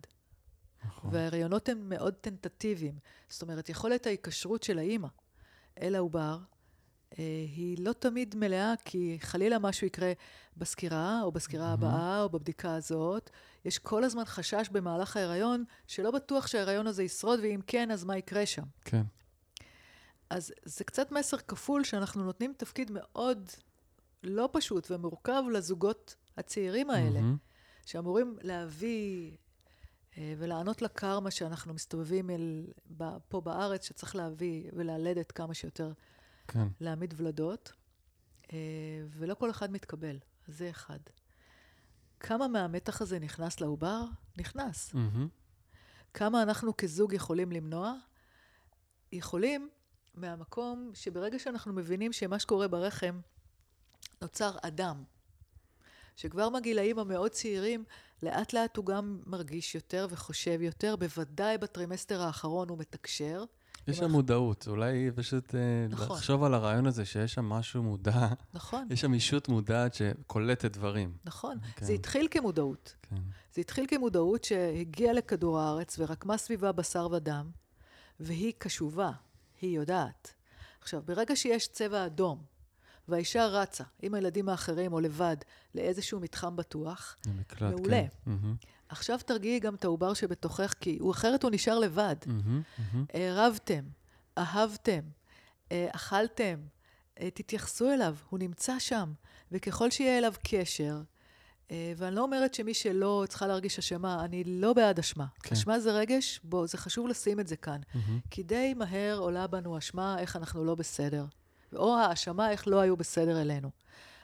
נכון. 0.85 1.09
וההריונות 1.13 1.69
הם 1.69 1.89
מאוד 1.89 2.13
טנטטיביים. 2.13 2.99
זאת 3.29 3.41
אומרת, 3.41 3.69
יכולת 3.69 4.07
ההיקשרות 4.07 4.63
של 4.63 4.79
האימא 4.79 5.07
אל 5.81 5.95
העובר, 5.95 6.37
אה, 6.39 6.56
היא 7.55 7.77
לא 7.79 7.93
תמיד 7.93 8.35
מלאה, 8.35 8.73
כי 8.85 9.17
חלילה 9.21 9.59
משהו 9.59 9.87
יקרה 9.87 10.11
בסקירה, 10.57 11.21
או 11.21 11.31
בסקירה 11.31 11.69
mm-hmm. 11.69 11.73
הבאה, 11.73 12.21
או 12.21 12.29
בבדיקה 12.29 12.75
הזאת. 12.75 13.29
יש 13.65 13.77
כל 13.77 14.03
הזמן 14.03 14.25
חשש 14.25 14.69
במהלך 14.71 15.17
ההיריון, 15.17 15.63
שלא 15.87 16.11
בטוח 16.11 16.47
שההיריון 16.47 16.87
הזה 16.87 17.03
ישרוד, 17.03 17.39
ואם 17.43 17.59
כן, 17.67 17.91
אז 17.91 18.03
מה 18.03 18.17
יקרה 18.17 18.45
שם? 18.45 18.63
כן. 18.85 19.03
אז 20.29 20.53
זה 20.63 20.83
קצת 20.83 21.11
מסר 21.11 21.37
כפול 21.37 21.83
שאנחנו 21.83 22.23
נותנים 22.23 22.53
תפקיד 22.57 22.91
מאוד 22.93 23.49
לא 24.23 24.49
פשוט 24.51 24.91
ומורכב 24.91 25.43
לזוגות 25.53 26.15
הצעירים 26.37 26.89
האלה, 26.89 27.21
מהמם. 27.21 27.37
שאמורים 27.85 28.37
להביא 28.41 29.31
אה, 30.17 30.33
ולענות 30.37 30.81
לקרמה 30.81 31.31
שאנחנו 31.31 31.73
מסתובבים 31.73 32.29
אל, 32.29 32.67
ב, 32.97 33.03
פה 33.27 33.41
בארץ, 33.41 33.87
שצריך 33.87 34.15
להביא 34.15 34.69
וללדת 34.73 35.31
כמה 35.31 35.53
שיותר, 35.53 35.91
כן. 36.47 36.67
להעמיד 36.79 37.13
ולדות, 37.17 37.73
אה, 38.53 38.57
ולא 39.09 39.33
כל 39.33 39.49
אחד 39.49 39.71
מתקבל. 39.71 40.19
אז 40.47 40.57
זה 40.57 40.69
אחד. 40.69 40.99
כמה 42.19 42.47
מהמתח 42.47 43.01
הזה 43.01 43.19
נכנס 43.19 43.61
לעובר? 43.61 44.03
נכנס. 44.37 44.93
מהמם. 44.93 45.27
כמה 46.13 46.43
אנחנו 46.43 46.77
כזוג 46.77 47.13
יכולים 47.13 47.51
למנוע? 47.51 47.93
יכולים 49.11 49.69
מהמקום 50.15 50.91
שברגע 50.93 51.39
שאנחנו 51.39 51.73
מבינים 51.73 52.13
שמה 52.13 52.39
שקורה 52.39 52.67
ברחם 52.67 53.19
נוצר 54.21 54.57
אדם, 54.61 55.03
שכבר 56.15 56.49
מהגילאים 56.49 56.99
המאוד 56.99 57.31
צעירים, 57.31 57.83
לאט 58.23 58.53
לאט 58.53 58.77
הוא 58.77 58.85
גם 58.85 59.21
מרגיש 59.25 59.75
יותר 59.75 60.07
וחושב 60.09 60.61
יותר, 60.61 60.95
בוודאי 60.95 61.57
בטרימסטר 61.57 62.21
האחרון 62.21 62.69
הוא 62.69 62.77
מתקשר. 62.77 63.43
יש 63.87 63.97
שם 63.97 64.11
מודעות, 64.11 64.67
אולי 64.67 65.11
פשוט 65.15 65.55
אה, 65.55 65.59
נכון. 65.89 66.17
לחשוב 66.17 66.43
על 66.43 66.53
הרעיון 66.53 66.85
הזה 66.85 67.05
שיש 67.05 67.33
שם 67.33 67.45
משהו 67.45 67.83
מודע, 67.83 68.27
נכון, 68.53 68.87
יש 68.89 69.01
שם 69.01 69.13
ישות 69.13 69.49
מודעת 69.49 69.93
שקולטת 69.93 70.71
דברים. 70.71 71.17
נכון. 71.25 71.57
כן. 71.75 71.85
זה 71.85 71.93
התחיל 71.93 72.27
כמודעות. 72.31 72.95
כן. 73.01 73.15
זה 73.53 73.61
התחיל 73.61 73.85
כמודעות 73.87 74.43
שהגיעה 74.43 75.13
לכדור 75.13 75.59
הארץ 75.59 75.99
ורקמה 75.99 76.37
סביבה 76.37 76.71
בשר 76.71 77.07
ודם, 77.11 77.49
והיא 78.19 78.53
קשובה, 78.57 79.11
היא 79.61 79.77
יודעת. 79.77 80.33
עכשיו, 80.81 81.01
ברגע 81.05 81.35
שיש 81.35 81.67
צבע 81.67 82.05
אדום, 82.05 82.43
והאישה 83.07 83.47
רצה 83.47 83.83
עם 84.01 84.13
הילדים 84.13 84.49
האחרים 84.49 84.93
או 84.93 84.99
לבד 84.99 85.37
לאיזשהו 85.75 86.19
מתחם 86.19 86.55
בטוח, 86.55 87.15
זה 87.25 87.31
מקלט, 87.39 87.73
מעולה. 87.73 88.03
כן. 88.25 88.31
עכשיו 88.89 89.19
תרגיעי 89.25 89.59
גם 89.59 89.75
את 89.75 89.83
העובר 89.83 90.13
שבתוכך, 90.13 90.73
כי 90.79 90.97
הוא 90.99 91.11
אחרת 91.11 91.43
הוא 91.43 91.51
נשאר 91.51 91.79
לבד. 91.79 92.15
רבתם, 93.15 93.83
אהבתם, 94.37 95.01
אה, 95.71 95.87
אכלתם, 95.91 96.59
אה, 97.19 97.29
תתייחסו 97.29 97.93
אליו, 97.93 98.15
הוא 98.29 98.39
נמצא 98.39 98.79
שם. 98.79 99.13
וככל 99.51 99.91
שיהיה 99.91 100.17
אליו 100.17 100.33
קשר, 100.43 101.01
אה, 101.71 101.93
ואני 101.97 102.15
לא 102.15 102.21
אומרת 102.21 102.53
שמי 102.53 102.73
שלא 102.73 103.25
צריכה 103.29 103.47
להרגיש 103.47 103.79
אשמה, 103.79 104.25
אני 104.25 104.43
לא 104.43 104.73
בעד 104.73 104.99
אשמה. 104.99 105.25
כן. 105.43 105.55
אשמה 105.55 105.79
זה 105.79 105.91
רגש, 105.91 106.39
בוא, 106.43 106.67
זה 106.67 106.77
חשוב 106.77 107.07
לשים 107.07 107.39
את 107.39 107.47
זה 107.47 107.55
כאן. 107.55 107.81
מהמם. 107.93 108.19
כי 108.29 108.43
די 108.43 108.73
מהר 108.73 109.17
עולה 109.19 109.47
בנו 109.47 109.77
אשמה 109.77 110.19
איך 110.19 110.35
אנחנו 110.35 110.65
לא 110.65 110.75
בסדר. 110.75 111.25
או 111.75 111.97
האשמה 111.97 112.51
איך 112.51 112.67
לא 112.67 112.79
היו 112.79 112.97
בסדר 112.97 113.41
אלינו. 113.41 113.69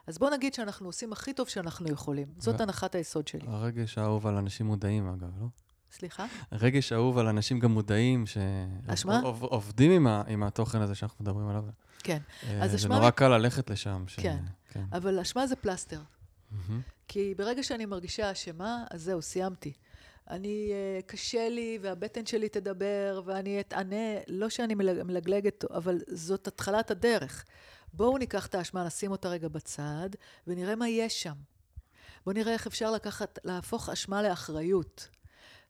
אז 0.07 0.17
בוא 0.17 0.29
נגיד 0.29 0.53
שאנחנו 0.53 0.87
עושים 0.87 1.13
הכי 1.13 1.33
טוב 1.33 1.47
שאנחנו 1.47 1.89
יכולים. 1.91 2.27
זאת 2.37 2.59
ו- 2.59 2.63
הנחת 2.63 2.95
היסוד 2.95 3.27
שלי. 3.27 3.47
הרגש 3.47 3.97
האהוב 3.97 4.27
על 4.27 4.35
אנשים 4.37 4.65
מודעים, 4.65 5.07
אגב, 5.07 5.41
לא? 5.41 5.47
סליחה? 5.91 6.25
רגש 6.51 6.93
אהוב 6.93 7.17
על 7.17 7.27
אנשים 7.27 7.59
גם 7.59 7.71
מודעים? 7.71 8.25
שעובדים 8.95 9.91
עם, 9.91 10.07
ה- 10.07 10.23
עם 10.27 10.43
התוכן 10.43 10.81
הזה 10.81 10.95
שאנחנו 10.95 11.23
מדברים 11.25 11.47
עליו. 11.47 11.63
כן. 12.03 12.17
אה, 12.43 12.63
אז 12.63 12.71
זה 12.71 12.77
אשמה 12.77 12.95
נורא 12.95 13.07
מת- 13.07 13.13
קל 13.15 13.37
ללכת 13.37 13.69
לשם. 13.69 14.03
ש... 14.07 14.15
כן. 14.19 14.37
כן. 14.69 14.83
אבל 14.91 15.19
אשמה 15.19 15.47
זה 15.47 15.55
פלסטר. 15.55 15.99
כי 17.07 17.33
ברגע 17.37 17.63
שאני 17.63 17.85
מרגישה 17.85 18.31
אשמה, 18.31 18.83
אז 18.91 19.01
זהו, 19.03 19.21
סיימתי. 19.21 19.73
אני, 20.29 20.69
אה, 20.71 20.99
קשה 21.05 21.49
לי, 21.49 21.79
והבטן 21.81 22.25
שלי 22.25 22.49
תדבר, 22.49 23.21
ואני 23.25 23.59
אתענה, 23.59 23.95
לא 24.27 24.49
שאני 24.49 24.75
מלג- 24.75 25.03
מלגלגת, 25.03 25.63
אבל 25.71 25.97
זאת 26.07 26.47
התחלת 26.47 26.91
הדרך. 26.91 27.45
בואו 27.93 28.17
ניקח 28.17 28.47
את 28.47 28.55
האשמה, 28.55 28.83
נשים 28.83 29.11
אותה 29.11 29.29
רגע 29.29 29.47
בצד, 29.47 30.09
ונראה 30.47 30.75
מה 30.75 30.89
יש 30.89 31.23
שם. 31.23 31.35
בואו 32.25 32.35
נראה 32.35 32.53
איך 32.53 32.67
אפשר 32.67 32.91
לקחת, 32.91 33.39
להפוך 33.43 33.89
אשמה 33.89 34.21
לאחריות. 34.21 35.09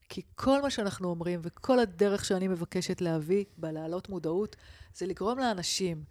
כי 0.09 0.21
כל 0.35 0.61
מה 0.61 0.69
שאנחנו 0.69 1.09
אומרים, 1.09 1.39
וכל 1.43 1.79
הדרך 1.79 2.25
שאני 2.25 2.47
מבקשת 2.47 3.01
להביא 3.01 3.45
בלהעלות 3.57 4.09
מודעות, 4.09 4.55
זה 4.95 5.05
לגרום 5.05 5.39
לאנשים, 5.39 6.03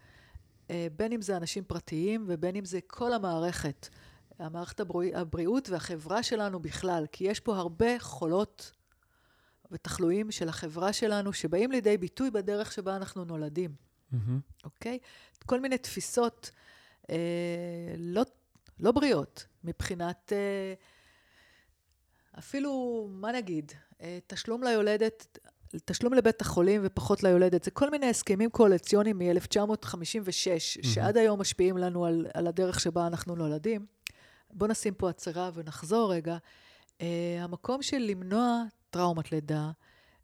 אה, 0.71 0.87
בין 0.97 1.13
אם 1.13 1.23
זה 1.23 1.37
אנשים 1.37 1.65
פרטיים 1.65 2.25
ובין 2.29 2.57
אם 2.57 2.65
זה 2.65 2.81
כל 2.87 3.13
המערכת, 3.13 3.89
המערכת 4.39 4.81
הבריאות, 4.81 5.17
הבריאות 5.17 5.69
והחברה 5.69 6.23
שלנו 6.23 6.61
בכלל, 6.61 7.07
כי 7.13 7.25
יש 7.25 7.41
פה 7.41 7.57
הרבה 7.57 7.99
חולות 7.99 8.73
ותחלואים 9.71 10.31
של 10.31 10.49
החברה 10.49 10.93
שלנו 10.93 11.33
שבאים 11.33 11.73
לידי 11.73 11.99
ביטוי 11.99 12.31
בדרך 12.31 12.73
שבה 12.73 12.97
אנחנו 12.97 13.25
נולדים, 13.25 13.75
מהמם. 14.13 14.41
אוקיי? 14.65 14.99
כל 15.47 15.61
מיני 15.61 15.79
תפיסות 15.79 16.51
אה, 17.11 17.17
לא, 17.99 18.23
לא 18.81 18.93
בריאות 18.93 19.47
מבחינת 19.65 20.33
אה, 20.33 20.75
אפילו, 22.39 23.07
מה 23.11 23.33
נגיד, 23.33 23.73
אה, 24.01 24.19
תשלום 24.27 24.63
ליולדת, 24.63 25.39
תשלום 25.85 26.15
לבית 26.15 26.41
החולים 26.41 26.81
ופחות 26.85 27.23
ליולדת, 27.23 27.65
זה 27.65 27.71
כל 27.71 27.91
מיני 27.91 28.09
הסכמים 28.09 28.51
קואליציוניים 28.51 29.19
מ-1956, 29.19 30.29
שעד 30.83 31.17
היום 31.17 31.41
משפיעים 31.41 31.79
לנו 31.79 32.07
על, 32.07 32.27
על 32.35 32.47
הדרך 32.47 32.81
שבה 32.81 33.07
אנחנו 33.07 33.37
נולדים. 33.37 33.87
בואו 34.51 34.71
נשים 34.71 34.95
פה 34.95 35.11
הצהרה 35.11 35.51
ונחזור 35.55 36.13
רגע. 36.13 36.37
Uh, 36.99 37.05
המקום 37.41 37.83
של 37.83 37.99
למנוע 37.99 38.63
טראומת 38.91 39.33
לידה 39.33 39.71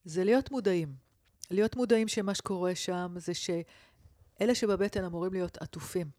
זה 0.05 0.24
להיות 0.24 0.51
מודעים. 0.51 1.07
להיות 1.51 1.76
מודעים 1.76 2.09
שמה 2.09 2.34
שקורה 2.34 2.74
שם 2.74 3.14
זה 3.16 3.32
שאלה 3.34 4.55
שבבטן 4.55 5.05
אמורים 5.05 5.32
להיות 5.32 5.57
עטופים. 5.57 6.11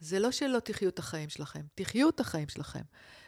זה 0.00 0.18
לא 0.18 0.30
שלא 0.30 0.58
תחיו 0.58 0.88
את 0.88 0.98
החיים 0.98 1.28
שלכם, 1.28 1.60
תחיו 1.74 2.08
את 2.08 2.20
החיים 2.20 2.48
שלכם, 2.48 2.82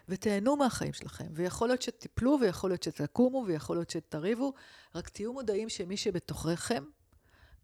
ותהנו 0.08 0.56
מהחיים 0.56 0.92
שלכם. 0.92 1.26
ויכול 1.32 1.68
להיות 1.68 1.82
שתיפלו, 1.82 2.38
ויכול 2.40 2.70
להיות 2.70 2.82
שתקומו, 2.82 3.44
ויכול 3.46 3.76
להיות 3.76 3.90
שתריבו, 3.90 4.52
רק 4.94 5.08
תהיו 5.08 5.32
מודעים 5.32 5.68
שמי 5.68 5.96
שבתוככם, 5.96 6.84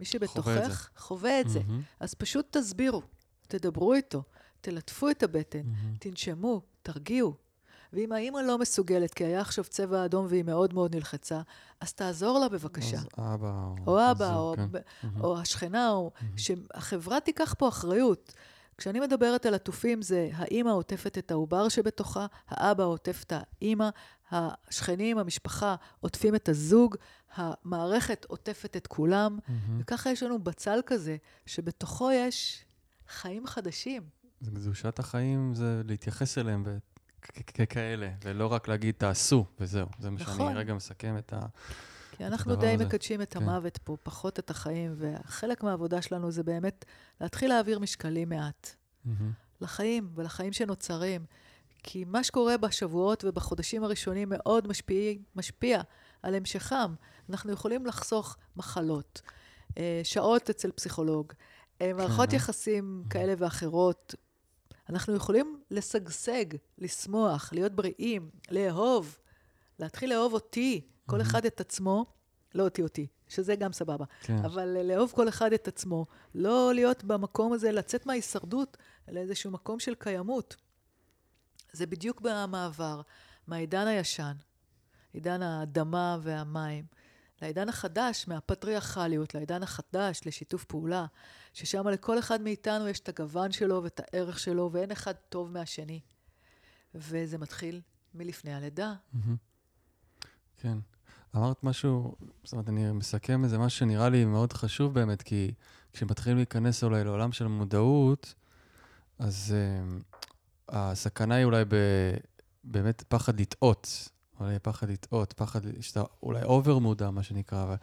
מי 0.01 0.07
שבתוכך, 0.07 0.91
חווה 0.97 1.41
את 1.41 1.49
זה. 1.49 1.61
מהמם. 1.61 1.83
אז 2.01 2.15
פשוט 2.15 2.57
תסבירו, 2.57 3.03
תדברו 3.49 3.95
איתו, 3.95 4.23
תלטפו 4.61 5.11
את 5.11 5.23
הבטן, 5.23 5.67
מהמם. 5.67 5.95
תנשמו, 5.99 6.63
תרגיעו. 6.83 7.48
ואם 7.93 8.13
האימא 8.13 8.39
לא 8.39 8.59
מסוגלת, 8.59 9.15
כי 9.15 9.25
היה 9.25 9.41
עכשיו 9.41 9.65
צבע 9.65 10.05
אדום 10.05 10.27
והיא 10.29 10.45
מאוד 10.45 10.75
מאוד 10.75 10.95
נלחצה, 10.95 11.41
אז 11.81 11.93
תעזור 11.93 12.39
לה 12.39 12.49
בבקשה. 12.49 12.97
אז 12.97 13.07
אבא 13.19 13.65
או... 13.65 13.77
או 13.87 14.11
אבא, 14.11 14.37
או, 14.37 14.55
כן. 14.57 14.67
מהמם. 15.03 15.21
או 15.21 15.39
השכנה, 15.39 15.91
או 15.91 16.11
שהחברה 16.37 17.21
תיקח 17.21 17.55
פה 17.59 17.69
אחריות. 17.69 18.33
כשאני 18.79 19.01
מדברת 19.01 19.47
על 19.47 19.55
עטופים, 19.55 20.03
זה 20.03 20.31
האימא 20.33 20.71
עוטפת 20.71 21.19
את 21.19 21.31
העובר 21.31 21.69
שבתוכה, 21.69 22.27
האבא 22.49 22.85
עוטף 22.85 23.25
את 23.27 23.33
האימא, 23.37 23.89
השכנים, 24.31 25.19
המשפחה 25.19 25.75
עוטפים 26.01 26.35
את 26.35 26.49
הזוג, 26.49 26.97
המערכת 27.35 28.27
עוטפת 28.29 28.77
את 28.77 28.87
כולם, 28.87 29.39
מהמם. 29.49 29.81
וככה 29.81 30.11
יש 30.11 30.23
לנו 30.23 30.39
בצל 30.39 30.81
כזה, 30.87 31.17
שבתוכו 31.47 32.11
יש 32.11 32.65
חיים 33.09 33.47
חדשים. 33.47 34.03
זה 34.41 34.51
קדושת 34.51 34.99
החיים 34.99 35.55
זה 35.55 35.83
להתייחס 35.85 36.39
אליהם 36.39 36.65
ככאלה, 37.55 38.11
ולא 38.25 38.47
רק 38.53 38.69
להגיד 38.69 38.95
תעשו, 38.99 39.45
וזהו. 39.61 39.87
זה 39.99 40.11
מה 40.11 40.19
שאני 40.19 40.33
נכון. 40.33 40.57
רגע 40.57 40.75
מסכם 40.75 41.19
את 41.19 41.33
ה... 41.33 41.41
כי 42.13 42.27
אנחנו 42.27 42.57
די 42.57 42.67
הזה. 42.67 42.85
מקדשים 42.85 43.23
את 43.23 43.33
כן. 43.33 43.43
המוות 43.43 43.79
פה, 43.79 43.97
פחות 44.03 44.39
את 44.39 44.51
החיים, 44.51 44.95
וחלק 44.99 45.63
מהעבודה 45.63 46.03
שלנו 46.03 46.31
זה 46.31 46.43
באמת 46.43 46.85
להתחיל 47.21 47.49
להעביר 47.49 47.79
משקלים 47.79 48.29
מעט. 48.29 48.75
לחיים 49.61 50.11
ולחיים 50.15 50.53
שנוצרים. 50.53 51.25
כי 51.83 52.05
מה 52.05 52.25
שקורה 52.25 52.57
בשבועות 52.57 53.25
ובחודשים 53.25 53.85
הראשונים 53.85 54.29
מאוד 54.31 54.67
משפיע, 54.69 55.13
משפיע 55.37 55.81
על 56.23 56.35
המשכם. 56.35 56.95
אנחנו 57.31 57.53
יכולים 57.53 57.87
לחסוך 57.87 58.37
מחלות, 58.57 59.23
אה, 59.79 60.01
שעות 60.05 60.51
אצל 60.51 60.71
פסיכולוג, 60.71 61.33
אה, 61.83 61.93
מערכות 61.93 62.31
כן. 62.31 62.37
יחסים 62.37 63.05
כאלה 63.11 63.35
ואחרות. 63.39 64.15
אנחנו 64.89 65.15
יכולים 65.15 65.61
לשגשג, 65.71 66.45
לשמוח, 66.79 67.53
להיות 67.53 67.73
בריאים, 67.73 68.31
לאהוב, 68.51 69.19
להתחיל 69.79 70.11
לאהוב 70.11 70.33
אותי, 70.33 70.87
כל 71.07 71.21
אחד 71.21 71.45
את 71.45 71.61
עצמו, 71.61 72.07
לא 72.55 72.63
אותי 72.63 72.83
אותי, 72.83 73.07
שזה 73.29 73.57
גם 73.57 73.73
סבבה. 73.73 74.05
כן. 74.21 74.39
אבל 74.45 74.77
אה, 74.77 74.83
לאהוב 74.83 75.13
כל 75.15 75.29
אחד 75.29 75.53
את 75.53 75.69
עצמו, 75.69 76.07
לא 76.35 76.75
להיות 76.75 77.05
במקום 77.05 77.53
הזה, 77.53 77.73
לצאת 77.73 78.07
מההישרדות 78.07 78.77
לאיזשהו 79.09 79.51
מקום 79.51 79.81
של 79.81 79.95
קיימות. 79.95 80.57
זה 81.73 81.87
בדיוק 81.87 82.21
במעבר 82.21 83.01
מהעידן 83.47 83.87
הישן, 83.87 84.37
עידן 85.13 85.43
האדמה 85.43 86.19
והמים, 86.23 86.85
לעידן 87.43 87.69
החדש, 87.69 88.25
מהפטריארכליות, 88.29 89.35
לעידן 89.35 89.63
החדש, 89.63 90.21
לשיתוף 90.27 90.65
פעולה, 90.65 91.07
ששם 91.55 91.89
לכל 91.89 92.19
אחד 92.19 92.41
מאיתנו 92.41 92.89
יש 92.89 93.01
את 93.01 93.09
הגוון 93.09 93.53
שלו 93.53 93.83
ואת 93.83 94.01
הערך 94.01 94.39
שלו, 94.39 94.71
ואין 94.73 94.91
אחד 94.91 95.13
טוב 95.29 95.51
מהשני. 95.51 96.01
וזה 96.95 97.39
מתחיל 97.39 97.81
מלפני 98.15 98.55
הלידה. 98.55 98.95
כן. 100.57 100.79
אמרת 101.37 101.65
משהו, 101.65 102.15
זאת 102.45 102.53
אומרת, 102.53 102.69
אני 102.69 102.93
מסכם 102.93 103.45
איזה 103.45 103.59
משהו 103.59 103.79
שנראה 103.79 104.09
לי 104.09 104.25
מאוד 104.25 104.53
חשוב 104.53 104.95
באמת, 104.95 105.23
כי 105.23 105.55
כשמתחילים 105.93 106.37
להיכנס 106.37 106.85
אולי 106.85 107.05
לעולם 107.05 107.33
של 107.33 107.47
מודעות, 107.47 108.35
אז 109.19 109.55
uh, 109.55 110.05
הסכנה 110.69 111.35
היא 111.35 111.45
אולי 111.45 111.65
ב, 111.65 111.75
באמת 112.65 113.03
פחד 113.09 113.41
לטעות. 113.41 114.09
אולי 114.41 114.59
פחד 114.59 114.91
לטעות, 114.91 115.33
פחד 115.33 115.61
שאתה 115.81 116.03
אולי 116.23 116.43
אובר 116.43 116.79
מודע, 116.79 117.11
מה 117.11 117.23
שנקרא, 117.23 117.65
ו, 117.69 117.75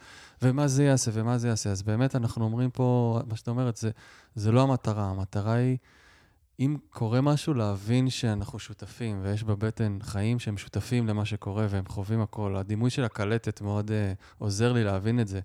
ומה 0.42 0.68
זה 0.68 0.84
יעשה 0.84 1.10
ומה 1.14 1.38
זה 1.38 1.48
יעשה. 1.48 1.70
אז 1.70 1.82
באמת 1.82 2.16
אנחנו 2.16 2.44
אומרים 2.44 2.70
פה, 2.70 3.20
מה 3.26 3.36
שאת 3.36 3.48
אומרת, 3.48 3.76
זה, 3.76 3.90
זה 4.34 4.52
לא 4.52 4.62
המטרה, 4.62 5.04
המטרה 5.04 5.52
היא, 5.52 5.76
אם 6.60 6.76
קורה 6.90 7.20
משהו, 7.20 7.54
להבין 7.54 8.10
שאנחנו 8.10 8.58
שותפים, 8.58 9.20
ויש 9.22 9.44
בבטן 9.44 9.98
חיים 10.02 10.38
שהם 10.38 10.56
שותפים 10.56 11.06
למה 11.06 11.24
שקורה 11.24 11.66
והם 11.70 11.84
חווים 11.88 12.20
הכל. 12.20 12.56
הדימוי 12.56 12.90
של 12.90 13.04
הקלטת 13.04 13.60
מאוד 13.60 13.90
uh, 13.90 13.92
עוזר 14.38 14.72
לי 14.72 14.84
להבין 14.84 15.20
את 15.20 15.28
זה. 15.28 15.40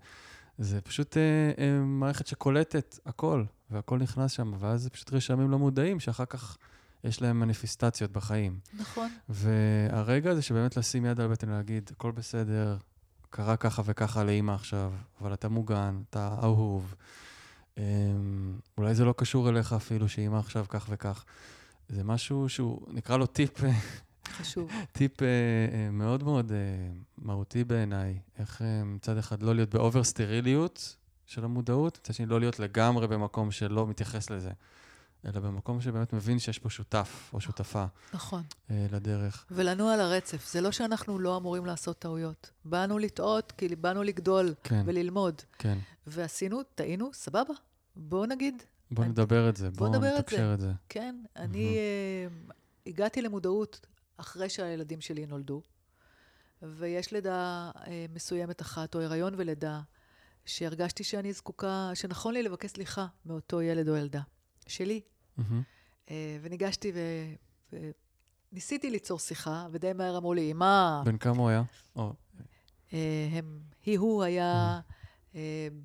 זה 0.57 0.81
פשוט 0.81 1.13
uh, 1.13 1.57
uh, 1.57 1.61
מערכת 1.85 2.27
שקולטת 2.27 2.99
הכל, 3.05 3.43
והכל 3.71 3.99
נכנס 3.99 4.31
שם, 4.31 4.53
ואז 4.59 4.81
זה 4.83 4.89
פשוט 4.89 5.13
רשמים 5.13 5.51
לא 5.51 5.59
מודעים, 5.59 5.99
שאחר 5.99 6.25
כך 6.25 6.57
יש 7.03 7.21
להם 7.21 7.39
מניפיסטציות 7.39 8.11
בחיים. 8.11 8.59
נכון. 8.79 9.09
והרגע 9.29 10.31
הזה 10.31 10.41
שבאמת 10.41 10.77
לשים 10.77 11.05
יד 11.05 11.19
על 11.19 11.25
הבטן 11.25 11.49
ולהגיד, 11.49 11.89
הכל 11.93 12.11
בסדר, 12.11 12.77
קרה 13.29 13.57
ככה 13.57 13.81
וככה 13.85 14.23
לאימא 14.23 14.51
עכשיו, 14.51 14.93
אבל 15.21 15.33
אתה 15.33 15.49
מוגן, 15.49 16.01
אתה 16.09 16.35
אהוב. 16.43 16.95
Um, 17.75 17.79
אולי 18.77 18.95
זה 18.95 19.05
לא 19.05 19.13
קשור 19.17 19.49
אליך 19.49 19.73
אפילו, 19.73 20.09
שאימא 20.09 20.37
עכשיו 20.37 20.65
כך 20.69 20.85
וכך. 20.89 21.25
זה 21.89 22.03
משהו 22.03 22.49
שהוא, 22.49 22.81
נקרא 22.87 23.17
לו 23.17 23.25
טיפ 23.25 23.61
חשוב. 24.27 24.71
טיפ 24.91 25.11
uh, 25.17 25.19
uh, 25.19 25.23
מאוד 25.91 26.23
מאוד 26.23 26.49
uh, 26.51 26.53
מהותי 27.17 27.63
בעיניי, 27.63 28.19
איך 28.39 28.61
uh, 28.61 28.63
מצד 28.85 29.17
אחד 29.17 29.43
לא 29.43 29.55
להיות 29.55 29.69
באובר 29.69 30.03
סטריליות 30.03 30.95
של 31.25 31.43
המודעות, 31.43 31.99
מצד 32.01 32.13
שני 32.13 32.25
לא 32.25 32.39
להיות 32.39 32.59
לגמרי 32.59 33.07
במקום 33.07 33.51
שלא 33.51 33.87
מתייחס 33.87 34.29
לזה, 34.29 34.51
אלא 35.25 35.39
במקום 35.39 35.81
שבאמת 35.81 36.13
מבין 36.13 36.39
שיש 36.39 36.59
פה 36.59 36.69
שותף 36.69 37.29
או 37.33 37.41
שותפה 37.41 37.85
נכון. 38.13 38.43
uh, 38.67 38.71
לדרך. 38.91 39.45
ולנוע 39.51 39.93
על 39.93 39.99
הרצף. 39.99 40.51
זה 40.51 40.61
לא 40.61 40.71
שאנחנו 40.71 41.19
לא 41.19 41.37
אמורים 41.37 41.65
לעשות 41.65 41.99
טעויות. 41.99 42.51
באנו 42.65 42.97
לטעות, 42.99 43.51
כי 43.51 43.75
באנו 43.75 44.03
לגדול 44.03 44.53
כן. 44.63 44.81
וללמוד. 44.85 45.41
כן. 45.59 45.77
ועשינו, 46.07 46.63
טעינו, 46.75 47.09
סבבה. 47.13 47.53
בואו 47.95 48.25
נגיד. 48.25 48.63
בוא 48.91 49.03
אני- 49.03 49.11
נדבר 49.11 49.49
את 49.49 49.55
זה, 49.57 49.69
בוא 49.69 49.77
בוא 49.87 49.95
נדבר 49.95 50.13
את 50.15 50.19
נתקשר 50.19 50.53
את 50.53 50.59
זה. 50.61 50.71
כן, 50.89 51.23
אני 51.35 51.77
uh, 52.49 52.53
הגעתי 52.87 53.21
למודעות 53.21 53.85
אחרי 54.17 54.49
שהילדים 54.49 55.01
שלי 55.01 55.25
נולדו, 55.25 55.61
ויש 56.61 57.11
לידה 57.11 57.71
uh, 57.75 57.79
מסוימת 58.13 58.61
אחת, 58.61 58.95
או 58.95 59.01
הריון 59.01 59.33
ולידה, 59.37 59.81
שהרגשתי 60.45 61.03
שאני 61.03 61.33
זקוקה, 61.33 61.91
שנכון 61.93 62.33
לי 62.33 62.43
לבקש 62.43 62.69
סליחה 62.71 63.05
מאותו 63.25 63.61
ילד 63.61 63.89
או 63.89 63.95
ילדה 63.95 64.21
שלי. 64.67 65.01
Uh, 65.39 66.11
וניגשתי 66.41 66.91
ו... 66.95 66.99
וניסיתי 68.51 68.89
ליצור 68.89 69.19
שיחה, 69.19 69.67
ודי 69.71 69.93
מהר 69.93 70.17
אמרו 70.17 70.33
לי, 70.33 70.51
אמא, 70.51 71.01
בן 71.05 71.17
כמה 71.17 71.37
הוא 71.37 71.49
היה? 71.49 71.63
או, 71.95 72.13
uh, 72.89 72.93
הם, 73.31 73.59
היא, 73.85 73.99
הוא 73.99 74.23
היה 74.23 74.79
uh, 75.33 75.35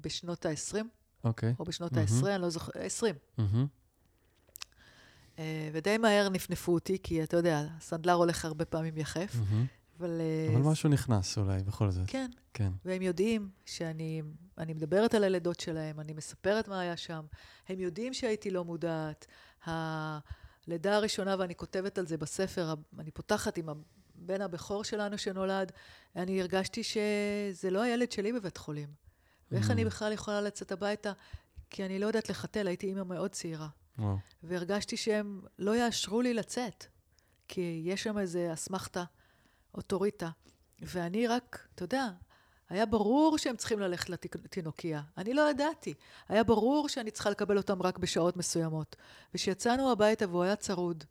בשנות 0.00 0.46
ה-20, 0.46 0.76
אוקיי. 1.24 1.54
או 1.58 1.64
בשנות 1.64 1.92
מהמם. 1.92 2.06
ה-10, 2.24 2.28
אני 2.28 2.42
לא 2.42 2.50
זוכרת, 2.50 2.76
20. 2.76 3.14
מהמם. 3.38 3.66
אה, 5.38 5.70
ודי 5.72 5.98
מהר 5.98 6.28
נפנפו 6.28 6.74
אותי, 6.74 6.98
כי 7.02 7.22
אתה 7.22 7.36
יודע, 7.36 7.66
הסנדלר 7.76 8.12
הולך 8.12 8.44
הרבה 8.44 8.64
פעמים 8.64 8.98
יחף, 8.98 9.34
מהמם. 9.34 9.66
אבל... 9.98 10.20
אה, 10.20 10.54
אבל 10.54 10.62
משהו 10.62 10.88
נכנס 10.88 11.38
אולי, 11.38 11.62
בכל 11.62 11.90
זאת. 11.90 12.04
כן, 12.06 12.30
כן. 12.54 12.72
והם 12.84 13.02
יודעים 13.02 13.50
שאני 13.66 14.22
אני 14.58 14.74
מדברת 14.74 15.14
על 15.14 15.24
הלידות 15.24 15.60
שלהם, 15.60 16.00
אני 16.00 16.12
מספרת 16.12 16.68
מה 16.68 16.80
היה 16.80 16.96
שם. 16.96 17.24
הם 17.68 17.80
יודעים 17.80 18.14
שהייתי 18.14 18.50
לא 18.50 18.64
מודעת. 18.64 19.26
הלידה 19.64 20.96
הראשונה, 20.96 21.36
ואני 21.38 21.54
כותבת 21.54 21.98
על 21.98 22.06
זה 22.06 22.16
בספר, 22.16 22.74
אני 22.98 23.10
פותחת 23.10 23.56
עם 23.56 23.68
הבן 23.68 24.42
הבכור 24.42 24.84
שלנו 24.84 25.18
שנולד, 25.18 25.72
אני 26.16 26.40
הרגשתי 26.40 26.82
שזה 26.82 27.70
לא 27.70 27.82
הילד 27.82 28.12
שלי 28.12 28.32
בבית 28.32 28.56
חולים. 28.56 28.88
ואיך 29.50 29.68
Mm. 29.68 29.72
אני 29.72 29.84
בכלל 29.84 30.12
יכולה 30.12 30.40
לצאת 30.40 30.72
הביתה? 30.72 31.12
כי 31.70 31.84
אני 31.84 31.98
לא 31.98 32.06
יודעת 32.06 32.30
לחתל, 32.30 32.66
הייתי 32.66 32.86
אימא 32.86 33.02
מאוד 33.02 33.30
צעירה. 33.30 33.68
וואו. 33.98 34.16
והרגשתי 34.42 34.96
שהם 34.96 35.42
לא 35.58 35.76
יאשרו 35.76 36.22
לי 36.22 36.34
לצאת, 36.34 36.84
כי 37.48 37.82
יש 37.84 38.02
שם 38.02 38.18
איזה 38.18 38.52
אסמכתה, 38.52 39.04
אוטוריטה, 39.76 40.28
ואני 40.82 41.26
רק, 41.26 41.66
אתה 41.74 41.84
יודע, 41.84 42.08
היה 42.68 42.86
ברור 42.86 43.38
שהם 43.38 43.56
צריכים 43.56 43.80
ללכת 43.80 44.08
לתינוקייה. 44.08 45.02
אני 45.18 45.34
לא 45.34 45.50
ידעתי. 45.50 45.94
היה 46.28 46.44
ברור 46.44 46.88
שאני 46.88 47.10
צריכה 47.10 47.30
לקבל 47.30 47.56
אותם 47.56 47.82
רק 47.82 47.98
בשעות 47.98 48.36
מסוימות. 48.36 48.96
וכשיצאנו 49.34 49.92
הביתה 49.92 50.28
והוא 50.28 50.42
היה 50.42 50.56
צרוד, 50.56 51.04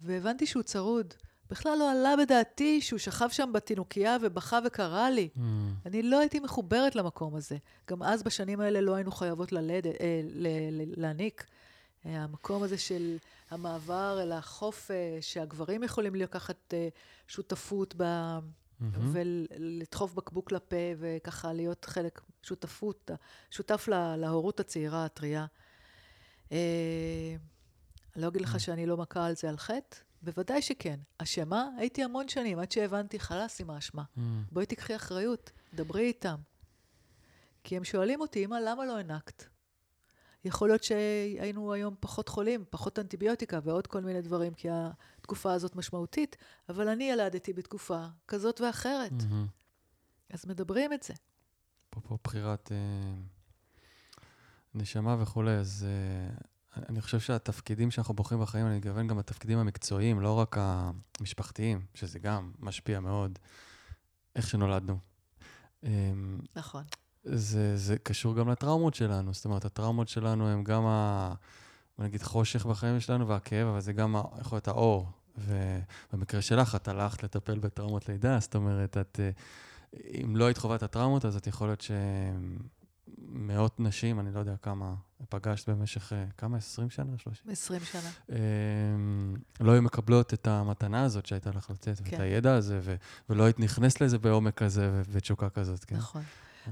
והבנתי 0.00 0.46
שהוא 0.46 0.62
צרוד, 0.62 1.14
בכלל 1.50 1.78
לא 1.78 1.90
עלה 1.90 2.14
בדעתי 2.16 2.80
שהוא 2.80 2.98
שכב 2.98 3.28
שם 3.28 3.50
בתינוקייה 3.54 4.16
ובכה 4.22 4.58
וקרא 4.64 5.08
לי. 5.08 5.28
Mm. 5.36 5.40
אני 5.86 6.02
לא 6.02 6.18
הייתי 6.20 6.40
מחוברת 6.40 6.96
למקום 6.96 7.34
הזה. 7.34 7.56
גם 7.90 8.02
אז, 8.02 8.22
בשנים 8.22 8.60
האלה, 8.60 8.80
לא 8.80 8.94
היינו 8.94 9.10
חייבות 9.10 9.52
ללדת, 9.52 10.00
אה, 10.00 10.20
ל- 10.24 10.46
ל- 10.70 11.00
להניק. 11.00 11.44
אה, 12.06 12.22
המקום 12.22 12.62
הזה 12.62 12.78
של 12.78 13.16
המעבר 13.50 14.18
אל 14.22 14.32
החופש, 14.32 14.94
שהגברים 15.20 15.82
יכולים 15.82 16.14
לקחת 16.14 16.74
אה, 16.74 16.88
שותפות 17.28 17.94
ב... 17.96 18.02
מהמם. 18.80 19.10
ולדחוף 19.12 20.14
בקבוק 20.14 20.52
לפה, 20.52 20.76
וככה 20.98 21.52
להיות 21.52 21.84
חלק, 21.84 22.20
שותפות, 22.42 23.10
שותף 23.50 23.88
לה, 23.88 24.16
להורות 24.16 24.60
הצעירה, 24.60 25.04
הטריה. 25.04 25.46
אה, 26.52 27.36
לא 28.16 28.28
אגיד 28.28 28.42
לך 28.42 28.60
שאני 28.60 28.86
לא 28.86 28.96
מכה 28.96 29.26
על 29.26 29.36
זה 29.36 29.48
על 29.48 29.56
חטא, 29.56 29.96
בוודאי 30.22 30.62
שכן. 30.62 31.00
אשמה? 31.18 31.68
הייתי 31.78 32.02
המון 32.02 32.28
שנים, 32.28 32.58
עד 32.58 32.72
שהבנתי, 32.72 33.18
חלאס 33.18 33.60
עם 33.60 33.70
האשמה. 33.70 34.02
Mm. 34.16 34.20
בואי 34.52 34.66
תיקחי 34.66 34.96
אחריות, 34.96 35.50
דברי 35.74 36.02
איתם. 36.02 36.36
כי 37.64 37.76
הם 37.76 37.84
שואלים 37.84 38.20
אותי, 38.20 38.44
אמא, 38.44 38.56
למה 38.64 38.86
לא 38.86 38.96
הענקת? 38.96 39.44
יכול 40.44 40.68
להיות 40.68 40.82
שהיינו 40.82 41.72
היום 41.72 41.94
פחות 42.00 42.28
חולים, 42.28 42.64
פחות 42.70 42.98
אנטיביוטיקה 42.98 43.58
ועוד 43.62 43.86
כל 43.86 44.00
מיני 44.00 44.22
דברים, 44.22 44.54
כי 44.54 44.68
התקופה 44.70 45.52
הזאת 45.52 45.76
משמעותית, 45.76 46.36
אבל 46.68 46.88
אני 46.88 47.04
ילדתי 47.04 47.52
בתקופה 47.52 48.06
כזאת 48.28 48.60
ואחרת. 48.60 49.12
מהמם. 49.12 49.46
אז 50.30 50.46
מדברים 50.46 50.92
את 50.92 51.02
זה. 51.02 51.14
אפרופו 51.90 52.18
בחירת 52.24 52.72
אה, 52.72 52.76
נשמה 54.74 55.16
וכולי, 55.22 55.52
אז 55.52 55.86
אה, 55.88 56.34
אני 56.88 57.00
חושב 57.00 57.20
שהתפקידים 57.20 57.90
שאנחנו 57.90 58.14
בוחרים 58.14 58.40
בחיים, 58.40 58.66
אני 58.66 58.76
מתכוון 58.76 59.06
גם 59.06 59.18
התפקידים 59.18 59.58
המקצועיים, 59.58 60.20
לא 60.20 60.38
רק 60.38 60.56
המשפחתיים, 60.58 61.84
שזה 61.94 62.18
גם 62.18 62.52
משפיע 62.58 63.00
מאוד, 63.00 63.38
איך 64.36 64.48
שנולדנו. 64.48 64.98
אה, 65.84 66.12
נכון. 66.56 66.84
זה, 67.24 67.76
זה 67.76 67.98
קשור 67.98 68.36
גם 68.36 68.48
לטראומות 68.48 68.94
שלנו, 68.94 69.34
זאת 69.34 69.44
אומרת, 69.44 69.64
הטראומות 69.64 70.08
שלנו 70.08 70.48
הם 70.48 70.64
גם 70.64 70.86
ה... 70.86 71.34
בוא 71.98 72.06
נגיד 72.06 72.22
חושך 72.22 72.66
בחיים 72.66 73.00
שלנו 73.00 73.28
והכאב, 73.28 73.66
אבל 73.66 73.80
זה 73.80 73.92
גם 73.92 74.16
יכול 74.40 74.56
להיות 74.56 74.68
האור. 74.68 75.08
ובמקרה 75.38 76.42
שלך, 76.42 76.74
את 76.74 76.88
הלכת 76.88 77.22
לטפל 77.22 77.58
בטראומות 77.58 78.08
לידה, 78.08 78.38
זאת 78.40 78.54
אומרת, 78.54 78.96
את... 78.96 79.20
אה, 79.20 79.30
אם 80.22 80.36
לא 80.36 80.44
היית 80.44 80.58
חווה 80.58 80.76
את 80.76 80.82
הטראומות, 80.82 81.24
אז 81.24 81.36
את 81.36 81.46
יכול 81.46 81.68
להיות 81.68 81.84
שמאות 83.30 83.80
נשים, 83.80 84.20
אני 84.20 84.32
לא 84.32 84.38
יודע 84.38 84.56
כמה, 84.62 84.94
פגשת 85.28 85.68
במשך, 85.68 86.12
אה, 86.12 86.24
כמה? 86.38 86.56
20 86.56 86.90
שנה? 86.90 87.18
30? 87.18 87.52
20 87.52 87.80
שנה. 87.80 88.10
אה, 88.30 88.36
לא 89.60 89.72
היו 89.72 89.82
מקבלות 89.82 90.34
את 90.34 90.46
המתנה 90.46 91.04
הזאת 91.04 91.26
שהייתה 91.26 91.50
לך 91.50 91.70
לתת, 91.70 91.94
ואת 91.96 92.08
כן. 92.08 92.20
הידע 92.20 92.54
הזה, 92.54 92.80
ו- 92.82 92.96
ולא 93.30 93.44
היית 93.44 93.60
נכנסת 93.60 94.00
לזה 94.00 94.18
בעומק 94.18 94.54
כזה 94.54 95.02
ותשוקה 95.10 95.48
כזאת, 95.48 95.84
כן? 95.84 95.96
נכון. 95.96 96.22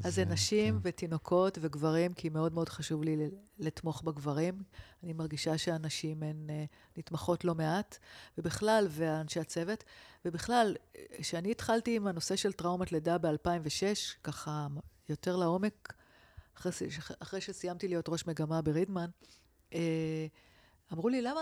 אז 0.04 0.14
זה 0.14 0.24
נשים 0.24 0.74
כן. 0.74 0.80
ותינוקות 0.82 1.58
וגברים, 1.60 2.14
כי 2.14 2.28
מאוד 2.28 2.54
מאוד 2.54 2.68
חשוב 2.68 3.02
לי 3.02 3.16
לתמוך 3.58 4.02
בגברים. 4.02 4.62
אני 5.02 5.12
מרגישה 5.12 5.58
שהנשים 5.58 6.22
הן 6.22 6.50
אה, 6.50 6.64
נתמכות 6.96 7.44
לא 7.44 7.54
מעט, 7.54 7.98
ובכלל, 8.38 8.86
ואנשי 8.90 9.40
הצוות, 9.40 9.84
ובכלל, 10.24 10.76
אה, 10.96 11.02
כשאני 11.18 11.50
התחלתי 11.50 11.96
עם 11.96 12.06
הנושא 12.06 12.36
של 12.36 12.52
טראומת 12.52 12.92
לידה 12.92 13.18
ב-2006, 13.18 14.18
ככה 14.22 14.66
יותר 15.08 15.36
לעומק, 15.36 15.94
אחרי, 16.58 16.72
אחרי 17.18 17.40
שסיימתי 17.40 17.88
להיות 17.88 18.08
ראש 18.08 18.26
מגמה 18.26 18.62
ברידמן, 18.62 19.10
אה, 19.74 20.26
אמרו 20.92 21.08
לי, 21.08 21.22
למה, 21.22 21.40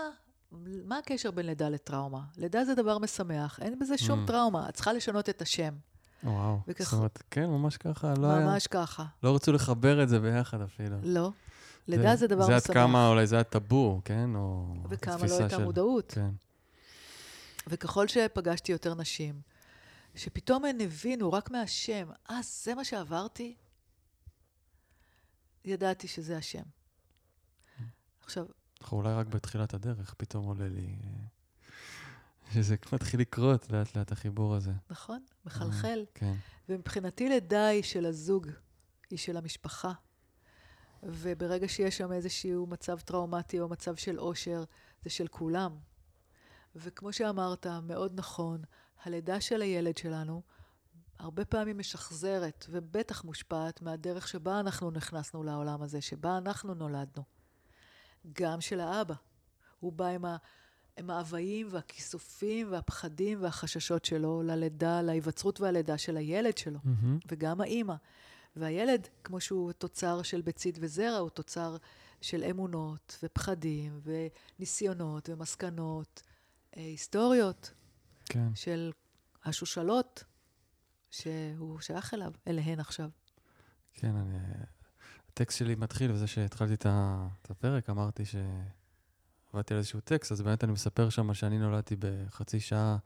מה 0.85 0.97
הקשר 0.97 1.31
בין 1.31 1.45
לידה 1.45 1.69
לטראומה? 1.69 2.21
לידה 2.37 2.65
זה 2.65 2.75
דבר 2.75 2.97
משמח, 2.97 3.59
אין 3.61 3.79
בזה 3.79 3.97
שום 3.97 4.23
Mm. 4.23 4.27
טראומה, 4.27 4.69
את 4.69 4.73
צריכה 4.73 4.93
לשנות 4.93 5.29
את 5.29 5.41
השם. 5.41 5.73
וואו, 6.23 6.59
וכך- 6.67 6.83
זאת 6.83 6.93
אומרת, 6.93 7.23
כן, 7.31 7.45
ממש 7.45 7.77
ככה, 7.77 8.13
לא 8.17 8.27
היה... 8.31 8.45
ממש 8.45 8.67
ככה. 8.67 9.05
לא 9.23 9.35
רצו 9.35 9.51
לחבר 9.51 10.03
את 10.03 10.09
זה 10.09 10.19
ביחד 10.19 10.61
אפילו. 10.61 10.97
לא. 11.03 11.31
לידה 11.87 12.15
זה 12.15 12.27
דבר 12.27 12.45
זה 12.45 12.55
משמח. 12.55 12.69
עד 12.69 12.73
כמה, 12.73 13.07
אולי 13.09 13.27
זה 13.27 13.35
היה 13.35 13.43
טאבו, 13.43 14.01
כן? 14.05 14.29
או 14.35 14.73
וכמה 14.89 15.15
לא 15.27 15.37
הייתה 15.39 15.49
של- 15.57 15.63
מודעות. 15.63 16.11
כן. 16.11 16.29
וככל 17.67 18.07
שפגשתי 18.07 18.71
יותר 18.71 18.93
נשים 18.95 19.41
שפתאום 20.15 20.65
הן 20.65 20.81
הבינו 20.81 21.33
רק 21.33 21.51
מהשם, 21.51 22.09
אה, 22.29 22.39
זה 22.43 22.75
מה 22.75 22.83
שעברתי? 22.85 23.55
ידעתי 25.65 26.07
שזה 26.07 26.37
השם. 26.37 26.63
עכשיו... 28.23 28.45
אנחנו 28.81 28.97
אולי 28.97 29.13
רק 29.13 29.27
בתחילת 29.27 29.73
הדרך, 29.73 30.13
פתאום 30.17 30.45
עולה 30.45 30.67
לי... 30.69 30.95
אה, 32.47 32.53
שזה 32.53 32.75
מתחיל 32.93 33.19
לקרות 33.19 33.71
לאט 33.71 33.97
לאט 33.97 34.11
החיבור 34.11 34.55
הזה. 34.55 34.71
נכון, 34.89 35.23
מחלחל. 35.45 36.05
כן. 36.13 36.33
ומבחינתי 36.69 37.29
לידה 37.29 37.67
היא 37.67 37.83
של 37.83 38.05
הזוג, 38.05 38.47
היא 39.09 39.19
של 39.19 39.37
המשפחה. 39.37 39.91
וברגע 41.03 41.67
שיש 41.67 41.97
שם 41.97 42.11
איזשהו 42.11 42.67
מצב 42.67 42.99
טראומטי 42.99 43.59
או 43.59 43.67
מצב 43.67 43.95
של 43.95 44.17
עושר, 44.17 44.63
זה 45.03 45.09
של 45.09 45.27
כולם. 45.27 45.77
וכמו 46.75 47.13
שאמרת, 47.13 47.67
מאוד 47.67 48.11
נכון, 48.15 48.61
הלידה 49.03 49.41
של 49.41 49.61
הילד 49.61 49.97
שלנו 49.97 50.41
הרבה 51.19 51.45
פעמים 51.45 51.77
משחזרת, 51.77 52.65
ובטח 52.69 53.23
מושפעת 53.23 53.81
מהדרך 53.81 54.27
שבה 54.27 54.59
אנחנו 54.59 54.91
נכנסנו 54.91 55.43
לעולם 55.43 55.81
הזה, 55.81 56.01
שבה 56.01 56.37
אנחנו 56.37 56.73
נולדנו. 56.73 57.23
גם 58.33 58.61
של 58.61 58.79
האבא. 58.79 59.15
הוא 59.79 59.93
בא 59.93 60.07
עם, 60.07 60.25
ה, 60.25 60.37
עם 60.97 61.09
ההוויים 61.09 61.67
והכיסופים 61.71 62.71
והפחדים 62.71 63.43
והחששות 63.43 64.05
שלו 64.05 64.43
ללידה, 64.43 65.01
להיווצרות 65.01 65.61
והלידה 65.61 65.97
של 65.97 66.17
הילד 66.17 66.57
שלו, 66.57 66.79
mm-hmm. 66.79 67.25
וגם 67.31 67.61
האימא. 67.61 67.95
והילד, 68.55 69.07
כמו 69.23 69.41
שהוא 69.41 69.71
תוצר 69.71 70.21
של 70.21 70.41
ביצית 70.41 70.77
וזרע, 70.81 71.17
הוא 71.17 71.29
תוצר 71.29 71.77
של 72.21 72.43
אמונות 72.43 73.19
ופחדים 73.23 74.01
וניסיונות 74.03 75.29
ומסקנות 75.29 76.23
אה, 76.77 76.81
היסטוריות 76.81 77.71
כן. 78.25 78.55
של 78.55 78.91
השושלות 79.45 80.23
שהוא 81.11 81.79
שייך 81.79 82.13
אליו, 82.13 82.31
אליהן 82.47 82.79
עכשיו. 82.79 83.09
כן, 83.93 84.15
אני... 84.15 84.37
הטקסט 85.29 85.57
שלי 85.57 85.75
מתחיל 85.75 86.11
בזה 86.11 86.27
שהתחלתי 86.27 86.73
את 86.73 87.51
הפרק, 87.51 87.89
אמרתי 87.89 88.23
שעבדתי 89.57 89.73
על 89.73 89.77
איזשהו 89.77 89.99
טקסט, 89.99 90.31
אז 90.31 90.41
באמת 90.41 90.63
אני 90.63 90.71
מספר 90.71 91.09
שם 91.09 91.33
שאני 91.33 91.57
נולדתי 91.57 91.95
בחצי 91.99 92.59
שעה. 92.59 92.97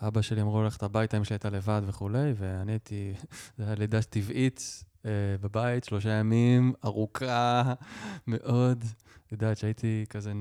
אבא 0.00 0.22
שלי 0.22 0.42
אמרו 0.42 0.62
ללכת 0.62 0.82
הביתה, 0.82 1.16
אמא 1.16 1.24
שלי 1.24 1.34
הייתה 1.34 1.50
לבד 1.50 1.82
וכולי, 1.86 2.32
ואני 2.36 2.72
הייתי, 2.72 3.14
זו 3.58 3.62
הייתה 3.62 3.74
לידה 3.74 4.02
טבעית 4.02 4.84
אה, 5.04 5.10
בבית, 5.40 5.84
שלושה 5.84 6.10
ימים, 6.10 6.72
ארוכה 6.84 7.74
מאוד. 8.26 8.84
את 9.26 9.32
יודעת 9.32 9.56
שהייתי 9.56 10.04
כזה 10.10 10.32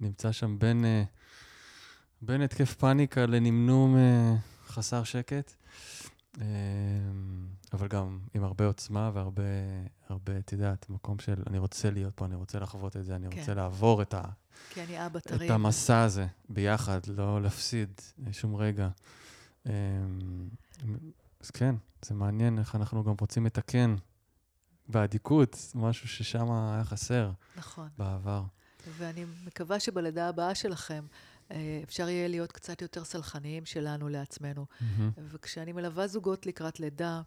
נמצא 0.00 0.32
שם 0.32 0.58
בין, 0.58 0.84
אה, 0.84 1.02
בין 2.22 2.42
התקף 2.42 2.74
פאניקה 2.74 3.26
לנמנום 3.26 3.96
אה, 3.96 4.34
חסר 4.66 5.04
שקט. 5.04 5.54
אמ, 6.38 6.42
אבל 7.72 7.88
גם 7.88 8.18
עם 8.34 8.44
הרבה 8.44 8.66
עוצמה 8.66 9.10
והרבה, 9.14 9.42
הרבה, 10.08 10.38
את 10.38 10.52
יודעת, 10.52 10.90
מקום 10.90 11.18
של 11.18 11.42
אני 11.46 11.58
רוצה 11.58 11.90
להיות 11.90 12.14
פה, 12.14 12.24
אני 12.24 12.34
רוצה 12.34 12.58
לחוות 12.58 12.96
את 12.96 13.04
זה, 13.04 13.16
אני 13.16 13.30
כן. 13.30 13.38
רוצה 13.38 13.54
לעבור 13.54 14.02
את, 14.02 14.14
ה, 14.14 14.22
כי 14.70 14.82
אני 14.82 15.06
אבא 15.06 15.20
טרי. 15.20 15.46
את 15.46 15.50
המסע 15.50 16.02
הזה 16.02 16.26
ביחד, 16.48 17.00
לא 17.06 17.42
להפסיד 17.42 18.00
שום 18.32 18.56
רגע. 18.56 18.88
אמ, 19.66 19.72
אז 21.40 21.50
כן, 21.50 21.74
זה 22.02 22.14
מעניין 22.14 22.58
איך 22.58 22.74
אנחנו 22.74 23.04
גם 23.04 23.14
רוצים 23.20 23.46
לתקן 23.46 23.96
באדיקות, 24.88 25.56
משהו 25.74 26.08
ששם 26.08 26.52
היה 26.52 26.84
חסר. 26.84 27.30
נכון. 27.56 27.88
בעבר. 27.98 28.42
ואני 28.98 29.24
מקווה 29.44 29.80
שבלידה 29.80 30.28
הבאה 30.28 30.54
שלכם, 30.54 31.06
אה, 31.50 31.80
אפשר 31.84 32.08
יהיה 32.08 32.28
להיות 32.28 32.52
קצת 32.52 32.82
יותר 32.82 33.04
סלחניים 33.04 33.66
שלנו 33.66 34.08
לעצמנו. 34.08 34.66
Mm-hmm. 34.70 34.84
וכשאני 35.16 35.72
מלווה 35.72 36.06
זוגות 36.06 36.46
לקראת 36.46 36.80
לידה, 36.80 37.22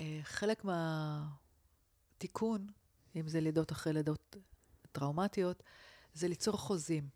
אה, 0.00 0.20
חלק 0.22 0.64
מהתיקון, 2.14 2.66
אם 3.16 3.28
זה 3.28 3.40
לידות 3.40 3.72
אחרי 3.72 3.92
לידות 3.92 4.36
טראומטיות, 4.92 5.62
זה 6.16 6.28
ליצור 6.28 6.56
חוזים. 6.56 7.08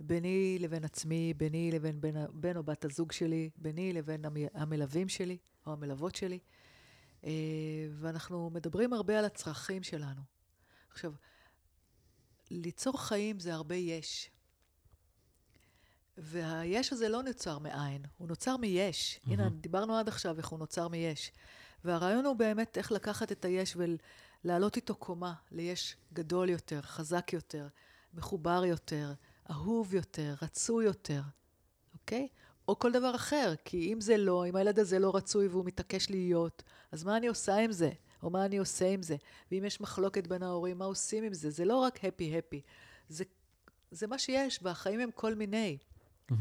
ביני 0.00 0.58
לבין 0.60 0.84
עצמי, 0.84 1.34
ביני 1.34 1.70
לבין 1.72 2.00
בן, 2.00 2.14
בן 2.32 2.56
או 2.56 2.62
בת 2.62 2.84
הזוג 2.84 3.12
שלי, 3.12 3.50
ביני 3.56 3.92
לבין 3.92 4.24
המלווים 4.54 5.08
שלי 5.08 5.38
או 5.66 5.72
המלוות 5.72 6.14
שלי. 6.14 6.38
אה, 7.24 7.30
ואנחנו 7.92 8.50
מדברים 8.50 8.92
הרבה 8.92 9.18
על 9.18 9.24
הצרכים 9.24 9.82
שלנו. 9.82 10.20
עכשיו, 10.90 11.12
ליצור 12.50 13.00
חיים 13.00 13.40
זה 13.40 13.54
הרבה 13.54 13.74
יש. 13.74 14.30
והיש 16.16 16.92
הזה 16.92 17.08
לא 17.08 17.22
נוצר 17.22 17.58
מאין, 17.58 18.02
הוא 18.16 18.28
נוצר 18.28 18.56
מיש. 18.56 19.16
Mm-hmm. 19.16 19.32
הנה, 19.32 19.48
דיברנו 19.50 19.96
עד 19.96 20.08
עכשיו 20.08 20.38
איך 20.38 20.48
הוא 20.48 20.58
נוצר 20.58 20.88
מיש. 20.88 21.32
והרעיון 21.84 22.24
הוא 22.24 22.36
באמת 22.36 22.78
איך 22.78 22.92
לקחת 22.92 23.32
את 23.32 23.44
היש 23.44 23.76
ולהעלות 24.44 24.76
איתו 24.76 24.94
קומה 24.94 25.34
ליש 25.52 25.96
גדול 26.12 26.48
יותר, 26.48 26.82
חזק 26.82 27.32
יותר, 27.32 27.68
מחובר 28.14 28.64
יותר, 28.64 29.12
אהוב 29.50 29.94
יותר, 29.94 30.34
רצוי 30.42 30.84
יותר, 30.84 31.20
אוקיי? 31.94 32.28
או 32.68 32.78
כל 32.78 32.92
דבר 32.92 33.14
אחר, 33.14 33.54
כי 33.64 33.92
אם 33.92 34.00
זה 34.00 34.16
לא, 34.16 34.46
אם 34.46 34.56
הילד 34.56 34.78
הזה 34.78 34.98
לא 34.98 35.16
רצוי 35.16 35.46
והוא 35.46 35.64
מתעקש 35.64 36.10
להיות, 36.10 36.62
אז 36.92 37.04
מה 37.04 37.16
אני 37.16 37.26
עושה 37.26 37.56
עם 37.56 37.72
זה? 37.72 37.90
או 38.22 38.30
מה 38.30 38.44
אני 38.44 38.58
עושה 38.58 38.88
עם 38.88 39.02
זה? 39.02 39.16
ואם 39.50 39.64
יש 39.64 39.80
מחלוקת 39.80 40.26
בין 40.26 40.42
ההורים, 40.42 40.78
מה 40.78 40.84
עושים 40.84 41.24
עם 41.24 41.34
זה? 41.34 41.50
זה 41.50 41.64
לא 41.64 41.76
רק 41.76 42.04
הפי-הפי, 42.04 42.60
זה, 43.08 43.24
זה 43.90 44.06
מה 44.06 44.18
שיש, 44.18 44.58
והחיים 44.62 45.00
הם 45.00 45.10
כל 45.14 45.34
מיני. 45.34 45.78
Mm-hmm. 46.30 46.34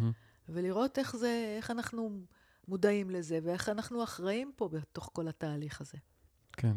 ולראות 0.50 1.00
איך 1.00 1.16
זה, 1.16 1.56
איך 1.58 1.72
אנחנו 1.72 2.20
מודעים 2.68 3.10
לזה, 3.10 3.40
ואיך 3.44 3.70
אנחנו 3.70 4.04
אחראים 4.04 4.52
פה 4.56 4.70
בתוך 4.70 5.10
כל 5.14 5.28
התהליך 5.28 5.82
הזה. 5.82 5.98
כן. 6.54 6.74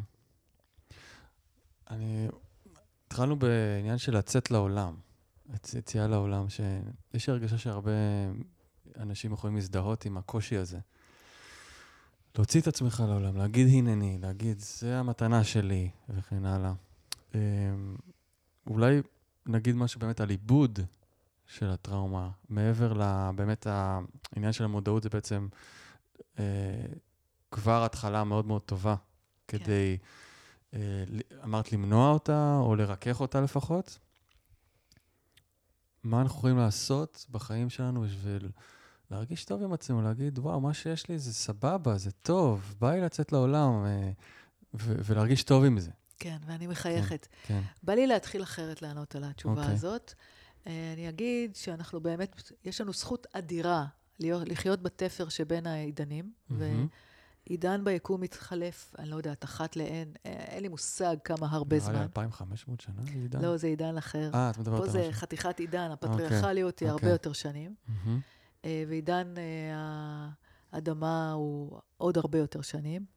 אני... 1.91 2.29
התחלנו 3.07 3.37
בעניין 3.37 3.99
של 3.99 4.17
לצאת 4.17 4.51
לעולם, 4.51 4.95
יציאה 5.75 6.07
לעולם, 6.07 6.47
שיש 6.49 7.29
הרגשה 7.29 7.59
שהרבה 7.59 7.91
אנשים 8.97 9.33
יכולים 9.33 9.57
להזדהות 9.57 10.05
עם 10.05 10.17
הקושי 10.17 10.57
הזה. 10.57 10.79
להוציא 12.37 12.61
את 12.61 12.67
עצמך 12.67 13.03
לעולם, 13.09 13.37
להגיד 13.37 13.67
הנני, 13.71 14.19
להגיד, 14.23 14.61
זה 14.61 14.99
המתנה 14.99 15.45
שלי, 15.45 15.91
וכן 16.09 16.45
הלאה. 16.45 16.73
אמ, 17.35 17.97
אולי 18.67 19.01
נגיד 19.47 19.77
משהו 19.77 20.01
באמת 20.01 20.21
על 20.21 20.31
עיבוד 20.31 20.79
של 21.47 21.71
הטראומה, 21.71 22.31
מעבר 22.49 22.93
לבאמת 22.93 23.67
העניין 23.67 24.53
של 24.53 24.65
המודעות, 24.65 25.03
זה 25.03 25.09
בעצם 25.09 25.49
אה, 26.39 26.45
כבר 27.51 27.85
התחלה 27.85 28.25
מאוד 28.25 28.47
מאוד 28.47 28.63
טובה 28.63 28.97
כן. 29.49 29.59
כדי, 29.59 29.97
אה, 30.01 30.07
אמרת 31.45 31.73
למנוע 31.73 32.11
אותה, 32.11 32.59
או 32.61 32.77
לרכך 32.77 33.21
אותה 33.21 33.41
לפחות. 33.41 33.99
מה 36.05 36.21
אנחנו 36.21 36.39
יכולים 36.39 36.59
לעשות 36.59 37.27
בחיים 37.31 37.71
שלנו 37.71 38.03
בשביל 38.03 38.51
להרגיש 39.11 39.45
טוב 39.45 39.63
עם 39.63 39.73
עצמנו, 39.73 40.03
להגיד, 40.03 40.39
וואו, 40.39 40.61
מה 40.61 40.75
שיש 40.75 41.09
לי 41.09 41.19
זה 41.19 41.35
סבבה, 41.35 41.99
זה 41.99 42.11
טוב, 42.11 42.75
בא 42.81 42.93
לי 42.93 43.01
לצאת 43.01 43.33
לעולם 43.33 43.85
אה, 43.87 44.11
ולהרגיש 44.75 45.43
טוב 45.43 45.65
עם 45.65 45.79
זה. 45.79 45.91
כן, 46.19 46.37
ואני 46.47 46.67
מחייכת. 46.67 47.27
כן, 47.47 47.55
כן. 47.55 47.63
בא 47.83 47.93
לי 47.93 48.07
להתחיל 48.07 48.43
אחרת 48.43 48.83
לענות 48.83 49.17
על 49.17 49.25
התשובה 49.25 49.55
okay. 49.55 49.59
אוקיי. 49.59 49.75
הזאת. 49.75 50.15
אה, 50.67 50.93
אני 50.93 51.09
אגיד 51.09 51.57
שאנחנו 51.57 52.01
באמת, 52.01 52.53
יש 52.65 52.81
לנו 52.81 52.93
זכות 52.93 53.27
אדירה 53.33 53.87
להיות, 54.19 54.49
לחיות 54.49 54.83
בתפר 54.83 55.29
שבין 55.29 55.67
העידנים, 55.67 56.33
mm-hmm. 56.51 56.55
ועידן 57.47 57.85
ביקום 57.85 58.21
מתחלף, 58.21 58.95
אני 58.99 59.11
לא 59.11 59.17
יודעת, 59.17 59.45
אחת 59.45 59.77
לאין, 59.77 60.13
אה, 60.27 60.33
אין 60.33 60.63
לי 60.63 60.69
מושג 60.69 61.17
כמה 61.25 61.47
הרבה 61.51 61.79
זמן. 61.79 61.93
נראה 61.93 62.03
לי 62.03 62.07
2,500 62.07 62.81
שנה 62.81 63.03
זה 63.05 63.11
עידן? 63.13 63.41
לא, 63.41 63.57
זה 63.57 63.67
עידן 63.67 63.97
אחר. 63.97 64.31
אה, 64.35 64.51
את 64.51 64.59
מדברת 64.59 64.81
על 64.81 64.89
משהו. 64.89 65.01
פה 65.01 65.07
זה 65.07 65.13
חתיכת 65.13 65.59
עידן, 65.59 65.91
אוקיי, 65.91 66.11
הפטריארכליות 66.11 66.75
okay. 66.75 66.85
היא 66.85 66.89
okay. 66.89 66.91
הרבה 66.91 67.03
אוקיי. 67.03 67.13
יותר 67.13 67.33
שנים. 67.33 67.75
Mm-hmm. 67.89 68.67
ועידן 68.89 69.35
האדמה 70.73 71.33
הוא 71.33 71.81
עוד 71.97 72.17
הרבה 72.17 72.39
יותר 72.39 72.63
שנים. 72.63 73.16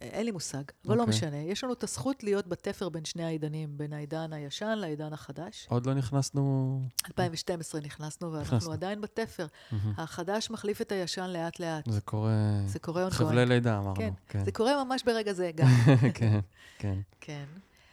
אין 0.00 0.24
לי 0.24 0.30
מושג, 0.30 0.62
אבל 0.84 0.94
okay. 0.94 0.96
לא 0.96 1.02
אוקיי. 1.02 1.16
משנה. 1.16 1.36
יש 1.36 1.64
לנו 1.64 1.72
את 1.72 1.82
הזכות 1.82 2.22
להיות 2.22 2.46
בתפר 2.46 2.88
בין 2.88 3.04
שני 3.04 3.24
העידנים, 3.24 3.78
בין 3.78 3.92
העידן 3.92 4.32
הישן 4.32 4.78
לעידן 4.78 5.12
החדש. 5.12 5.66
עוד 5.70 5.86
לא 5.86 5.94
נכנסנו... 5.94 6.82
2012 7.06 7.80
נכנסנו, 7.80 8.32
ואנחנו 8.32 8.56
נכנסנו. 8.56 8.72
עדיין 8.72 9.00
בתפר. 9.00 9.46
Mm-hmm. 9.46 9.74
החדש 9.96 10.50
מחליף 10.50 10.80
את 10.80 10.92
הישן 10.92 11.30
לאט-לאט. 11.30 11.90
זה 11.90 12.00
קורה... 12.00 12.60
זה 12.66 12.78
קורה 12.78 13.10
חבלי 13.10 13.46
לידה, 13.46 13.78
אמרנו. 13.78 13.96
כן, 13.96 14.12
כן, 14.28 14.44
זה 14.44 14.52
קורה 14.52 14.84
ממש 14.84 15.02
ברגע 15.04 15.32
זה 15.32 15.50
גם. 15.54 15.68
כן, 16.14 16.40
כן. 16.78 16.98
כן. 17.20 17.44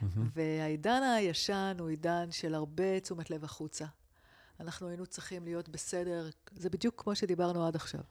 Mm-hmm. 0.01 0.19
והעידן 0.35 1.01
הישן 1.03 1.75
הוא 1.79 1.89
עידן 1.89 2.31
של 2.31 2.55
הרבה 2.55 2.99
תשומת 2.99 3.29
לב 3.29 3.43
החוצה. 3.43 3.85
אנחנו 4.59 4.87
היינו 4.87 5.05
צריכים 5.05 5.43
להיות 5.43 5.69
בסדר, 5.69 6.29
זה 6.55 6.69
בדיוק 6.69 7.03
כמו 7.03 7.15
שדיברנו 7.15 7.67
עד 7.67 7.75
עכשיו. 7.75 8.01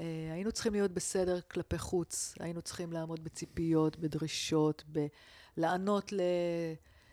אה, 0.00 0.30
היינו 0.32 0.52
צריכים 0.52 0.72
להיות 0.72 0.90
בסדר 0.90 1.40
כלפי 1.40 1.78
חוץ, 1.78 2.34
היינו 2.40 2.62
צריכים 2.62 2.92
לעמוד 2.92 3.24
בציפיות, 3.24 3.98
בדרישות, 3.98 4.84
לענות 5.56 6.12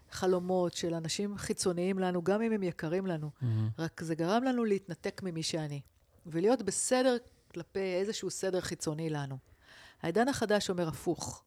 לחלומות 0.09 0.73
של 0.73 0.93
אנשים 0.93 1.37
חיצוניים 1.37 1.99
לנו, 1.99 2.23
גם 2.23 2.41
אם 2.41 2.51
הם 2.51 2.63
יקרים 2.63 3.07
לנו. 3.07 3.29
Mm-hmm. 3.29 3.45
רק 3.79 4.01
זה 4.01 4.15
גרם 4.15 4.43
לנו 4.43 4.65
להתנתק 4.65 5.21
ממי 5.23 5.43
שאני. 5.43 5.81
ולהיות 6.25 6.61
בסדר 6.61 7.17
כלפי 7.53 7.79
איזשהו 7.79 8.29
סדר 8.29 8.61
חיצוני 8.61 9.09
לנו. 9.09 9.37
העידן 10.01 10.27
החדש 10.27 10.69
אומר 10.69 10.87
הפוך. 10.87 11.43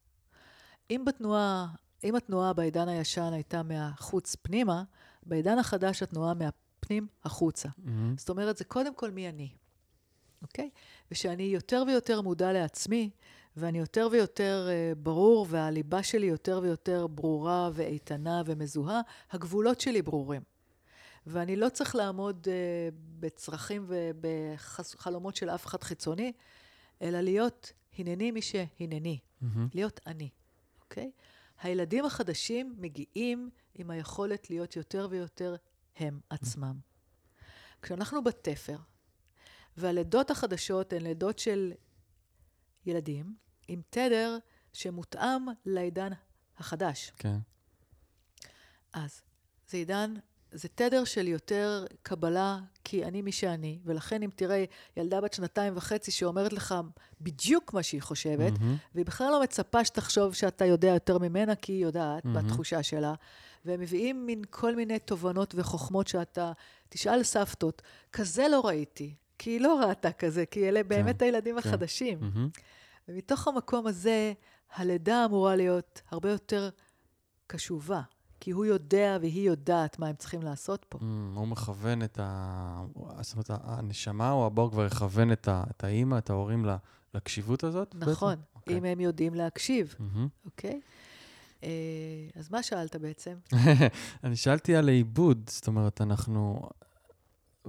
אם 0.90 1.02
בתנועה, 1.06 1.66
אם 2.04 2.14
התנועה 2.14 2.52
בעידן 2.52 2.88
הישן 2.88 3.32
הייתה 3.32 3.62
מהחוץ 3.62 4.36
פנימה, 4.42 4.82
בעידן 5.26 5.58
החדש 5.58 6.02
התנועה 6.02 6.34
מהפנים 6.34 7.06
החוצה. 7.24 7.68
Mm-hmm. 7.68 7.90
זאת 8.16 8.28
אומרת, 8.28 8.56
זה 8.56 8.64
קודם 8.64 8.94
כל 8.94 9.10
מי 9.10 9.28
אני, 9.28 9.52
אוקיי? 10.42 10.70
ושאני 11.10 11.42
יותר 11.42 11.84
ויותר 11.86 12.20
מודע 12.20 12.52
לעצמי, 12.52 13.10
ואני 13.56 13.78
יותר 13.78 14.08
ויותר 14.12 14.68
uh, 14.68 14.98
ברור, 14.98 15.46
והליבה 15.50 16.02
שלי 16.02 16.26
יותר 16.26 16.60
ויותר 16.62 17.06
ברורה 17.06 17.70
ואיתנה 17.74 18.42
ומזוהה, 18.46 19.00
הגבולות 19.30 19.80
שלי 19.80 20.02
ברורים. 20.02 20.42
ואני 21.26 21.56
לא 21.56 21.68
צריך 21.68 21.94
לעמוד 21.94 22.46
uh, 22.46 22.94
בצרכים 23.20 23.86
ובחלומות 23.88 25.36
של 25.36 25.50
אף 25.50 25.66
אחד 25.66 25.82
חיצוני, 25.82 26.32
אלא 27.02 27.20
להיות 27.20 27.72
הנני 27.98 28.30
מי 28.30 28.42
שהנני, 28.42 29.18
Mm-hmm. 29.42 29.58
להיות 29.74 30.00
אני, 30.06 30.28
אוקיי? 30.80 31.10
הילדים 31.62 32.04
החדשים 32.04 32.74
מגיעים 32.78 33.50
עם 33.74 33.90
היכולת 33.90 34.50
להיות 34.50 34.76
יותר 34.76 35.06
ויותר 35.10 35.56
הם 35.96 36.20
עצמם. 36.30 36.78
כשאנחנו 37.82 38.24
בתפר, 38.24 38.76
והלידות 39.78 40.30
החדשות 40.30 40.92
הן 40.92 41.02
לידות 41.02 41.38
של 41.38 41.72
ילדים, 42.86 43.34
עם 43.68 43.80
תדר 43.90 44.38
שמותאם 44.72 45.46
לעידן 45.66 46.10
החדש. 46.58 47.12
כן. 47.16 47.36
אז 48.92 49.22
זה 49.68 49.76
עידן, 49.76 50.14
זה 50.52 50.68
תדר 50.68 51.04
של 51.04 51.28
יותר 51.28 51.86
קבלה, 52.02 52.58
כי 52.84 53.04
אני 53.04 53.22
מי 53.22 53.32
שאני, 53.32 53.78
ולכן 53.84 54.22
אם 54.22 54.30
תראה 54.36 54.64
ילדה 54.96 55.20
בת 55.20 55.32
שנתיים 55.32 55.76
וחצי 55.76 56.10
שאומרת 56.10 56.52
לך 56.52 56.74
בדיוק 57.20 57.74
מה 57.74 57.82
שהיא 57.82 58.02
חושבת, 58.02 58.52
מהמם. 58.60 58.76
והיא 58.94 59.06
בכלל 59.06 59.30
לא 59.30 59.42
מצפה 59.42 59.84
שתחשוב 59.84 60.34
שאתה 60.34 60.64
יודע 60.64 60.88
יותר 60.88 61.18
ממנה, 61.18 61.54
כי 61.54 61.72
היא 61.72 61.82
יודעת, 61.82 62.24
מהמם. 62.24 62.46
בתחושה 62.46 62.82
שלה, 62.82 63.14
והם 63.64 63.80
מביאים 63.80 64.26
מין 64.26 64.42
כל 64.50 64.76
מיני 64.76 64.98
תובנות 64.98 65.54
וחוכמות 65.58 66.08
שאתה, 66.08 66.52
תשאל 66.88 67.22
סבתות, 67.22 67.82
כזה 68.12 68.48
לא 68.48 68.66
ראיתי, 68.66 69.14
כי 69.38 69.50
היא 69.50 69.60
לא 69.60 69.80
ראתה 69.88 70.12
כזה, 70.12 70.46
כי 70.46 70.68
אלה 70.68 70.82
באמת 70.82 71.22
הילדים 71.22 71.60
כן. 71.60 71.68
החדשים. 71.68 72.18
מהמם. 72.20 72.48
ומתוך 73.08 73.48
המקום 73.48 73.86
הזה, 73.86 74.32
הלידה 74.74 75.24
אמורה 75.24 75.56
להיות 75.56 76.02
הרבה 76.10 76.30
יותר 76.30 76.68
קשובה, 77.46 78.00
כי 78.40 78.50
הוא 78.50 78.64
יודע 78.64 79.18
והיא 79.20 79.46
יודעת 79.46 79.98
מה 79.98 80.06
הם 80.06 80.16
צריכים 80.16 80.42
לעשות 80.42 80.86
פה. 80.88 80.98
Mm, 80.98 81.02
הוא 81.34 81.48
מכוון 81.48 82.02
את 82.02 82.18
ה... 82.22 82.82
זאת 83.20 83.32
אומרת, 83.32 83.50
הנשמה 83.64 84.32
או 84.32 84.46
הבור 84.46 84.70
כבר 84.70 84.86
יכוון 84.86 85.32
את 85.32 85.48
ה- 85.48 85.64
את 85.70 85.84
האימא, 85.84 86.18
את 86.18 86.30
ההורים 86.30 86.66
לקשיבות 87.14 87.64
הזאת? 87.64 87.94
נכון, 87.94 88.34
אוקיי. 88.54 88.78
אם 88.78 88.84
הם 88.84 89.00
יודעים 89.00 89.34
להקשיב. 89.34 89.94
אוקיי? 90.44 90.80
אה, 91.62 91.68
אז 92.34 92.50
מה 92.50 92.62
שאלת 92.62 92.96
בעצם? 92.96 93.34
אני 94.24 94.36
שאלתי 94.36 94.76
על 94.76 94.88
העיבוד, 94.88 95.50
זאת 95.50 95.66
אומרת, 95.66 96.00
אנחנו... 96.00 96.68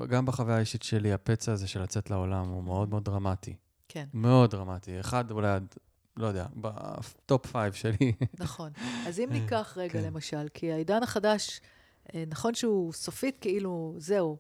גם 0.05 0.25
בחוויה 0.25 0.57
האישית 0.57 0.83
שלי, 0.83 1.13
הפצע 1.13 1.51
הזה 1.51 1.67
של 1.67 1.81
לצאת 1.81 2.09
לעולם 2.09 2.49
הוא 2.49 2.63
מאוד 2.63 2.89
מאוד 2.89 3.05
דרמטי. 3.05 3.55
כן, 3.87 4.05
מאוד 4.13 4.51
דרמטי. 4.51 4.99
אחד 4.99 5.31
אולי 5.31 5.47
עד, 5.47 5.75
לא 6.17 6.27
יודע, 6.27 6.45
ב 6.55 6.78
top 6.78 7.45
five 7.47 7.73
שלי. 7.73 8.13
נכון. 8.39 8.71
אז 9.07 9.19
אם 9.19 9.29
ניקח 9.39 9.73
רגע, 9.77 9.93
כן. 9.93 10.03
למשל, 10.03 10.47
כי 10.53 10.71
העידן 10.71 11.03
החדש, 11.03 11.61
אה, 12.15 12.23
נכון 12.27 12.53
שהוא 12.53 12.93
סופית 12.93 13.37
כאילו, 13.41 13.95
זהו, 13.97 14.37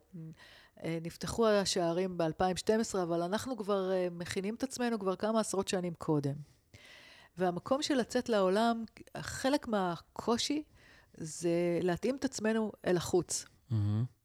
אה, 0.83 0.97
נפתחו 1.01 1.47
השערים 1.47 2.17
ב-2012, 2.17 2.97
אבל 3.03 3.21
אנחנו 3.21 3.57
כבר 3.57 3.91
אה, 3.91 4.07
מכינים 4.11 4.55
את 4.55 4.63
עצמנו 4.63 4.99
כבר 4.99 5.15
כמה 5.15 5.39
עשרות 5.39 5.67
שנים 5.67 5.93
קודם. 5.93 6.35
והמקום 7.37 7.81
של 7.81 7.95
לצאת 7.95 8.29
לעולם, 8.29 8.83
חלק 9.17 9.67
מהקושי 9.67 10.63
זה 11.17 11.79
להתאים 11.81 12.15
את 12.15 12.25
עצמנו 12.25 12.71
אל 12.85 12.97
החוץ. 12.97 13.45
מהמם. 13.69 14.18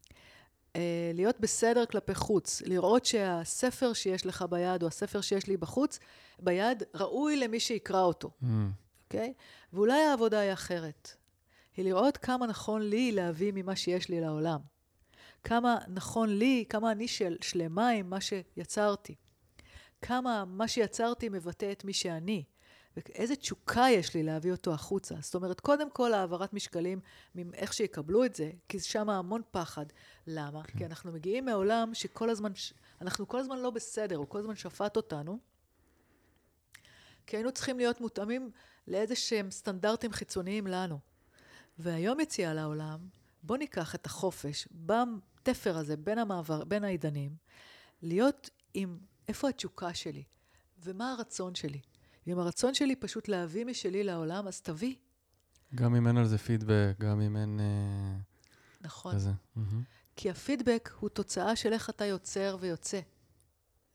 אה, 0.76 1.10
להיות 1.14 1.40
בסדר 1.40 1.86
כלפי 1.86 2.14
חוץ, 2.14 2.62
לראות 2.66 3.04
שהספר 3.04 3.92
שיש 3.92 4.26
לך 4.26 4.44
ביד 4.50 4.82
או 4.82 4.88
הספר 4.88 5.20
שיש 5.20 5.46
לי 5.46 5.56
בחוץ, 5.56 5.98
ביד, 6.38 6.82
ראוי 6.94 7.36
למי 7.36 7.60
שיקרא 7.60 8.02
אותו, 8.02 8.30
מהמם. 8.40 8.70
אוקיי? 9.04 9.32
ואולי 9.72 10.02
העבודה 10.02 10.38
היא 10.38 10.52
אחרת. 10.52 11.10
היא 11.76 11.84
לראות 11.84 12.16
כמה 12.16 12.46
נכון 12.46 12.82
לי 12.82 13.12
להביא 13.12 13.52
ממה 13.54 13.76
שיש 13.76 14.08
לי 14.08 14.20
לעולם. 14.20 14.60
כמה 15.44 15.78
נכון 15.88 16.38
לי, 16.38 16.64
כמה 16.68 16.92
אני 16.92 17.08
של, 17.08 17.36
שלמה 17.40 17.88
עם 17.88 18.10
מה 18.10 18.20
שיצרתי. 18.20 19.14
כמה 20.02 20.44
מה 20.46 20.68
שיצרתי 20.68 21.28
מבטא 21.28 21.72
את 21.72 21.84
מי 21.84 21.92
שאני. 21.92 22.44
ואיזה 22.96 23.36
תשוקה 23.36 23.86
יש 23.90 24.14
לי 24.14 24.22
להביא 24.22 24.52
אותו 24.52 24.72
החוצה. 24.72 25.14
זאת 25.20 25.34
אומרת, 25.34 25.60
קודם 25.60 25.90
כל 25.90 26.12
העברת 26.12 26.52
משקלים, 26.52 27.00
מאיך 27.34 27.72
שיקבלו 27.72 28.24
את 28.24 28.34
זה, 28.34 28.50
כי 28.68 28.80
שם 28.80 29.10
המון 29.10 29.42
פחד. 29.50 29.86
למה? 30.26 30.62
כן. 30.62 30.78
כי 30.78 30.86
אנחנו 30.86 31.12
מגיעים 31.12 31.44
מעולם 31.44 31.94
שכל 31.94 32.30
הזמן, 32.30 32.52
אנחנו 33.00 33.28
כל 33.28 33.38
הזמן 33.38 33.58
לא 33.58 33.70
בסדר, 33.70 34.16
הוא 34.16 34.26
כל 34.28 34.38
הזמן 34.38 34.56
שפט 34.56 34.96
אותנו, 34.96 35.38
כי 37.26 37.36
היינו 37.36 37.52
צריכים 37.52 37.76
להיות 37.76 38.00
מותאמים 38.00 38.50
לאיזה 38.88 39.16
שהם 39.16 39.50
סטנדרטים 39.50 40.12
חיצוניים 40.12 40.66
לנו. 40.66 40.98
והיום 41.78 42.20
יציאה 42.20 42.54
לעולם, 42.54 43.08
בוא 43.42 43.56
ניקח 43.56 43.94
את 43.94 44.06
החופש 44.06 44.68
בתפר 44.70 45.76
הזה, 45.76 45.96
בין 45.96 46.18
המעבר, 46.18 46.64
בין 46.64 46.84
העידנים, 46.84 47.36
להיות 48.02 48.50
עם 48.74 48.98
איפה 49.28 49.48
התשוקה 49.48 49.94
שלי, 49.94 50.24
ומה 50.78 51.12
הרצון 51.12 51.54
שלי. 51.54 51.80
ואם 52.26 52.38
הרצון 52.38 52.74
שלי 52.74 52.96
פשוט 52.96 53.28
להביא 53.28 53.64
משלי 53.64 54.04
לעולם, 54.04 54.46
אז 54.46 54.60
תביא. 54.60 54.94
גם 55.74 55.94
אם 55.94 56.06
אין 56.06 56.16
על 56.16 56.26
זה 56.26 56.38
פידבק, 56.38 56.94
גם 56.98 57.20
אם 57.20 57.36
אין 57.36 57.60
אה, 57.60 58.16
נכון. 58.80 59.14
כזה. 59.14 59.30
כי 60.16 60.30
הפידבק 60.30 60.90
הוא 61.00 61.08
תוצאה 61.08 61.56
של 61.56 61.72
איך 61.72 61.90
אתה 61.90 62.04
יוצר 62.04 62.56
ויוצא, 62.60 63.00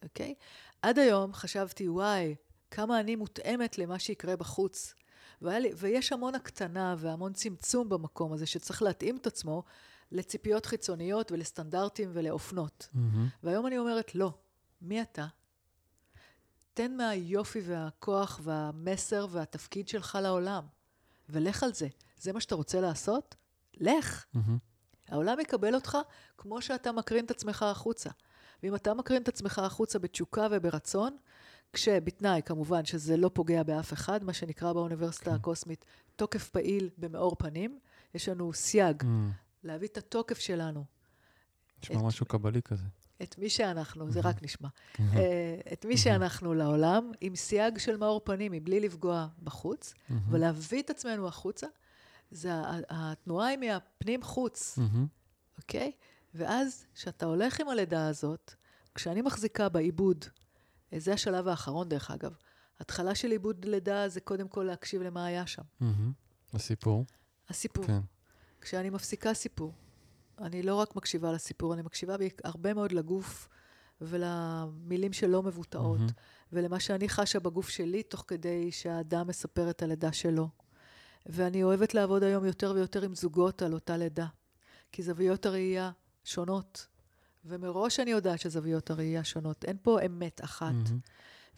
אוקיי? 0.03 0.34
עד 0.82 0.99
היום 0.99 1.34
חשבתי, 1.34 1.89
וואי, 1.89 2.36
כמה 2.71 2.99
אני 2.99 3.15
מותאמת 3.15 3.77
למה 3.77 3.99
שיקרה 3.99 4.36
בחוץ. 4.36 4.93
לי, 5.41 5.69
ויש 5.77 6.13
המון 6.13 6.36
הקטנה 6.36 6.95
והמון 6.97 7.34
צמצום 7.34 7.89
במקום 7.89 8.34
הזה, 8.34 8.45
שצריך 8.45 8.82
להתאים 8.82 9.17
את 9.17 9.27
עצמו 9.27 9.63
לציפיות 10.11 10.65
חיצוניות 10.65 11.32
ולסטנדרטים 11.32 12.09
ולאופנות. 12.13 12.88
מהמם. 12.93 13.27
והיום 13.43 13.67
אני 13.67 13.77
אומרת, 13.77 14.15
לא, 14.15 14.34
מי 14.82 15.01
אתה? 15.01 15.27
תן 16.80 16.97
מהיופי 16.97 17.61
והכוח 17.65 18.39
והמסר 18.43 19.27
והתפקיד 19.32 19.88
שלך 19.88 20.17
לעולם, 20.21 20.63
ולך 21.30 21.63
על 21.63 21.73
זה. 21.73 21.88
זה 22.17 22.34
מה 22.34 22.41
שאתה 22.41 22.55
רוצה 22.55 22.82
לעשות? 22.82 23.36
לך. 23.77 24.25
מהמם. 24.34 24.57
העולם 25.07 25.39
יקבל 25.39 25.75
אותך 25.75 25.97
כמו 26.38 26.61
שאתה 26.61 26.91
מקרין 26.91 27.25
את 27.25 27.32
עצמך 27.32 27.63
החוצה. 27.63 28.09
ואם 28.63 28.75
אתה 28.75 28.93
מקרין 28.93 29.21
את 29.21 29.27
עצמך 29.27 29.59
החוצה 29.59 29.99
בתשוקה 29.99 30.47
וברצון, 30.51 31.17
כשבתנאי 31.73 32.41
כמובן 32.45 32.86
שזה 32.86 33.17
לא 33.17 33.32
פוגע 33.34 33.63
באף 33.63 33.93
אחד, 33.93 34.23
מה 34.23 34.34
שנקרא 34.34 34.73
באוניברסיטה 34.73 35.30
כן. 35.30 35.36
הקוסמית 35.36 35.86
תוקף 36.15 36.49
פעיל 36.49 36.89
במאור 36.97 37.36
פנים, 37.36 37.80
יש 38.13 38.30
לנו 38.30 38.53
סייג 38.53 39.03
מהמם. 39.03 39.32
להביא 39.63 39.88
את 39.88 39.97
התוקף 39.97 40.38
שלנו, 40.39 40.86
נשמע 41.84 41.95
את- 41.97 42.01
משהו 42.03 42.25
קבלי 42.25 42.61
כזה. 42.61 42.84
את 43.24 43.38
מי 43.38 43.49
שאנחנו, 43.49 44.11
זה 44.11 44.20
רק 44.24 44.43
נשמע. 44.43 44.67
אה, 44.99 45.59
את 45.74 45.86
מי 45.86 45.97
שאנחנו 45.97 46.53
לעולם, 46.53 47.11
עם 47.22 47.36
סייג 47.36 47.78
של 47.78 47.97
מאור 47.97 48.22
פנים, 48.24 48.51
מבלי 48.51 48.80
לפגוע 48.80 49.28
בחוץ. 49.43 49.93
ולהביא 50.30 50.82
את 50.82 50.89
עצמנו 50.89 51.28
החוצה, 51.28 51.67
זה 52.32 52.51
התנועה 52.89 53.47
היא 53.47 53.57
מהפנים-חוץ. 53.57 54.80
אוקיי? 55.57 55.91
ואז, 56.34 56.86
כשאתה 56.95 57.26
הולך 57.26 57.59
עם 57.59 57.70
הלידה 57.70 58.07
הזאת, 58.07 58.53
כשאני 58.95 59.22
מחזיקה 59.22 59.70
בעיבוד, 59.70 60.26
אה, 60.93 60.99
זה 60.99 61.13
השלב 61.13 61.47
האחרון 61.47 61.89
דרך 61.89 62.11
אגב, 62.11 62.36
התחלה 62.80 63.15
של 63.15 63.32
עיבוד 63.32 63.65
לידה 63.65 64.09
זה 64.09 64.22
קודם 64.22 64.47
כל 64.47 64.63
להקשיב 64.63 65.01
למה 65.01 65.26
היה 65.26 65.47
שם. 65.47 65.63
הסיפור. 66.53 67.05
הסיפור. 67.49 67.86
כן. 67.86 67.99
כשאני 68.61 68.89
מפסיקה 68.89 69.34
סיפור, 69.34 69.74
אני 70.41 70.63
לא 70.63 70.75
רק 70.75 70.95
מקשיבה 70.95 71.31
לסיפור, 71.31 71.73
אני 71.73 71.81
מקשיבה 71.81 72.15
הרבה 72.43 72.73
מאוד 72.73 72.91
לגוף 72.91 73.47
ולמילים 74.01 75.13
שלא 75.13 75.43
מבוטאות, 75.43 75.99
מהמם. 75.99 76.11
ולמה 76.53 76.79
שאני 76.79 77.09
חשה 77.09 77.39
בגוף 77.39 77.69
שלי 77.69 78.03
תוך 78.03 78.23
כדי 78.27 78.71
שהאדם 78.71 79.27
מספר 79.27 79.69
את 79.69 79.81
הלידה 79.81 80.11
שלו. 80.11 80.49
ואני 81.25 81.63
אוהבת 81.63 81.93
לעבוד 81.93 82.23
היום 82.23 82.45
יותר 82.45 82.71
ויותר 82.75 83.01
עם 83.01 83.15
זוגות 83.15 83.61
על 83.61 83.73
אותה 83.73 83.97
לידה, 83.97 84.27
כי 84.91 85.03
זוויות 85.03 85.45
הראייה 85.45 85.91
שונות, 86.23 86.87
ומראש 87.45 87.99
אני 87.99 88.11
יודעת 88.11 88.39
שזוויות 88.39 88.89
הראייה 88.89 89.23
שונות. 89.23 89.65
אין 89.65 89.77
פה 89.81 89.99
אמת 90.05 90.43
אחת. 90.43 90.71
מהמם. 90.71 90.99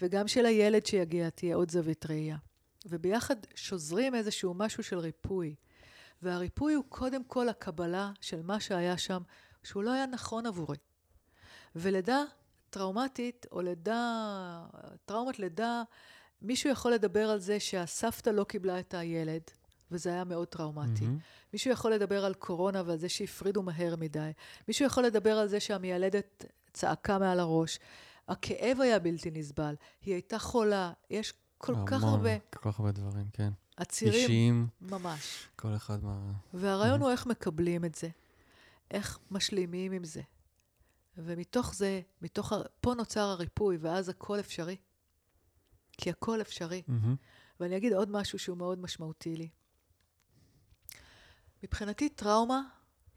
וגם 0.02 0.28
של 0.28 0.46
הילד 0.46 0.86
שיגיע 0.86 1.30
תהיה 1.30 1.56
עוד 1.56 1.72
זווית 1.72 2.06
ראייה. 2.06 2.38
וביחד 2.86 3.36
שוזרים 3.56 4.16
איזשהו 4.16 4.54
משהו 4.54 4.84
של 4.84 5.00
ריפוי. 5.00 5.56
והריפוי 6.24 6.74
הוא 6.74 6.84
קודם 6.90 7.24
כל 7.24 7.50
הקבלה 7.50 8.12
של 8.22 8.42
מה 8.42 8.60
שהיה 8.60 8.98
שם, 8.98 9.22
שהוא 9.64 9.84
לא 9.84 9.92
היה 9.92 10.06
נכון 10.06 10.46
עבורי. 10.46 10.78
ולידה 11.76 12.24
טראומטית, 12.70 13.46
או 13.52 13.62
לידה, 13.62 14.66
טראומת 15.06 15.40
לידה, 15.40 15.84
מישהו 16.42 16.70
יכול 16.70 16.94
לדבר 16.94 17.30
על 17.30 17.40
זה 17.40 17.60
שהסבתא 17.60 18.30
לא 18.30 18.44
קיבלה 18.44 18.80
את 18.80 18.94
הילד, 18.94 19.42
וזה 19.92 20.10
היה 20.10 20.24
מאוד 20.24 20.48
טראומטי. 20.48 21.06
מהמם. 21.06 21.18
מישהו 21.54 21.72
יכול 21.72 21.94
לדבר 21.94 22.26
על 22.26 22.34
קורונה 22.34 22.84
ועל 22.86 22.98
זה 22.98 23.10
שהפרידו 23.10 23.64
מהר 23.64 23.96
מדי. 23.96 24.32
מישהו 24.68 24.86
יכול 24.86 25.04
לדבר 25.04 25.38
על 25.38 25.48
זה 25.48 25.60
שהמיילדת 25.60 26.46
צעקה 26.74 27.20
מעל 27.20 27.40
הראש. 27.40 27.80
הכאב 28.28 28.82
היה 28.82 29.00
בלתי 29.00 29.32
נסבל. 29.32 29.76
היא 30.02 30.14
הייתה 30.14 30.40
חולה. 30.40 30.94
יש 31.10 31.34
כל 31.58 31.76
כך 31.86 32.04
המון, 32.04 32.14
הרבה 32.14 32.40
כל 32.40 32.72
כך 32.72 32.80
הרבה 32.80 32.92
דברים, 32.92 33.26
כן. 33.34 33.50
עצירים. 33.78 34.14
אישיים, 34.22 34.68
ממש. 34.82 35.48
כל 35.56 35.76
אחד 35.76 36.04
מה... 36.04 36.32
והרעיון 36.54 37.02
הוא 37.02 37.10
איך 37.12 37.26
מקבלים 37.26 37.86
את 37.86 37.96
זה, 37.96 38.10
איך 38.92 39.20
משלימים 39.32 39.92
עם 39.92 40.04
זה. 40.04 40.22
ומתוך 41.18 41.76
זה, 41.76 42.02
מתוך, 42.22 42.54
ה- 42.54 42.62
פה 42.82 42.94
נוצר 42.94 43.22
הריפוי, 43.22 43.78
ואז 43.82 44.10
הכל 44.10 44.40
אפשרי. 44.40 44.76
כי 45.92 46.10
הכל 46.10 46.42
אפשרי. 46.42 46.82
מהמם. 46.88 47.16
ואני 47.60 47.78
אגיד 47.78 47.94
עוד 47.94 48.10
משהו 48.12 48.40
שהוא 48.40 48.58
מאוד 48.58 48.80
משמעותי 48.80 49.36
לי. 49.36 49.50
מבחינתי 51.64 52.10
טראומה 52.10 52.62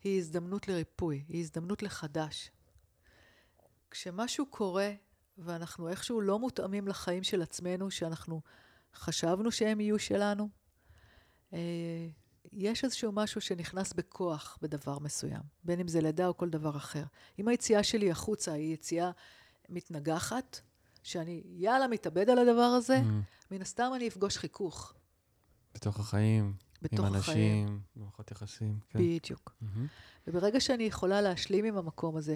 היא 0.05 0.19
הזדמנות 0.19 0.69
לריפוי, 0.69 1.25
היא 1.29 1.41
הזדמנות 1.41 1.83
לחדש. 1.83 2.51
כשמשהו 3.91 4.47
קורה 4.47 4.93
ואנחנו 5.39 5.89
איכשהו 5.89 6.21
לא 6.21 6.39
מותאמים 6.39 6.89
לחיים 6.89 7.23
של 7.23 7.43
עצמנו, 7.43 7.91
שאנחנו 7.91 8.41
חשבנו 8.95 9.51
שהם 9.51 9.81
יהיו 9.81 9.99
שלנו, 9.99 10.49
אה, 11.53 11.59
יש 12.53 12.85
איזשהו 12.85 13.13
משהו 13.13 13.41
שנכנס 13.41 13.93
בכוח 13.93 14.59
בדבר 14.63 14.99
מסוים, 14.99 15.43
בין 15.65 15.81
אם 15.81 15.89
זה 15.89 16.01
לידה 16.01 16.27
או 16.27 16.37
כל 16.37 16.51
דבר 16.51 16.77
אחר. 16.77 17.05
אם 17.39 17.49
היציאה 17.49 17.83
שלי 17.83 18.11
החוצה 18.11 18.53
היא 18.53 18.75
יציאה 18.75 19.11
מתנגחת, 19.69 20.61
שאני 21.03 21.43
יאללה 21.47 21.89
מתאבד 21.89 22.31
על 22.31 22.39
הדבר 22.39 22.63
הזה, 22.63 23.01
מהמם. 23.01 23.23
מן 23.51 23.63
הסתם 23.63 23.91
אני 23.97 24.09
אפגוש 24.09 24.39
חיכוך 24.39 24.95
בתוך 25.75 26.01
החיים, 26.01 26.55
בתוך 26.83 27.07
עם 27.07 27.15
החיים. 27.15 27.65
אנשים, 27.65 27.81
במערכות 27.97 28.31
יחסים, 28.31 28.79
כן. 28.89 28.99
בדיוק. 28.99 29.57
מהמם. 29.61 29.87
וברגע 30.27 30.61
שאני 30.61 30.85
יכולה 30.85 31.21
להשלים 31.21 31.65
עם 31.65 31.77
המקום 31.77 32.17
הזה, 32.17 32.35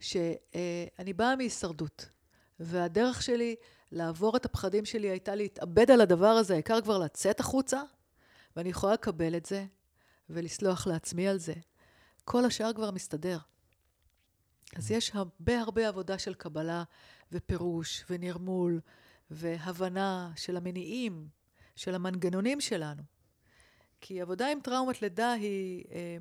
שאני 0.00 1.12
באה 1.16 1.36
מהישרדות, 1.36 2.08
והדרך 2.60 3.22
שלי 3.22 3.56
לעבור 3.92 4.36
את 4.36 4.44
הפחדים 4.44 4.84
שלי 4.84 5.10
הייתה 5.10 5.34
להתאבד 5.34 5.90
על 5.90 6.00
הדבר 6.00 6.26
הזה, 6.26 6.54
העיקר 6.54 6.80
כבר 6.80 6.98
לצאת 6.98 7.40
החוצה, 7.40 7.82
ואני 8.56 8.68
יכולה 8.68 8.92
לקבל 8.92 9.36
את 9.36 9.46
זה 9.46 9.66
ולסלוח 10.30 10.86
לעצמי 10.86 11.28
על 11.28 11.38
זה. 11.38 11.54
כל 12.24 12.44
השאר 12.44 12.72
כבר 12.72 12.90
מסתדר. 12.90 13.38
אז 14.76 14.90
יש 14.90 15.10
הרבה 15.14 15.60
הרבה 15.60 15.88
עבודה 15.88 16.18
של 16.18 16.34
קבלה 16.34 16.82
ופירוש 17.32 18.04
ונרמול 18.10 18.80
והבנה 19.30 20.32
של 20.36 20.56
המניעים, 20.56 21.28
של 21.76 21.94
המנגנונים 21.94 22.60
שלנו. 22.60 23.02
כי 24.00 24.20
עבודה 24.20 24.52
עם 24.52 24.60
טראומת 24.60 25.02
לידה 25.02 25.32
היא, 25.32 25.84
אה, 25.92 26.16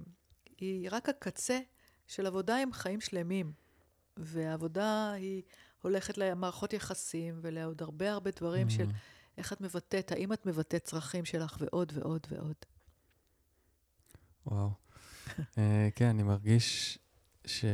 היא 0.57 0.89
רק 0.91 1.09
הקצה 1.09 1.59
של 2.07 2.25
עבודה 2.25 2.57
עם 2.57 2.73
חיים 2.73 3.01
שלמים. 3.01 3.51
והעבודה 4.17 5.11
היא 5.11 5.43
הולכת 5.81 6.17
למערכות 6.17 6.73
יחסים 6.73 7.39
ולעוד 7.41 7.81
הרבה 7.81 8.11
הרבה 8.11 8.31
דברים 8.31 8.69
של 8.69 8.85
מהמם. 8.85 8.97
איך 9.37 9.53
את 9.53 9.61
מבטאת, 9.61 10.11
האם 10.11 10.33
את 10.33 10.45
מבטאת 10.45 10.83
צרכים 10.83 11.25
שלך 11.25 11.57
ועוד 11.59 11.93
ועוד 11.95 12.27
ועוד. 12.31 12.55
וואו. 14.45 14.69
אה, 15.57 15.89
כן, 15.95 16.05
אני 16.05 16.23
מרגיש 16.23 16.99
ש... 17.45 17.65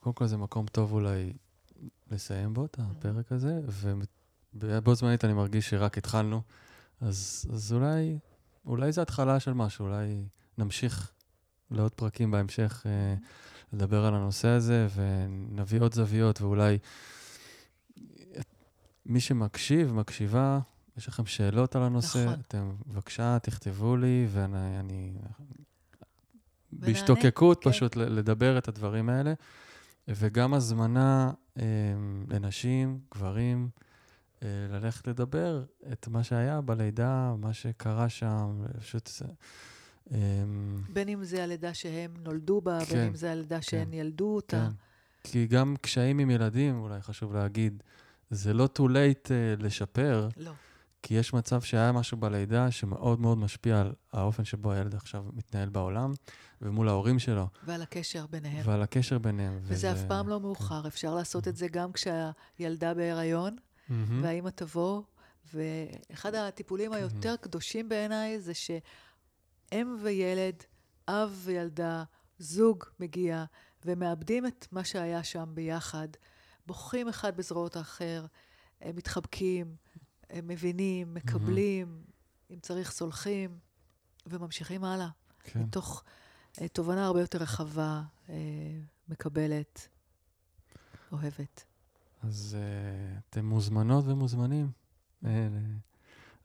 קודם 0.00 0.14
כל 0.14 0.26
זה 0.26 0.36
מקום 0.36 0.66
טוב 0.66 0.92
אולי 0.92 1.32
לסיים 2.10 2.54
בו 2.54 2.64
את 2.64 2.76
הפרק 2.78 3.32
הזה, 3.32 3.60
ובו 4.54 4.94
זמנית 4.94 5.24
אני 5.24 5.32
מרגיש 5.32 5.70
שרק 5.70 5.98
התחלנו, 5.98 6.42
אז, 7.00 7.46
אז 7.52 7.72
אולי, 7.72 8.18
אולי 8.66 8.92
זו 8.92 9.02
התחלה 9.02 9.40
של 9.40 9.52
משהו, 9.52 9.86
אולי 9.86 10.24
נמשיך 10.58 11.12
לעוד 11.70 11.92
פרקים 11.92 12.30
בהמשך 12.30 12.82
אה, 12.86 13.14
לדבר 13.74 14.04
על 14.04 14.14
הנושא 14.14 14.48
הזה, 14.48 14.86
ונביא 14.94 15.80
עוד 15.80 15.94
זוויות, 15.94 16.40
ואולי 16.40 16.78
מי 19.06 19.20
שמקשיב, 19.20 19.92
מקשיבה, 19.92 20.58
יש 20.96 21.08
לכם 21.08 21.26
שאלות 21.26 21.76
על 21.76 21.82
הנושא, 21.82 22.18
נכון. 22.18 22.40
אתם 22.48 22.72
בבקשה 22.86 23.38
תכתבו 23.42 23.96
לי, 23.96 24.26
ואני 24.30 24.80
אני, 24.80 25.12
בהשתוקקות 26.72 27.64
כן. 27.64 27.70
פשוט 27.70 27.96
לדבר 27.96 28.58
את 28.58 28.68
הדברים 28.68 29.08
האלה, 29.08 29.32
וגם 30.08 30.54
הזמנה 30.54 31.32
אה, 31.58 31.64
לנשים, 32.28 32.98
גברים, 33.14 33.68
אה, 34.42 34.48
ללכת 34.70 35.06
לדבר 35.06 35.64
את 35.92 36.08
מה 36.08 36.24
שהיה 36.24 36.60
בלידה, 36.60 37.34
מה 37.38 37.52
שקרה 37.52 38.08
שם, 38.08 38.64
פשוט... 38.80 39.10
אה, 40.12 40.18
בין 40.92 41.08
אם 41.08 41.24
זה 41.24 41.44
הלידה 41.44 41.74
שהם 41.74 42.14
נולדו 42.18 42.60
בה, 42.60 42.78
בין 42.78 42.86
כן, 42.88 43.06
אם 43.06 43.14
זה 43.14 43.32
הלידה 43.32 43.56
כן, 43.56 43.62
שהן 43.62 43.92
ילדו 43.92 44.36
אותה. 44.36 44.68
כן. 44.70 45.30
כי 45.30 45.46
גם 45.46 45.74
קשיים 45.80 46.18
עם 46.18 46.30
ילדים, 46.30 46.80
אולי 46.80 47.02
חשוב 47.02 47.34
להגיד, 47.34 47.82
זה 48.30 48.54
לא 48.54 48.68
too 48.78 48.82
late 48.82 49.26
uh, 49.26 49.62
לשפר, 49.62 50.28
לא. 50.36 50.52
כי 51.02 51.14
יש 51.14 51.32
מצב 51.34 51.62
שהיה 51.62 51.92
משהו 51.92 52.16
בלידה 52.16 52.70
שמאוד 52.70 53.20
מאוד 53.20 53.38
משפיע 53.38 53.80
על 53.80 53.92
האופן 54.12 54.44
שבו 54.44 54.72
הילד 54.72 54.94
עכשיו 54.94 55.24
מתנהל 55.32 55.68
בעולם, 55.68 56.12
ומול 56.62 56.88
ההורים 56.88 57.18
שלו, 57.18 57.46
ועל 57.66 57.82
הקשר 57.82 58.26
ביניהם. 58.26 58.62
ועל 58.68 58.82
הקשר 58.82 59.18
ביניהם. 59.18 59.58
וזה 59.62 59.92
אף 59.92 59.98
פעם 60.08 60.28
לא 60.28 60.40
מאוחר, 60.40 60.86
אפשר 60.86 61.14
לעשות 61.14 61.48
את 61.48 61.56
זה 61.56 61.68
גם 61.68 61.90
כשהילדה 61.92 62.94
בהיריון, 62.94 63.56
מהמם. 63.88 64.22
והאימא 64.24 64.50
תבוא, 64.50 65.02
ואחד 65.54 66.34
הטיפולים 66.34 66.92
היותר 66.92 67.36
קדושים 67.36 67.88
בעיניי 67.88 68.40
זה 68.40 68.52
שאם 69.74 69.96
וילד, 70.02 70.54
אב 71.08 71.40
וילדה, 71.44 72.04
זוג 72.38 72.84
מגיע, 73.00 73.44
ומאבדים 73.84 74.46
את 74.46 74.66
מה 74.72 74.84
שהיה 74.84 75.24
שם 75.24 75.50
ביחד, 75.54 76.08
בוכים 76.66 77.08
אחד 77.08 77.36
בזרועות 77.36 77.76
האחר, 77.76 78.26
הם 78.80 78.96
מתחבקים, 78.96 79.76
הם 80.30 80.48
מבינים, 80.48 81.14
מקבלים, 81.14 82.04
אם 82.50 82.58
צריך 82.60 82.90
סולחים, 82.92 83.58
וממשיכים 84.26 84.84
הלאה, 84.84 85.08
כן. 85.44 85.60
מתוך 85.60 86.04
אה, 86.60 86.68
תובנה 86.68 87.06
הרבה 87.06 87.20
יותר 87.20 87.38
רחבה, 87.38 88.02
אה, 88.28 88.34
מקבלת, 89.08 89.88
אוהבת. 91.12 91.64
אז 92.22 92.56
uh, 92.56 93.20
אתם 93.30 93.46
מוזמנות 93.46 94.04
ומוזמנים 94.08 94.70
uh, 95.22 95.26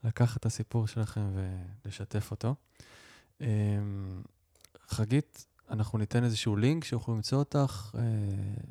לקחת 0.04 0.40
את 0.40 0.46
הסיפור 0.46 0.86
שלכם 0.86 1.30
ולשתף 1.84 2.30
אותו. 2.30 2.54
Um, 3.40 3.42
חגית, 4.88 5.46
אנחנו 5.70 5.98
ניתן 5.98 6.24
איזשהו 6.24 6.56
לינק 6.56 6.84
שיוכלו 6.84 7.14
למצוא 7.14 7.38
אותך, 7.38 7.90
uh, 7.94 7.98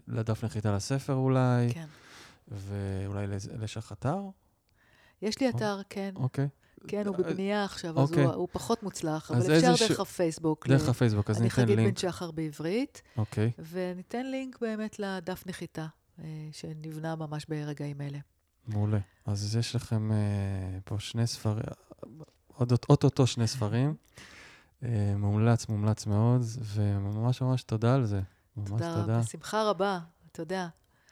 לדף 0.07 0.43
נחיתה 0.43 0.75
לספר 0.75 1.13
אולי, 1.13 1.73
כן. 1.73 1.85
ואולי 2.47 3.25
יש 3.63 3.77
לך 3.77 3.91
אתר? 3.91 4.17
יש 5.21 5.39
לי 5.39 5.49
אתר, 5.49 5.81
כן. 5.89 6.13
אוקיי. 6.15 6.47
כן, 6.87 7.07
הוא 7.07 7.15
אה, 7.15 7.23
בבנייה 7.23 7.63
עכשיו, 7.63 7.99
אז 7.99 8.09
אוקיי. 8.09 8.25
הוא, 8.25 8.47
פחות 8.51 8.83
מוצלח, 8.83 9.31
אבל 9.31 9.57
אפשר 9.57 9.87
דרך 9.87 9.99
הפייסבוק. 9.99 10.67
דרך 10.67 10.89
הפייסבוק, 10.89 11.29
אז 11.29 11.37
אני 11.37 11.43
ניתן 11.43 11.55
חגית 11.55 11.77
בן 11.77 11.83
לינק. 11.83 11.97
שחר 11.97 12.31
בעברית, 12.31 13.01
אוקיי, 13.17 13.51
וניתן 13.71 14.25
לינק 14.25 14.59
באמת 14.61 14.99
לדף 14.99 15.43
נחיתה, 15.47 15.87
אה, 16.19 16.25
שנבנה 16.51 17.15
ממש 17.15 17.45
ברגעים 17.49 18.01
אלה. 18.01 18.19
מעולה. 18.67 18.99
אז 19.25 19.55
יש 19.55 19.75
לכם 19.75 20.11
uh, 20.11 20.81
פה 20.85 20.99
שני 20.99 21.27
ספרים, 21.27 21.63
אוטוטו 22.59 23.27
שני 23.27 23.47
ספרים. 23.47 23.95
Uh, 24.81 24.85
מומלץ, 25.17 25.67
מומלץ 25.67 26.05
מאוד, 26.05 26.41
וממש 26.61 27.41
ממש 27.41 27.63
תודה 27.63 27.95
על 27.95 28.05
זה. 28.05 28.21
ממש 28.57 28.69
תודה 28.69 28.93
תודה. 28.93 29.13
רבה, 29.13 29.19
בשמחה 29.19 29.69
רבה, 29.69 29.99
תודה. 30.31 30.67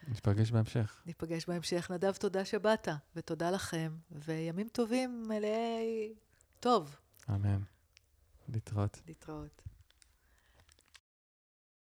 ניפגש 0.07 0.51
בהמשך. 0.51 1.01
ניפגש 1.05 1.45
בהמשך. 1.45 1.91
נדב, 1.91 2.11
תודה 2.11 2.45
שבאת, 2.45 2.87
ותודה 3.15 3.51
לכם, 3.51 3.91
וימים 4.11 4.67
טובים 4.67 5.23
מלאי 5.27 6.13
טוב. 6.59 6.95
אמן. 7.29 7.59
להתראות. 8.49 9.01
להתראות. 9.07 9.61